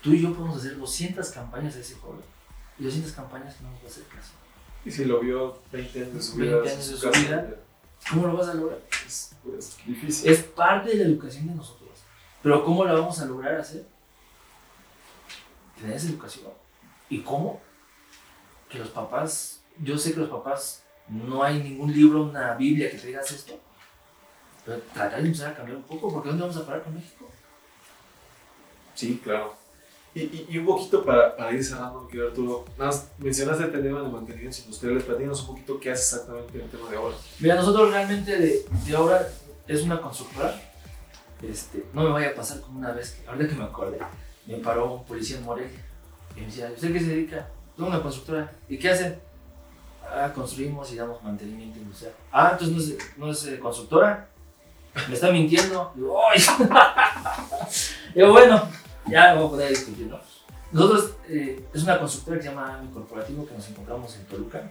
tú 0.02 0.12
y 0.12 0.20
yo 0.20 0.34
podemos 0.34 0.58
hacer 0.58 0.76
200 0.76 1.30
campañas 1.30 1.74
a 1.74 1.80
ese 1.80 1.94
joven 1.94 2.20
y 2.78 2.84
200 2.84 3.12
campañas 3.12 3.58
no 3.62 3.70
nos 3.70 3.80
va 3.80 3.84
a 3.84 3.88
hacer 3.88 4.04
caso. 4.08 4.32
Y 4.84 4.90
si 4.90 5.04
lo 5.04 5.20
vio 5.20 5.58
20 5.72 5.98
años 6.00 6.14
de 6.14 6.22
su 6.22 6.36
vida, 6.36 6.56
años 6.56 6.88
de 6.88 6.96
su 6.96 7.10
vida 7.10 7.54
¿cómo 8.08 8.26
lo 8.26 8.36
vas 8.36 8.48
a 8.48 8.54
lograr? 8.54 8.78
Es 9.06 9.34
pues, 9.44 9.76
difícil. 9.86 10.30
Es 10.30 10.42
parte 10.42 10.90
de 10.90 10.96
la 10.96 11.04
educación 11.04 11.48
de 11.48 11.54
nosotros. 11.54 11.90
Pero 12.42 12.64
¿cómo 12.64 12.84
la 12.84 12.94
vamos 12.94 13.18
a 13.20 13.26
lograr 13.26 13.56
hacer? 13.56 13.84
Tener 15.78 15.96
esa 15.96 16.08
educación. 16.08 16.46
¿Y 17.08 17.20
cómo? 17.20 17.60
Que 18.68 18.78
los 18.78 18.88
papás, 18.88 19.62
yo 19.78 19.98
sé 19.98 20.14
que 20.14 20.20
los 20.20 20.30
papás, 20.30 20.82
no 21.08 21.42
hay 21.42 21.62
ningún 21.62 21.92
libro, 21.92 22.22
una 22.22 22.54
Biblia 22.54 22.90
que 22.90 22.98
te 22.98 23.08
digas 23.08 23.30
esto. 23.30 23.58
Pero 24.64 24.80
tratar 24.94 25.20
de 25.20 25.26
empezar 25.26 25.52
a 25.52 25.56
cambiar 25.56 25.76
un 25.76 25.82
poco, 25.82 26.12
porque 26.12 26.28
¿dónde 26.28 26.42
vamos 26.42 26.56
a 26.56 26.66
parar 26.66 26.82
con 26.82 26.94
México? 26.94 27.28
Sí, 28.94 29.20
claro. 29.22 29.59
Y, 30.12 30.58
un 30.58 30.66
poquito 30.66 31.04
para, 31.04 31.52
ir 31.52 31.64
cerrando, 31.64 32.08
mi 32.12 32.20
Arturo, 32.20 32.64
nada 32.76 32.90
más 32.90 33.08
mencionaste 33.18 33.64
el 33.64 33.70
tema 33.70 34.02
de 34.02 34.08
mantenimientos 34.08 34.58
industriales, 34.60 35.04
platícanos 35.04 35.40
un 35.42 35.46
poquito 35.46 35.78
qué 35.78 35.92
hace 35.92 36.16
exactamente 36.16 36.60
el 36.60 36.68
tema 36.68 36.90
de 36.90 36.96
obra. 36.96 37.14
Mira, 37.38 37.54
nosotros 37.54 37.92
realmente 37.92 38.36
de, 38.36 38.64
de 38.86 38.96
obra 38.96 39.28
es 39.68 39.82
una 39.82 40.00
constructora, 40.00 40.60
este, 41.42 41.84
no 41.92 42.02
me 42.02 42.10
vaya 42.10 42.30
a 42.30 42.34
pasar 42.34 42.60
como 42.60 42.80
una 42.80 42.90
vez, 42.90 43.22
ahorita 43.28 43.48
que 43.48 43.54
me 43.54 43.64
acordé, 43.64 43.98
me 44.46 44.56
paró 44.56 44.94
un 44.94 45.04
policía 45.04 45.38
en 45.38 45.44
Morelia 45.44 45.80
y 46.36 46.40
me 46.40 46.46
decía, 46.46 46.72
¿usted 46.74 46.92
qué 46.92 46.98
se 46.98 47.06
dedica? 47.06 47.48
Tengo 47.76 47.88
una 47.88 48.02
constructora, 48.02 48.52
¿y 48.68 48.78
qué 48.78 48.90
hacen? 48.90 49.16
Ah, 50.02 50.32
construimos 50.34 50.92
y 50.92 50.96
damos 50.96 51.22
mantenimiento 51.22 51.78
industrial. 51.78 52.12
Ah, 52.32 52.50
entonces 52.58 52.74
no 52.74 52.82
es, 52.82 53.18
no 53.18 53.30
es 53.30 53.46
eh, 53.46 53.60
constructora, 53.60 54.28
me 55.08 55.14
está 55.14 55.30
mintiendo. 55.30 55.92
Digo, 55.94 56.18
¡ay! 56.28 56.42
bueno, 58.28 58.68
ya 59.10 59.34
vamos 59.34 59.48
a 59.48 59.50
poder 59.50 59.68
discutir, 59.70 60.06
¿no? 60.06 60.18
Nosotros, 60.72 61.14
eh, 61.28 61.64
es 61.74 61.82
una 61.82 61.98
constructora 61.98 62.36
que 62.38 62.44
se 62.44 62.48
llama 62.50 62.78
Mi 62.82 62.88
Corporativo, 62.90 63.46
que 63.46 63.54
nos 63.54 63.68
encontramos 63.68 64.16
en 64.16 64.24
Toluca. 64.26 64.70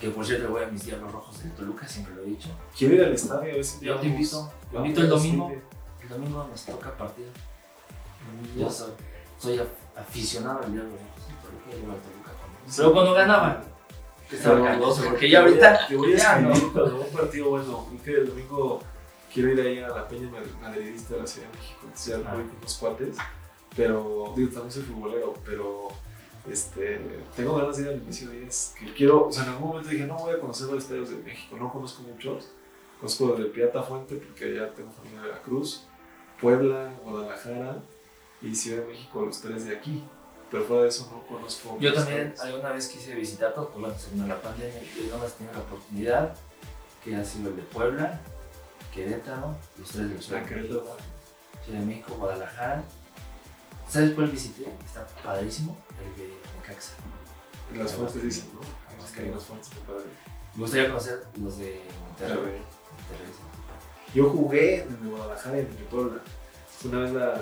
Que 0.00 0.10
por 0.10 0.24
cierto, 0.24 0.44
le 0.44 0.50
voy 0.50 0.62
a 0.62 0.66
mis 0.66 0.84
Diablos 0.84 1.12
Rojos 1.12 1.42
de 1.42 1.50
Toluca, 1.50 1.86
siempre 1.86 2.14
lo 2.14 2.22
he 2.22 2.26
dicho. 2.26 2.48
Quiero 2.76 2.94
ir 2.94 3.04
al 3.04 3.12
estadio. 3.12 3.54
Ese 3.54 3.84
Yo 3.84 3.96
te 3.98 4.06
invito. 4.06 4.50
Te 4.70 4.76
invito 4.76 5.00
el 5.00 5.08
domingo. 5.08 5.52
El 6.00 6.08
domingo 6.08 6.46
nos 6.48 6.64
toca 6.64 6.96
partido. 6.96 7.28
Yo 8.56 8.70
soy, 8.70 8.92
soy 9.38 9.60
aficionado 9.96 10.60
al 10.60 10.72
Diablo 10.72 10.92
Rojos 10.92 11.28
de 11.28 11.34
Toluca. 11.42 11.70
Yo 11.70 11.86
voy 11.86 11.96
a 11.96 12.02
Toluca 12.02 12.30
con 12.32 12.76
Pero 12.76 12.92
cuando 12.92 13.14
ganaban, 13.14 13.64
estaba 14.30 14.64
cargoso, 14.64 15.04
porque 15.04 15.30
ya 15.30 15.40
ahorita. 15.40 15.86
Te 15.88 15.96
voy 15.96 16.12
a 16.12 16.16
escribir 16.16 16.72
cuando 16.72 17.00
un 17.00 17.08
partido 17.08 17.50
bueno. 17.50 17.88
Y 17.92 17.96
que 17.98 18.10
el 18.12 18.28
domingo 18.28 18.80
quiero 19.32 19.52
ir 19.52 19.60
ahí 19.60 19.78
a 19.78 19.88
la 19.88 20.08
Peña 20.08 20.30
Madridista 20.60 21.14
de 21.14 21.20
la 21.20 21.26
Ciudad 21.26 21.48
de 21.48 21.58
México, 21.58 21.80
entonces 21.82 22.06
ya 22.06 22.32
voy 22.32 22.44
con 22.44 22.56
unos 22.58 22.76
cuates, 22.76 23.16
pero 23.76 24.32
digo, 24.36 24.50
también 24.50 24.70
soy 24.70 24.82
futbolero, 24.82 25.34
pero 25.44 25.88
este, 26.50 27.00
tengo 27.36 27.56
ganas 27.56 27.76
de 27.76 27.82
ir 27.84 27.88
al 27.88 28.02
inicio 28.02 28.30
de 28.30 28.40
días, 28.40 28.74
que 28.78 28.92
quiero, 28.92 29.28
o 29.28 29.32
sea, 29.32 29.44
en 29.44 29.50
algún 29.50 29.68
momento 29.68 29.90
dije, 29.90 30.06
no 30.06 30.16
voy 30.16 30.34
a 30.34 30.40
conocer 30.40 30.66
los 30.68 30.82
estadios 30.82 31.10
de 31.10 31.16
México, 31.16 31.56
no 31.56 31.72
conozco 31.72 32.02
muchos, 32.02 32.48
conozco 33.00 33.26
los 33.26 33.38
de 33.38 33.44
Piata 33.46 33.82
Fuente, 33.82 34.16
porque 34.16 34.54
ya 34.54 34.72
tengo 34.74 34.90
familia 34.92 35.22
de 35.22 35.28
Veracruz, 35.28 35.84
Puebla, 36.40 36.92
Guadalajara 37.04 37.82
y 38.42 38.54
Ciudad 38.54 38.82
de 38.82 38.88
México, 38.88 39.24
los 39.24 39.40
tres 39.40 39.64
de 39.66 39.76
aquí. 39.76 40.02
pero 40.50 40.64
fuera 40.64 40.82
de 40.82 40.88
eso 40.88 41.08
no 41.10 41.26
conozco. 41.26 41.78
Yo 41.80 41.94
también 41.94 42.34
alguna 42.42 42.72
vez 42.72 42.88
quise 42.88 43.14
visitar 43.14 43.54
todos, 43.54 43.70
pues 43.72 44.02
según 44.02 44.28
la 44.28 44.42
pandemia, 44.42 44.82
yo 44.82 45.04
nada 45.06 45.18
más 45.22 45.34
tenía 45.34 45.52
la 45.52 45.60
oportunidad, 45.60 46.36
que 47.02 47.16
ha 47.16 47.24
sido 47.24 47.50
el 47.50 47.56
de 47.56 47.62
Puebla, 47.62 48.20
Querétaro, 48.92 49.56
los 49.78 49.88
tres 49.88 50.10
de 50.10 50.20
Ciudad 50.20 50.44
de. 50.44 51.78
México, 51.80 52.14
Guadalajara. 52.18 52.82
¿Sabes 53.88 54.12
cuál 54.14 54.30
visité? 54.30 54.66
Está 54.84 55.06
padrísimo, 55.22 55.76
el 55.98 56.16
de 56.16 56.34
Necaxa. 56.60 56.94
Las 57.74 57.92
fuentes 57.92 58.22
dicen, 58.22 58.50
¿no? 58.54 58.60
Es 59.04 59.10
que 59.12 59.22
hay 59.22 59.28
unas 59.30 59.44
fuentes 59.44 59.70
muy 59.74 59.82
padres. 59.82 60.12
Me 60.54 60.60
gustaría 60.62 60.88
conocer 60.88 61.26
los 61.40 61.58
de 61.58 61.82
Monterrey. 62.00 62.62
Yo 64.14 64.28
jugué 64.28 64.82
en 64.82 65.10
Guadalajara 65.10 65.56
y 65.56 65.60
en 65.60 65.86
Puebla. 65.90 66.20
Una 66.84 66.98
vez 66.98 67.12
la, 67.12 67.26
la, 67.26 67.34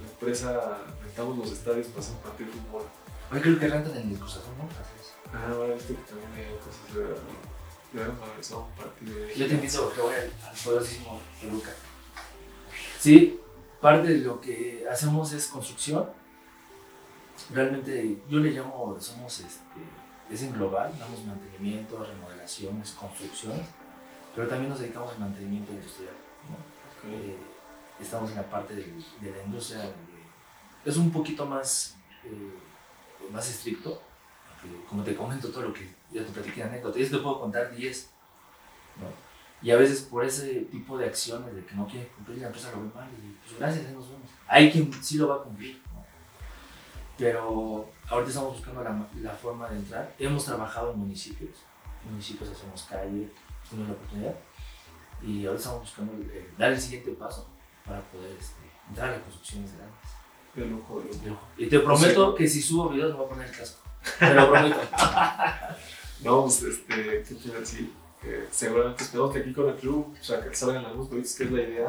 la 0.00 0.08
empresa 0.10 0.78
rentamos 1.02 1.38
los 1.38 1.52
estadios 1.52 1.86
para 1.88 2.00
hacer 2.00 2.14
un 2.16 2.22
partido 2.22 2.50
de 2.50 2.56
fútbol. 2.58 2.82
Hoy 3.30 3.40
creo 3.40 3.58
que 3.58 3.68
rentan 3.68 3.96
en 3.96 4.10
el 4.10 4.18
Cruz 4.18 4.36
Azul, 4.36 4.54
¿no? 4.58 4.68
Ah, 5.32 5.52
ahora 5.52 5.74
viste 5.74 5.94
que 5.94 6.02
también 6.02 6.30
hay 6.34 6.56
cosas 6.56 6.94
de. 6.94 7.51
De 7.92 8.02
haber 8.02 8.14
organizado 8.18 8.64
un 8.66 8.72
partido 8.72 9.16
de. 9.18 9.34
Yo 9.34 9.46
te 9.46 9.54
invito 9.54 9.88
a 9.88 9.94
que 9.94 10.00
voy 10.00 10.14
al, 10.14 10.22
al 10.48 10.56
poderosísimo 10.64 11.20
Toluca. 11.40 11.70
Sí, 12.98 13.38
parte 13.80 14.08
de 14.08 14.18
lo 14.18 14.40
que 14.40 14.86
hacemos 14.90 15.32
es 15.32 15.48
construcción. 15.48 16.08
Realmente 17.52 18.18
yo 18.28 18.38
le 18.38 18.50
llamo, 18.50 18.96
somos, 19.00 19.40
este, 19.40 19.60
es 20.30 20.42
en 20.42 20.52
global, 20.52 20.94
damos 20.98 21.24
mantenimiento, 21.24 22.02
remodelaciones, 22.02 22.92
construcciones, 22.92 23.66
pero 24.34 24.48
también 24.48 24.70
nos 24.70 24.80
dedicamos 24.80 25.12
al 25.12 25.18
mantenimiento 25.20 25.72
industrial. 25.72 26.14
¿no? 26.48 27.10
Eh, 27.12 27.36
estamos 28.00 28.30
en 28.30 28.36
la 28.36 28.48
parte 28.48 28.74
del- 28.74 29.04
de, 29.20 29.30
la 29.30 29.42
industria 29.42 29.78
donde 29.80 30.22
es 30.84 30.96
un 30.96 31.10
poquito 31.10 31.44
más, 31.44 31.96
eh, 32.24 32.58
más 33.32 33.48
estricto, 33.50 34.00
como 34.88 35.02
te 35.02 35.14
comento 35.14 35.48
todo 35.48 35.62
lo 35.62 35.72
que 35.72 35.88
ya 36.12 36.24
te 36.24 36.32
platiqué 36.32 36.62
anécdota, 36.62 36.98
yo 36.98 37.10
te 37.10 37.18
puedo 37.18 37.40
contar 37.40 37.74
10, 37.74 38.10
¿no? 39.00 39.32
Y 39.62 39.70
a 39.70 39.76
veces 39.76 40.02
por 40.02 40.24
ese 40.24 40.62
tipo 40.62 40.98
de 40.98 41.06
acciones 41.06 41.54
de 41.54 41.64
que 41.64 41.74
no 41.74 41.86
quieren 41.86 42.08
cumplir, 42.16 42.38
la 42.38 42.48
empresa 42.48 42.72
lo 42.72 42.82
ve 42.82 42.90
mal 42.94 43.08
y 43.10 43.36
pues 43.46 43.58
gracias, 43.58 43.86
ahí 43.86 43.94
nos 43.94 44.08
vemos. 44.08 44.28
Hay 44.48 44.72
quien 44.72 44.92
sí 45.02 45.16
lo 45.18 45.28
va 45.28 45.36
a 45.36 45.42
cumplir, 45.42 45.80
¿no? 45.94 46.04
Pero 47.16 47.88
ahorita 48.08 48.30
estamos 48.30 48.54
buscando 48.54 48.82
la, 48.82 49.06
la 49.20 49.30
forma 49.30 49.68
de 49.68 49.76
entrar. 49.76 50.14
Hemos 50.18 50.44
trabajado 50.44 50.92
en 50.92 50.98
municipios, 50.98 51.58
municipios 52.10 52.50
hacemos 52.50 52.82
calle, 52.84 53.30
tenemos 53.70 53.90
la 53.90 53.94
oportunidad. 53.94 54.34
Y 55.22 55.46
ahora 55.46 55.58
estamos 55.58 55.82
buscando 55.82 56.12
eh, 56.32 56.50
dar 56.58 56.72
el 56.72 56.80
siguiente 56.80 57.12
paso 57.12 57.46
para 57.86 58.00
poder 58.10 58.36
este, 58.38 58.62
entrar 58.88 59.10
a 59.10 59.12
las 59.12 59.22
construcciones 59.22 59.76
grandes. 59.76 59.96
De 60.54 60.66
lujo, 60.66 61.00
de 61.00 61.30
lujo. 61.30 61.46
Y 61.56 61.68
te 61.68 61.78
prometo 61.78 62.34
que 62.34 62.48
si 62.48 62.60
subo 62.60 62.88
videos 62.88 63.12
me 63.12 63.18
voy 63.18 63.26
a 63.26 63.28
poner 63.28 63.48
el 63.48 63.56
casco. 63.56 63.81
Te 64.18 64.34
lo 64.34 64.50
prometo. 64.50 64.80
No, 66.22 66.42
pues, 66.42 66.62
este, 66.62 66.94
¿qué 66.94 67.34
te 67.34 67.48
iba 67.48 67.56
a 67.56 67.60
decir? 67.60 67.90
Que 68.20 68.46
seguramente 68.52 69.02
esperamos 69.02 69.32
que 69.32 69.40
aquí 69.40 69.52
con 69.52 69.68
el 69.68 69.74
club, 69.74 70.14
o 70.20 70.24
sea, 70.24 70.40
que 70.40 70.54
salgan 70.54 70.84
algunos 70.84 71.08
proyectos, 71.08 71.34
que 71.34 71.44
es 71.44 71.50
la 71.50 71.62
idea. 71.62 71.88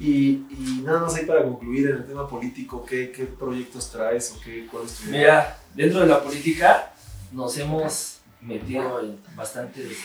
Y, 0.00 0.46
y 0.50 0.82
nada 0.84 1.00
más 1.02 1.14
ahí 1.14 1.26
para 1.26 1.44
concluir 1.44 1.90
en 1.90 1.96
el 1.98 2.06
tema 2.06 2.26
político, 2.26 2.84
¿qué, 2.84 3.12
qué 3.12 3.24
proyectos 3.24 3.88
traes 3.88 4.32
o 4.32 4.40
qué, 4.40 4.66
cuál 4.66 4.84
es 4.84 4.94
tu 4.96 5.04
idea? 5.04 5.18
Mira, 5.18 5.58
dentro 5.74 6.00
de 6.00 6.06
la 6.08 6.20
política 6.20 6.92
nos 7.30 7.56
hemos 7.58 8.18
metido 8.40 9.00
en 9.00 9.22
bastantes 9.36 9.96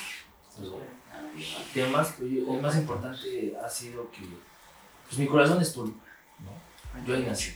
pues, 0.55 0.69
temas. 1.73 2.13
pero 2.17 2.53
El 2.53 2.61
más 2.61 2.75
importante 2.75 3.57
ha 3.63 3.67
sido 3.67 4.11
que 4.11 4.21
pues, 5.07 5.17
mi 5.17 5.25
corazón 5.25 5.59
es 5.61 5.73
Toluca. 5.73 6.05
¿no? 6.43 7.05
Yo 7.07 7.15
ahí 7.15 7.23
nací. 7.23 7.53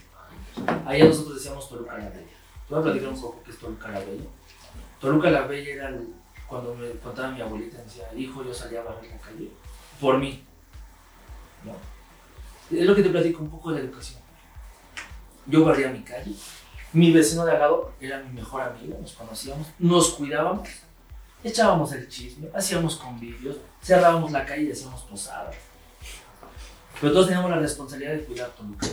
Allá 0.85 1.05
nosotros 1.05 1.35
decíamos 1.35 1.69
Toluca 1.69 1.97
la 1.97 2.09
Bella. 2.09 2.40
Voy 2.71 2.79
a 2.79 2.83
platicar 2.83 3.09
un 3.09 3.19
poco 3.21 3.43
qué 3.43 3.51
es 3.51 3.57
Toluca 3.57 3.89
la 3.89 3.99
Bella. 3.99 4.23
Toluca 5.01 5.29
la 5.29 5.41
Bella 5.41 5.73
era 5.73 5.89
el- 5.89 6.07
cuando 6.47 6.73
me 6.73 6.89
contaba 6.91 7.29
mi 7.31 7.41
abuelita, 7.41 7.77
me 7.79 7.83
decía, 7.83 8.05
hijo, 8.15 8.43
yo 8.45 8.53
salía 8.53 8.79
a 8.79 8.83
barrer 8.83 9.11
la 9.11 9.17
calle 9.17 9.49
por 9.99 10.17
mí. 10.17 10.41
Es 12.71 12.85
lo 12.85 12.95
que 12.95 13.03
te 13.03 13.09
platico 13.09 13.43
un 13.43 13.49
poco 13.49 13.71
de 13.71 13.79
la 13.79 13.85
educación. 13.89 14.21
Yo 15.47 15.65
barría 15.65 15.89
mi 15.89 16.01
calle, 16.01 16.33
mi 16.93 17.11
vecino 17.11 17.43
de 17.45 17.51
al 17.51 17.59
lado 17.59 17.91
era 17.99 18.19
mi 18.19 18.29
mejor 18.33 18.61
amigo, 18.61 18.97
nos 19.01 19.11
conocíamos, 19.13 19.67
nos 19.79 20.11
cuidábamos, 20.11 20.69
echábamos 21.43 21.91
el 21.91 22.07
chisme, 22.07 22.47
hacíamos 22.53 22.95
convivios, 22.95 23.57
cerrábamos 23.83 24.31
la 24.31 24.45
calle 24.45 24.63
y 24.63 24.71
hacíamos 24.71 25.01
posadas. 25.01 25.55
Pero 27.01 27.11
todos 27.11 27.25
teníamos 27.27 27.51
la 27.51 27.59
responsabilidad 27.59 28.13
de 28.13 28.23
cuidar 28.23 28.49
Toluca 28.51 28.87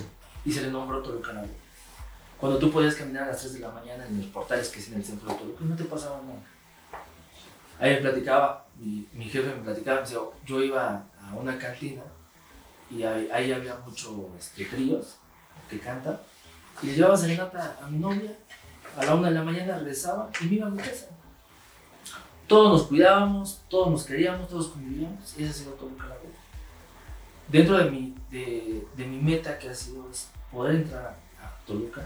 y 0.45 0.53
se 0.53 0.62
le 0.62 0.70
nombró 0.72 1.01
Toluca 1.03 1.33
la 1.33 1.43
Bella. 1.43 1.53
Cuando 2.39 2.59
tú 2.59 2.70
podías 2.70 2.95
caminar 2.95 3.24
a 3.24 3.26
las 3.28 3.41
3 3.41 3.55
de 3.55 3.61
la 3.61 3.70
mañana 3.70 4.07
en 4.07 4.18
los 4.18 4.26
portales 4.26 4.68
que 4.68 4.78
es 4.78 4.89
en 4.89 4.95
el 4.95 5.05
centro 5.05 5.28
de 5.28 5.34
Toluca, 5.34 5.64
no 5.64 5.74
te 5.74 5.84
pasaba 5.84 6.20
nada. 6.22 6.39
Ahí 7.80 7.95
me 7.95 8.01
platicaba, 8.01 8.66
mi, 8.76 9.09
mi 9.12 9.24
jefe 9.24 9.49
me 9.49 9.62
platicaba, 9.62 9.97
me 9.97 10.03
decía, 10.03 10.18
yo 10.47 10.62
iba 10.62 11.05
a 11.20 11.34
una 11.34 11.59
cantina 11.59 12.03
y 12.91 13.03
ahí, 13.03 13.53
había 13.53 13.76
muchos 13.84 14.12
este, 14.39 14.64
tríos 14.64 15.16
que 15.68 15.78
cantan 15.80 16.18
y 16.80 16.86
le 16.86 16.95
llevaba 16.95 17.16
serenata 17.16 17.76
a 17.82 17.89
mi 17.89 17.99
novia, 17.99 18.36
a 18.97 19.05
la 19.05 19.14
una 19.14 19.28
de 19.28 19.34
la 19.34 19.43
mañana 19.43 19.76
regresaba 19.78 20.30
y 20.41 20.45
me 20.45 20.55
iba 20.57 20.66
a 20.68 20.70
mi 20.70 20.78
casa. 20.78 21.09
Todos 22.47 22.72
nos 22.72 22.89
cuidábamos, 22.89 23.62
todos 23.68 23.91
nos 23.91 24.05
queríamos, 24.05 24.49
todos 24.49 24.68
convivíamos, 24.68 25.34
y 25.36 25.43
ese 25.43 25.51
ha 25.51 25.55
sido 25.55 25.72
todo 25.72 25.89
un 25.89 25.97
calabro. 25.97 26.22
Dentro 27.49 27.78
de 27.78 27.91
mi, 27.91 28.14
de, 28.30 28.86
de 28.97 29.07
mi 29.07 29.18
meta 29.20 29.59
que 29.59 29.68
ha 29.68 29.74
sido 29.74 30.09
es 30.11 30.28
poder 30.51 30.76
entrar 30.76 31.05
a, 31.05 31.45
a 31.45 31.66
Toluca 31.66 32.03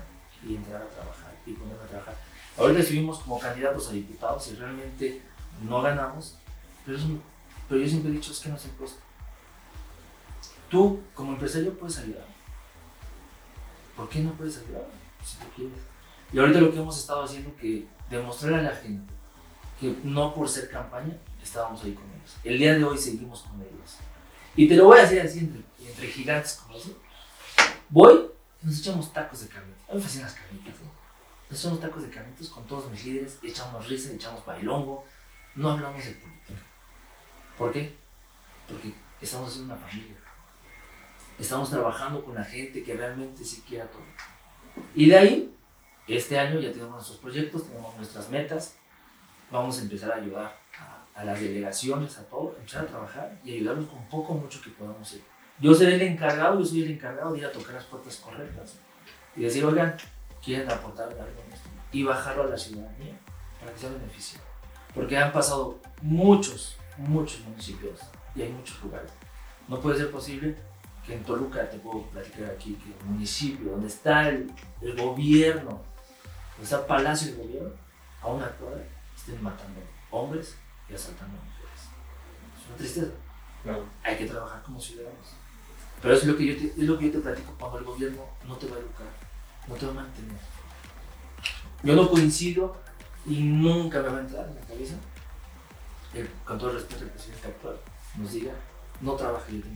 y 0.47 0.57
entrar 0.57 0.83
a 0.83 0.89
trabajar 0.89 1.35
y 1.47 1.53
ponerme 1.53 1.85
a 1.85 1.87
trabajar. 1.87 2.17
Ahorita 2.57 2.81
estuvimos 2.81 3.19
como 3.21 3.39
candidatos 3.39 3.89
a 3.89 3.93
diputados 3.93 4.49
y 4.49 4.57
realmente 4.57 5.23
no 5.63 5.83
ganamos, 5.83 6.37
pero, 6.85 6.99
yo 6.99 7.89
siempre 7.89 8.11
he 8.11 8.15
dicho 8.15 8.33
es 8.33 8.41
que 8.41 8.49
no 8.49 8.57
es 8.57 8.65
el 8.65 8.73
costo. 8.73 9.01
Tú 10.69 11.01
como 11.15 11.33
empresario 11.33 11.79
puedes 11.79 11.99
ayudar. 11.99 12.27
¿Por 13.97 14.09
qué 14.09 14.21
no 14.21 14.33
puedes 14.33 14.59
ayudar? 14.59 14.87
Si 15.25 15.37
tú 15.39 15.47
quieres. 15.55 15.79
Y 16.33 16.39
ahorita 16.39 16.61
lo 16.61 16.73
que 16.73 16.79
hemos 16.79 16.99
estado 16.99 17.25
haciendo 17.25 17.51
es 17.51 17.57
que 17.57 17.87
demostrar 18.11 18.55
a 18.55 18.63
la 18.63 18.75
gente 18.75 19.13
que 19.81 19.95
no 20.05 20.35
por 20.35 20.49
ser 20.49 20.71
campaña 20.71 21.17
estábamos 21.43 21.83
ahí 21.85 21.93
con 21.93 22.05
ellos. 22.05 22.37
El 22.45 22.59
día 22.59 22.75
de 22.75 22.85
hoy 22.85 22.99
seguimos 22.99 23.43
con 23.43 23.61
ellos. 23.61 23.97
Y 24.57 24.69
te 24.69 24.77
lo 24.77 24.87
voy 24.87 24.99
a 24.99 25.03
decir 25.03 25.21
así 25.21 25.39
entre, 25.39 26.07
gigantes 26.09 26.55
como 26.55 26.77
eso. 26.77 26.97
Voy 27.89 28.33
nos 28.63 28.79
echamos 28.79 29.13
tacos 29.13 29.41
de 29.41 29.49
carnitas. 29.49 29.82
A 29.93 29.95
mí 29.95 30.01
me 30.01 30.07
fascinan 30.07 30.27
las 30.27 30.35
carnitas. 30.35 30.75
¿no? 30.81 30.91
Nos 31.51 31.61
echamos 31.61 31.81
tacos 31.81 32.03
de 32.03 32.09
carnitas 32.09 32.49
con 32.49 32.67
todos 32.67 32.91
mis 32.91 33.05
líderes, 33.05 33.39
echamos 33.43 33.87
risa, 33.87 34.11
echamos 34.11 34.43
bailongo. 34.47 35.05
No 35.55 35.73
hablamos 35.73 36.03
de 36.03 36.13
política. 36.13 36.63
¿Por 37.59 37.73
qué? 37.73 37.95
Porque 38.67 38.95
estamos 39.21 39.51
haciendo 39.51 39.75
una 39.75 39.83
familia. 39.83 40.17
Estamos 41.39 41.69
trabajando 41.69 42.25
con 42.25 42.35
la 42.35 42.43
gente 42.43 42.83
que 42.83 42.95
realmente 42.95 43.45
sí 43.45 43.63
quiera 43.69 43.85
todo. 43.85 44.03
Y 44.95 45.11
de 45.11 45.19
ahí, 45.19 45.55
este 46.09 46.39
año 46.39 46.59
ya 46.59 46.73
tenemos 46.73 46.95
nuestros 46.95 47.19
proyectos, 47.19 47.69
tenemos 47.69 47.95
nuestras 47.97 48.31
metas. 48.31 48.77
Vamos 49.51 49.79
a 49.79 49.83
empezar 49.83 50.13
a 50.13 50.17
ayudar 50.17 50.59
a, 51.15 51.23
las 51.23 51.39
delegaciones, 51.39 52.17
a 52.17 52.25
todo, 52.31 52.57
empezar 52.59 52.85
a 52.85 52.89
trabajar 52.89 53.39
y 53.45 53.57
ayudarlos 53.57 53.91
con 53.91 54.09
poco 54.09 54.33
o 54.33 54.37
mucho 54.39 54.63
que 54.63 54.71
podamos 54.71 55.07
hacer. 55.07 55.21
Yo 55.61 55.75
seré 55.75 55.97
el 55.97 56.03
encargado, 56.03 56.59
yo 56.59 56.65
soy 56.65 56.85
el 56.85 56.93
encargado 56.93 57.35
de 57.35 57.41
ir 57.41 57.45
a 57.45 57.53
tocar 57.53 57.75
las 57.75 57.85
puertas 57.85 58.17
correctas 58.17 58.77
y 59.37 59.43
decir, 59.43 59.65
oigan, 59.65 59.97
quieren 60.45 60.71
aportar 60.71 61.09
algo 61.09 61.43
en 61.47 61.53
esto 61.53 61.69
y 61.93 62.03
bajarlo 62.03 62.45
a 62.45 62.47
la 62.47 62.59
ciudadanía 62.59 63.15
para 63.61 63.73
que 63.73 63.79
sea 63.79 63.91
beneficio. 63.91 64.41
Porque 64.95 65.17
han 65.17 65.33
pasado 65.33 65.79
muchos, 66.01 66.77
muchos 66.99 67.41
municipios 67.41 68.01
y 68.35 68.43
hay 68.43 68.51
muchos 68.51 68.83
lugares. 68.83 69.11
No 69.69 69.81
puede 69.81 69.99
ser 69.99 70.11
posible 70.11 70.57
que 71.07 71.15
en 71.15 71.25
Toluca, 71.25 71.69
te 71.69 71.79
puedo 71.79 72.03
platicar 72.07 72.51
aquí, 72.51 72.75
que 72.75 72.91
el 72.91 73.11
municipio 73.11 73.73
donde 73.73 73.89
está 73.89 74.29
el, 74.29 74.53
el 74.81 74.97
gobierno, 74.97 75.81
donde 76.53 76.65
está 76.65 76.79
el 76.81 76.87
palacio 76.87 77.33
del 77.33 77.47
gobierno, 77.47 77.71
a 78.21 78.29
una 78.29 78.49
cuadra 78.51 78.83
estén 79.17 79.43
matando 79.43 79.81
hombres 80.11 80.57
y 80.89 80.95
asaltando 80.95 81.37
mujeres. 81.37 81.81
Es 82.59 82.69
una 82.69 82.77
tristeza. 82.77 83.13
Claro. 83.63 83.87
Hay 84.03 84.17
que 84.17 84.27
trabajar 84.27 84.63
como 84.63 84.81
ciudadanos. 84.81 85.35
Pero 86.03 86.15
es 86.15 86.25
lo 86.25 86.37
que 86.37 86.47
yo 86.47 86.57
te, 86.57 86.67
es 86.67 86.89
lo 86.89 86.99
que 86.99 87.07
yo 87.07 87.13
te 87.13 87.19
platico 87.21 87.55
cuando 87.59 87.79
el 87.79 87.85
gobierno 87.85 88.23
no 88.47 88.57
te 88.57 88.67
va 88.67 88.77
a 88.77 88.81
educar, 88.81 89.07
no 89.69 89.75
te 89.77 89.87
va 89.87 89.93
a 89.93 89.95
mantener. 89.95 90.37
Yo 91.85 91.95
no 91.95 92.11
coincido 92.11 92.77
y 93.27 93.41
nunca 93.41 94.01
me 94.03 94.09
va 94.09 94.17
a 94.19 94.21
entrar 94.21 94.49
en 94.49 94.55
la 94.57 94.61
cabeza, 94.63 94.95
el- 96.15 96.29
con 96.45 96.59
todo 96.59 96.71
el 96.71 96.77
respeto 96.77 97.05
al 97.05 97.11
presidente 97.11 97.47
actual, 97.49 97.77
nos 98.17 98.33
diga, 98.33 98.53
no 99.01 99.13
trabaja 99.15 99.45
yo 99.51 99.61
te. 99.63 99.69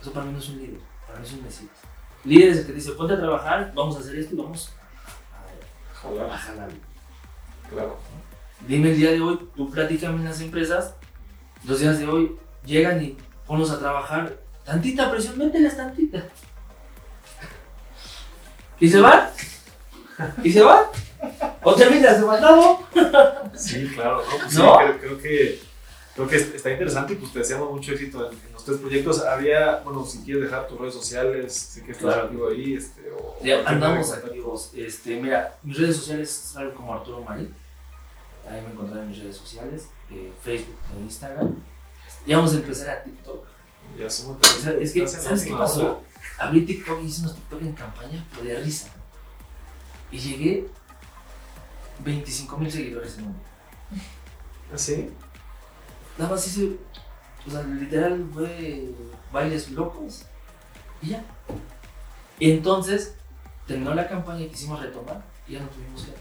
Eso 0.00 0.12
para 0.12 0.26
mí 0.26 0.32
no 0.32 0.38
es 0.38 0.48
un 0.48 0.58
líder, 0.58 0.80
para 1.06 1.18
mí 1.20 1.26
es 1.26 1.32
un 1.32 1.42
mesías. 1.44 1.70
Líder 2.24 2.48
es 2.50 2.58
el 2.58 2.66
que 2.66 2.72
dice, 2.72 2.92
ponte 2.92 3.14
a 3.14 3.18
trabajar, 3.18 3.72
vamos 3.74 3.96
a 3.96 4.00
hacer 4.00 4.16
esto 4.16 4.34
y 4.34 4.38
vamos 4.38 4.72
a, 6.04 6.28
a, 6.30 6.34
a 6.34 6.38
jalarlo. 6.38 6.78
Claro. 7.70 7.96
Dime 8.66 8.90
el 8.90 8.96
día 8.96 9.10
de 9.12 9.20
hoy, 9.20 9.48
tú 9.56 9.70
platícame 9.70 10.16
en 10.16 10.24
las 10.24 10.40
empresas, 10.40 10.94
los 11.64 11.78
días 11.80 11.98
de 11.98 12.08
hoy 12.08 12.36
llegan 12.64 13.02
y 13.04 13.16
ponlos 13.46 13.70
a 13.70 13.78
trabajar, 13.78 14.36
tantita 14.68 15.10
presión, 15.10 15.38
mételes 15.38 15.76
tantita. 15.76 16.22
Y 18.80 18.88
se 18.88 19.00
van, 19.00 19.28
y 20.44 20.52
se 20.52 20.62
va. 20.62 20.90
O 21.62 21.74
terminas 21.74 22.20
de 22.20 22.26
mandado. 22.26 22.78
Sí, 23.56 23.88
claro, 23.94 24.22
¿no? 24.24 24.38
Pues 24.38 24.52
sí, 24.52 24.60
creo, 24.60 24.98
creo 25.00 25.18
que, 25.18 25.60
creo 26.14 26.28
que 26.28 26.36
está 26.36 26.70
interesante 26.70 27.14
y 27.14 27.16
pues 27.16 27.32
te 27.32 27.40
deseamos 27.40 27.72
mucho 27.72 27.92
éxito 27.92 28.30
en, 28.30 28.38
en 28.46 28.52
los 28.52 28.64
tres 28.64 28.78
proyectos. 28.78 29.24
Había, 29.24 29.76
bueno, 29.78 30.04
si 30.06 30.22
quieres 30.22 30.44
dejar 30.44 30.68
tus 30.68 30.78
redes 30.78 30.94
sociales, 30.94 31.52
sé 31.54 31.82
que 31.82 31.90
estás 31.92 32.04
Claro. 32.04 32.22
activo 32.24 32.48
ahí, 32.48 32.74
este, 32.74 33.10
o 33.10 33.36
Ya 33.42 33.62
andamos 33.66 34.12
activos. 34.12 34.70
Este, 34.76 35.18
mira, 35.20 35.56
mis 35.64 35.76
redes 35.78 35.96
sociales 35.96 36.30
salgo 36.30 36.74
como 36.74 36.94
Arturo 36.94 37.22
Marí. 37.22 37.52
Ahí 38.48 38.60
me 38.62 38.70
encontrarán 38.72 39.04
en 39.04 39.10
mis 39.10 39.18
redes 39.18 39.36
sociales, 39.36 39.88
eh, 40.12 40.30
Facebook 40.44 40.76
e 40.96 41.00
Instagram. 41.00 41.56
Ya 42.26 42.36
vamos 42.36 42.52
a 42.52 42.56
empezar 42.58 42.90
a 42.90 43.02
TikTok. 43.02 43.44
Ya 43.98 44.08
somos 44.08 44.38
O 44.40 44.60
sea, 44.60 44.72
es 44.74 44.92
que, 44.92 45.08
¿sabes 45.08 45.44
qué 45.44 45.52
pasó? 45.52 46.02
Abrí 46.38 46.64
TikTok 46.64 47.02
y 47.02 47.06
hice 47.06 47.22
unos 47.22 47.34
TikTok 47.34 47.62
en 47.62 47.72
campaña, 47.72 48.24
pero 48.30 48.44
de 48.44 48.60
risa. 48.60 48.88
Y 50.12 50.18
llegué 50.18 50.68
25 52.04 52.56
mil 52.58 52.70
seguidores 52.70 53.18
en 53.18 53.24
un 53.24 53.32
día. 53.32 54.02
¿Ah, 54.72 54.78
sí? 54.78 55.10
Nada 56.16 56.30
más 56.30 56.46
hice, 56.46 56.76
o 57.46 57.50
sea, 57.50 57.62
literal 57.62 58.28
fue 58.32 58.90
bailes 59.32 59.70
locos 59.70 60.24
y 61.02 61.08
ya. 61.08 61.24
Y 62.38 62.52
entonces 62.52 63.14
terminó 63.66 63.94
la 63.94 64.08
campaña 64.08 64.42
y 64.42 64.48
quisimos 64.48 64.80
retomar 64.80 65.22
y 65.46 65.54
ya 65.54 65.60
no 65.60 65.68
tuvimos 65.68 66.04
que. 66.04 66.12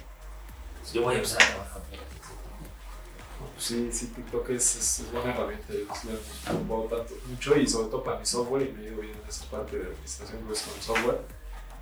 Yo 0.94 1.04
voy 1.04 1.16
a 1.16 1.18
empezar 1.18 1.44
a 1.44 1.48
trabajar. 1.48 1.82
por 1.82 1.94
aquí. 1.94 2.04
No, 2.04 2.56
pues 2.56 3.27
sí, 3.58 3.90
sí, 3.92 4.08
TikTok 4.08 4.50
es, 4.52 4.76
es, 4.76 5.00
es 5.02 5.12
buena 5.12 5.34
herramienta. 5.34 5.74
Yo 5.74 5.80
la 5.80 6.14
he 6.14 6.88
tanto, 6.90 7.14
mucho 7.28 7.56
y 7.58 7.68
sobre 7.68 7.90
todo 7.90 8.04
para 8.04 8.20
mi 8.20 8.26
software 8.26 8.64
y 8.70 8.72
me 8.74 8.82
he 8.84 8.88
ido 8.92 9.02
bien 9.02 9.14
en 9.22 9.28
esa 9.30 9.46
parte 9.50 9.78
de 9.78 9.86
administración 9.86 10.42
pues, 10.48 10.62
con 10.62 10.74
el 10.76 10.82
software. 10.82 11.22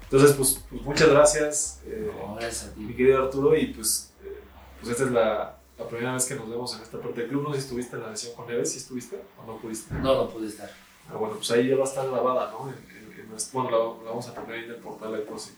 Entonces, 0.03 0.33
pues, 0.35 0.63
pues 0.69 0.81
muchas 0.83 1.09
gracias, 1.09 1.79
eh, 1.85 2.11
No, 2.15 2.35
gracias 2.35 2.71
a 2.71 2.75
mi 2.79 2.87
ti. 2.87 2.93
querido 2.95 3.23
Arturo, 3.23 3.55
y 3.57 3.67
pues, 3.67 4.11
eh, 4.23 4.39
pues 4.79 4.91
esta 4.91 5.03
es 5.05 5.11
la, 5.11 5.57
la 5.79 5.87
primera 5.87 6.13
vez 6.13 6.25
que 6.25 6.35
nos 6.35 6.49
vemos 6.49 6.75
en 6.75 6.81
esta 6.83 6.99
parte 6.99 7.21
del 7.21 7.29
club. 7.29 7.43
No 7.43 7.53
sé 7.53 7.59
si 7.61 7.65
estuviste 7.67 7.95
en 7.95 8.03
la 8.03 8.15
sesión 8.15 8.35
con 8.35 8.47
Neves, 8.47 8.71
si 8.71 8.77
estuviste 8.77 9.19
o 9.41 9.45
no 9.47 9.57
pudiste. 9.57 9.93
No, 9.95 10.15
no 10.15 10.29
pude 10.29 10.47
estar. 10.47 10.69
Ah, 11.09 11.15
bueno, 11.17 11.35
pues 11.35 11.49
ahí 11.51 11.67
ya 11.69 11.75
va 11.75 11.83
a 11.83 11.87
estar 11.87 12.09
grabada, 12.09 12.51
¿no? 12.51 12.69
En- 12.69 12.75
en- 12.97 13.19
en 13.19 13.27
bueno, 13.51 13.69
la, 13.71 13.77
la 14.05 14.09
vamos 14.11 14.27
a 14.27 14.33
poner 14.35 14.51
ahí 14.59 14.63
en 14.65 14.71
el 14.71 14.75
portal, 14.77 15.19
por 15.23 15.39
si, 15.39 15.51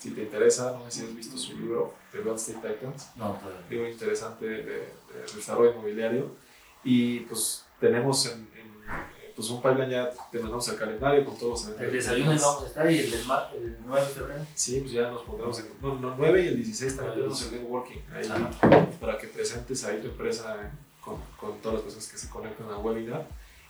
si- 0.00 0.10
te 0.10 0.22
interesa. 0.22 0.72
No 0.72 0.84
sé 0.90 1.00
si 1.00 1.06
has 1.06 1.14
visto 1.16 1.38
su 1.38 1.56
libro, 1.56 1.94
The 2.12 2.18
Real 2.18 2.36
Titans 2.36 3.10
No, 3.16 3.32
todavía. 3.40 3.60
libro 3.70 3.88
interesante 3.88 4.44
de, 4.46 4.62
de 4.64 4.88
desarrollo 5.20 5.72
inmobiliario. 5.72 6.34
Y 6.82 7.20
pues 7.20 7.64
tenemos 7.80 8.26
en, 8.26 8.32
en, 8.54 8.66
eh, 8.66 9.32
pues 9.34 9.48
un 9.50 9.62
pipeline 9.62 9.90
ya, 9.90 10.10
te 10.30 10.38
mandamos 10.38 10.68
el 10.68 10.76
calendario 10.76 11.24
con 11.24 11.38
todos 11.38 11.66
los. 11.66 11.80
El 11.80 11.92
desayuno 11.92 12.30
vamos 12.30 12.62
a 12.64 12.66
estar 12.66 12.90
y 12.90 12.98
el, 12.98 13.10
del 13.10 13.24
ma- 13.26 13.48
el 13.54 13.76
9 13.86 14.06
de 14.06 14.12
febrero. 14.12 14.46
Sí, 14.54 14.80
pues 14.80 14.92
ya 14.92 15.10
nos 15.10 15.22
pondremos 15.22 15.58
en. 15.60 15.66
No, 15.80 15.94
no, 15.98 16.14
9 16.16 16.42
y 16.42 16.46
el 16.48 16.56
16 16.56 16.96
también 16.96 17.14
tenemos 17.16 17.42
el 17.42 17.52
networking 17.52 18.00
ahí 18.14 18.26
Ajá. 18.30 18.86
para 19.00 19.16
que 19.18 19.28
presentes 19.28 19.82
ahí 19.84 20.00
tu 20.00 20.08
empresa 20.08 20.56
eh, 20.62 20.68
con, 21.00 21.16
con 21.40 21.58
todas 21.60 21.74
las 21.76 21.82
personas 21.84 22.08
que 22.08 22.18
se 22.18 22.28
conectan 22.28 22.68
al 22.68 22.76
webinar. 22.84 23.26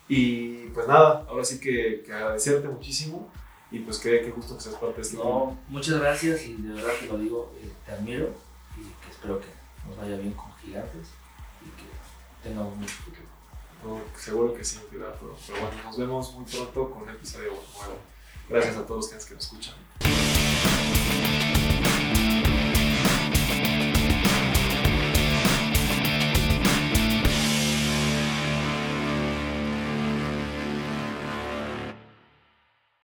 Y 0.09 0.67
pues 0.69 0.87
nada, 0.87 1.25
ahora 1.29 1.45
sí 1.45 1.59
que, 1.61 2.03
que 2.05 2.13
agradecerte 2.13 2.69
muchísimo 2.69 3.33
y 3.71 3.79
pues 3.79 3.99
qué, 3.99 4.21
qué 4.21 4.31
gusto 4.33 4.57
que 4.57 4.63
seas 4.63 4.75
parte 4.75 4.97
de 4.97 5.03
este. 5.03 5.17
No, 5.17 5.57
muchas 5.69 5.99
gracias 6.01 6.45
y 6.47 6.55
de 6.55 6.75
verdad 6.75 6.93
te 7.01 7.07
lo 7.07 7.17
digo, 7.19 7.53
eh, 7.63 7.71
te 7.87 7.93
admiro 7.93 8.29
y 8.77 8.83
que 9.05 9.11
espero 9.11 9.41
que 9.41 9.47
nos 9.89 9.97
vaya 9.97 10.17
bien 10.17 10.33
con 10.35 10.53
Gigantes 10.57 11.09
mucho 12.51 12.95
seguro 14.17 14.55
que 14.55 14.65
sí, 14.65 14.79
pero, 14.91 15.15
pero 15.21 15.61
bueno, 15.61 15.83
nos 15.85 15.99
vemos 15.99 16.35
muy 16.35 16.45
pronto 16.45 16.91
con 16.91 17.03
un 17.03 17.11
episodio 17.11 17.51
nuevo. 17.51 17.99
Gracias 18.49 18.77
a 18.77 18.87
todos 18.87 19.13
los 19.13 19.25
que 19.25 19.35
nos 19.35 19.45
escuchan. 19.45 19.75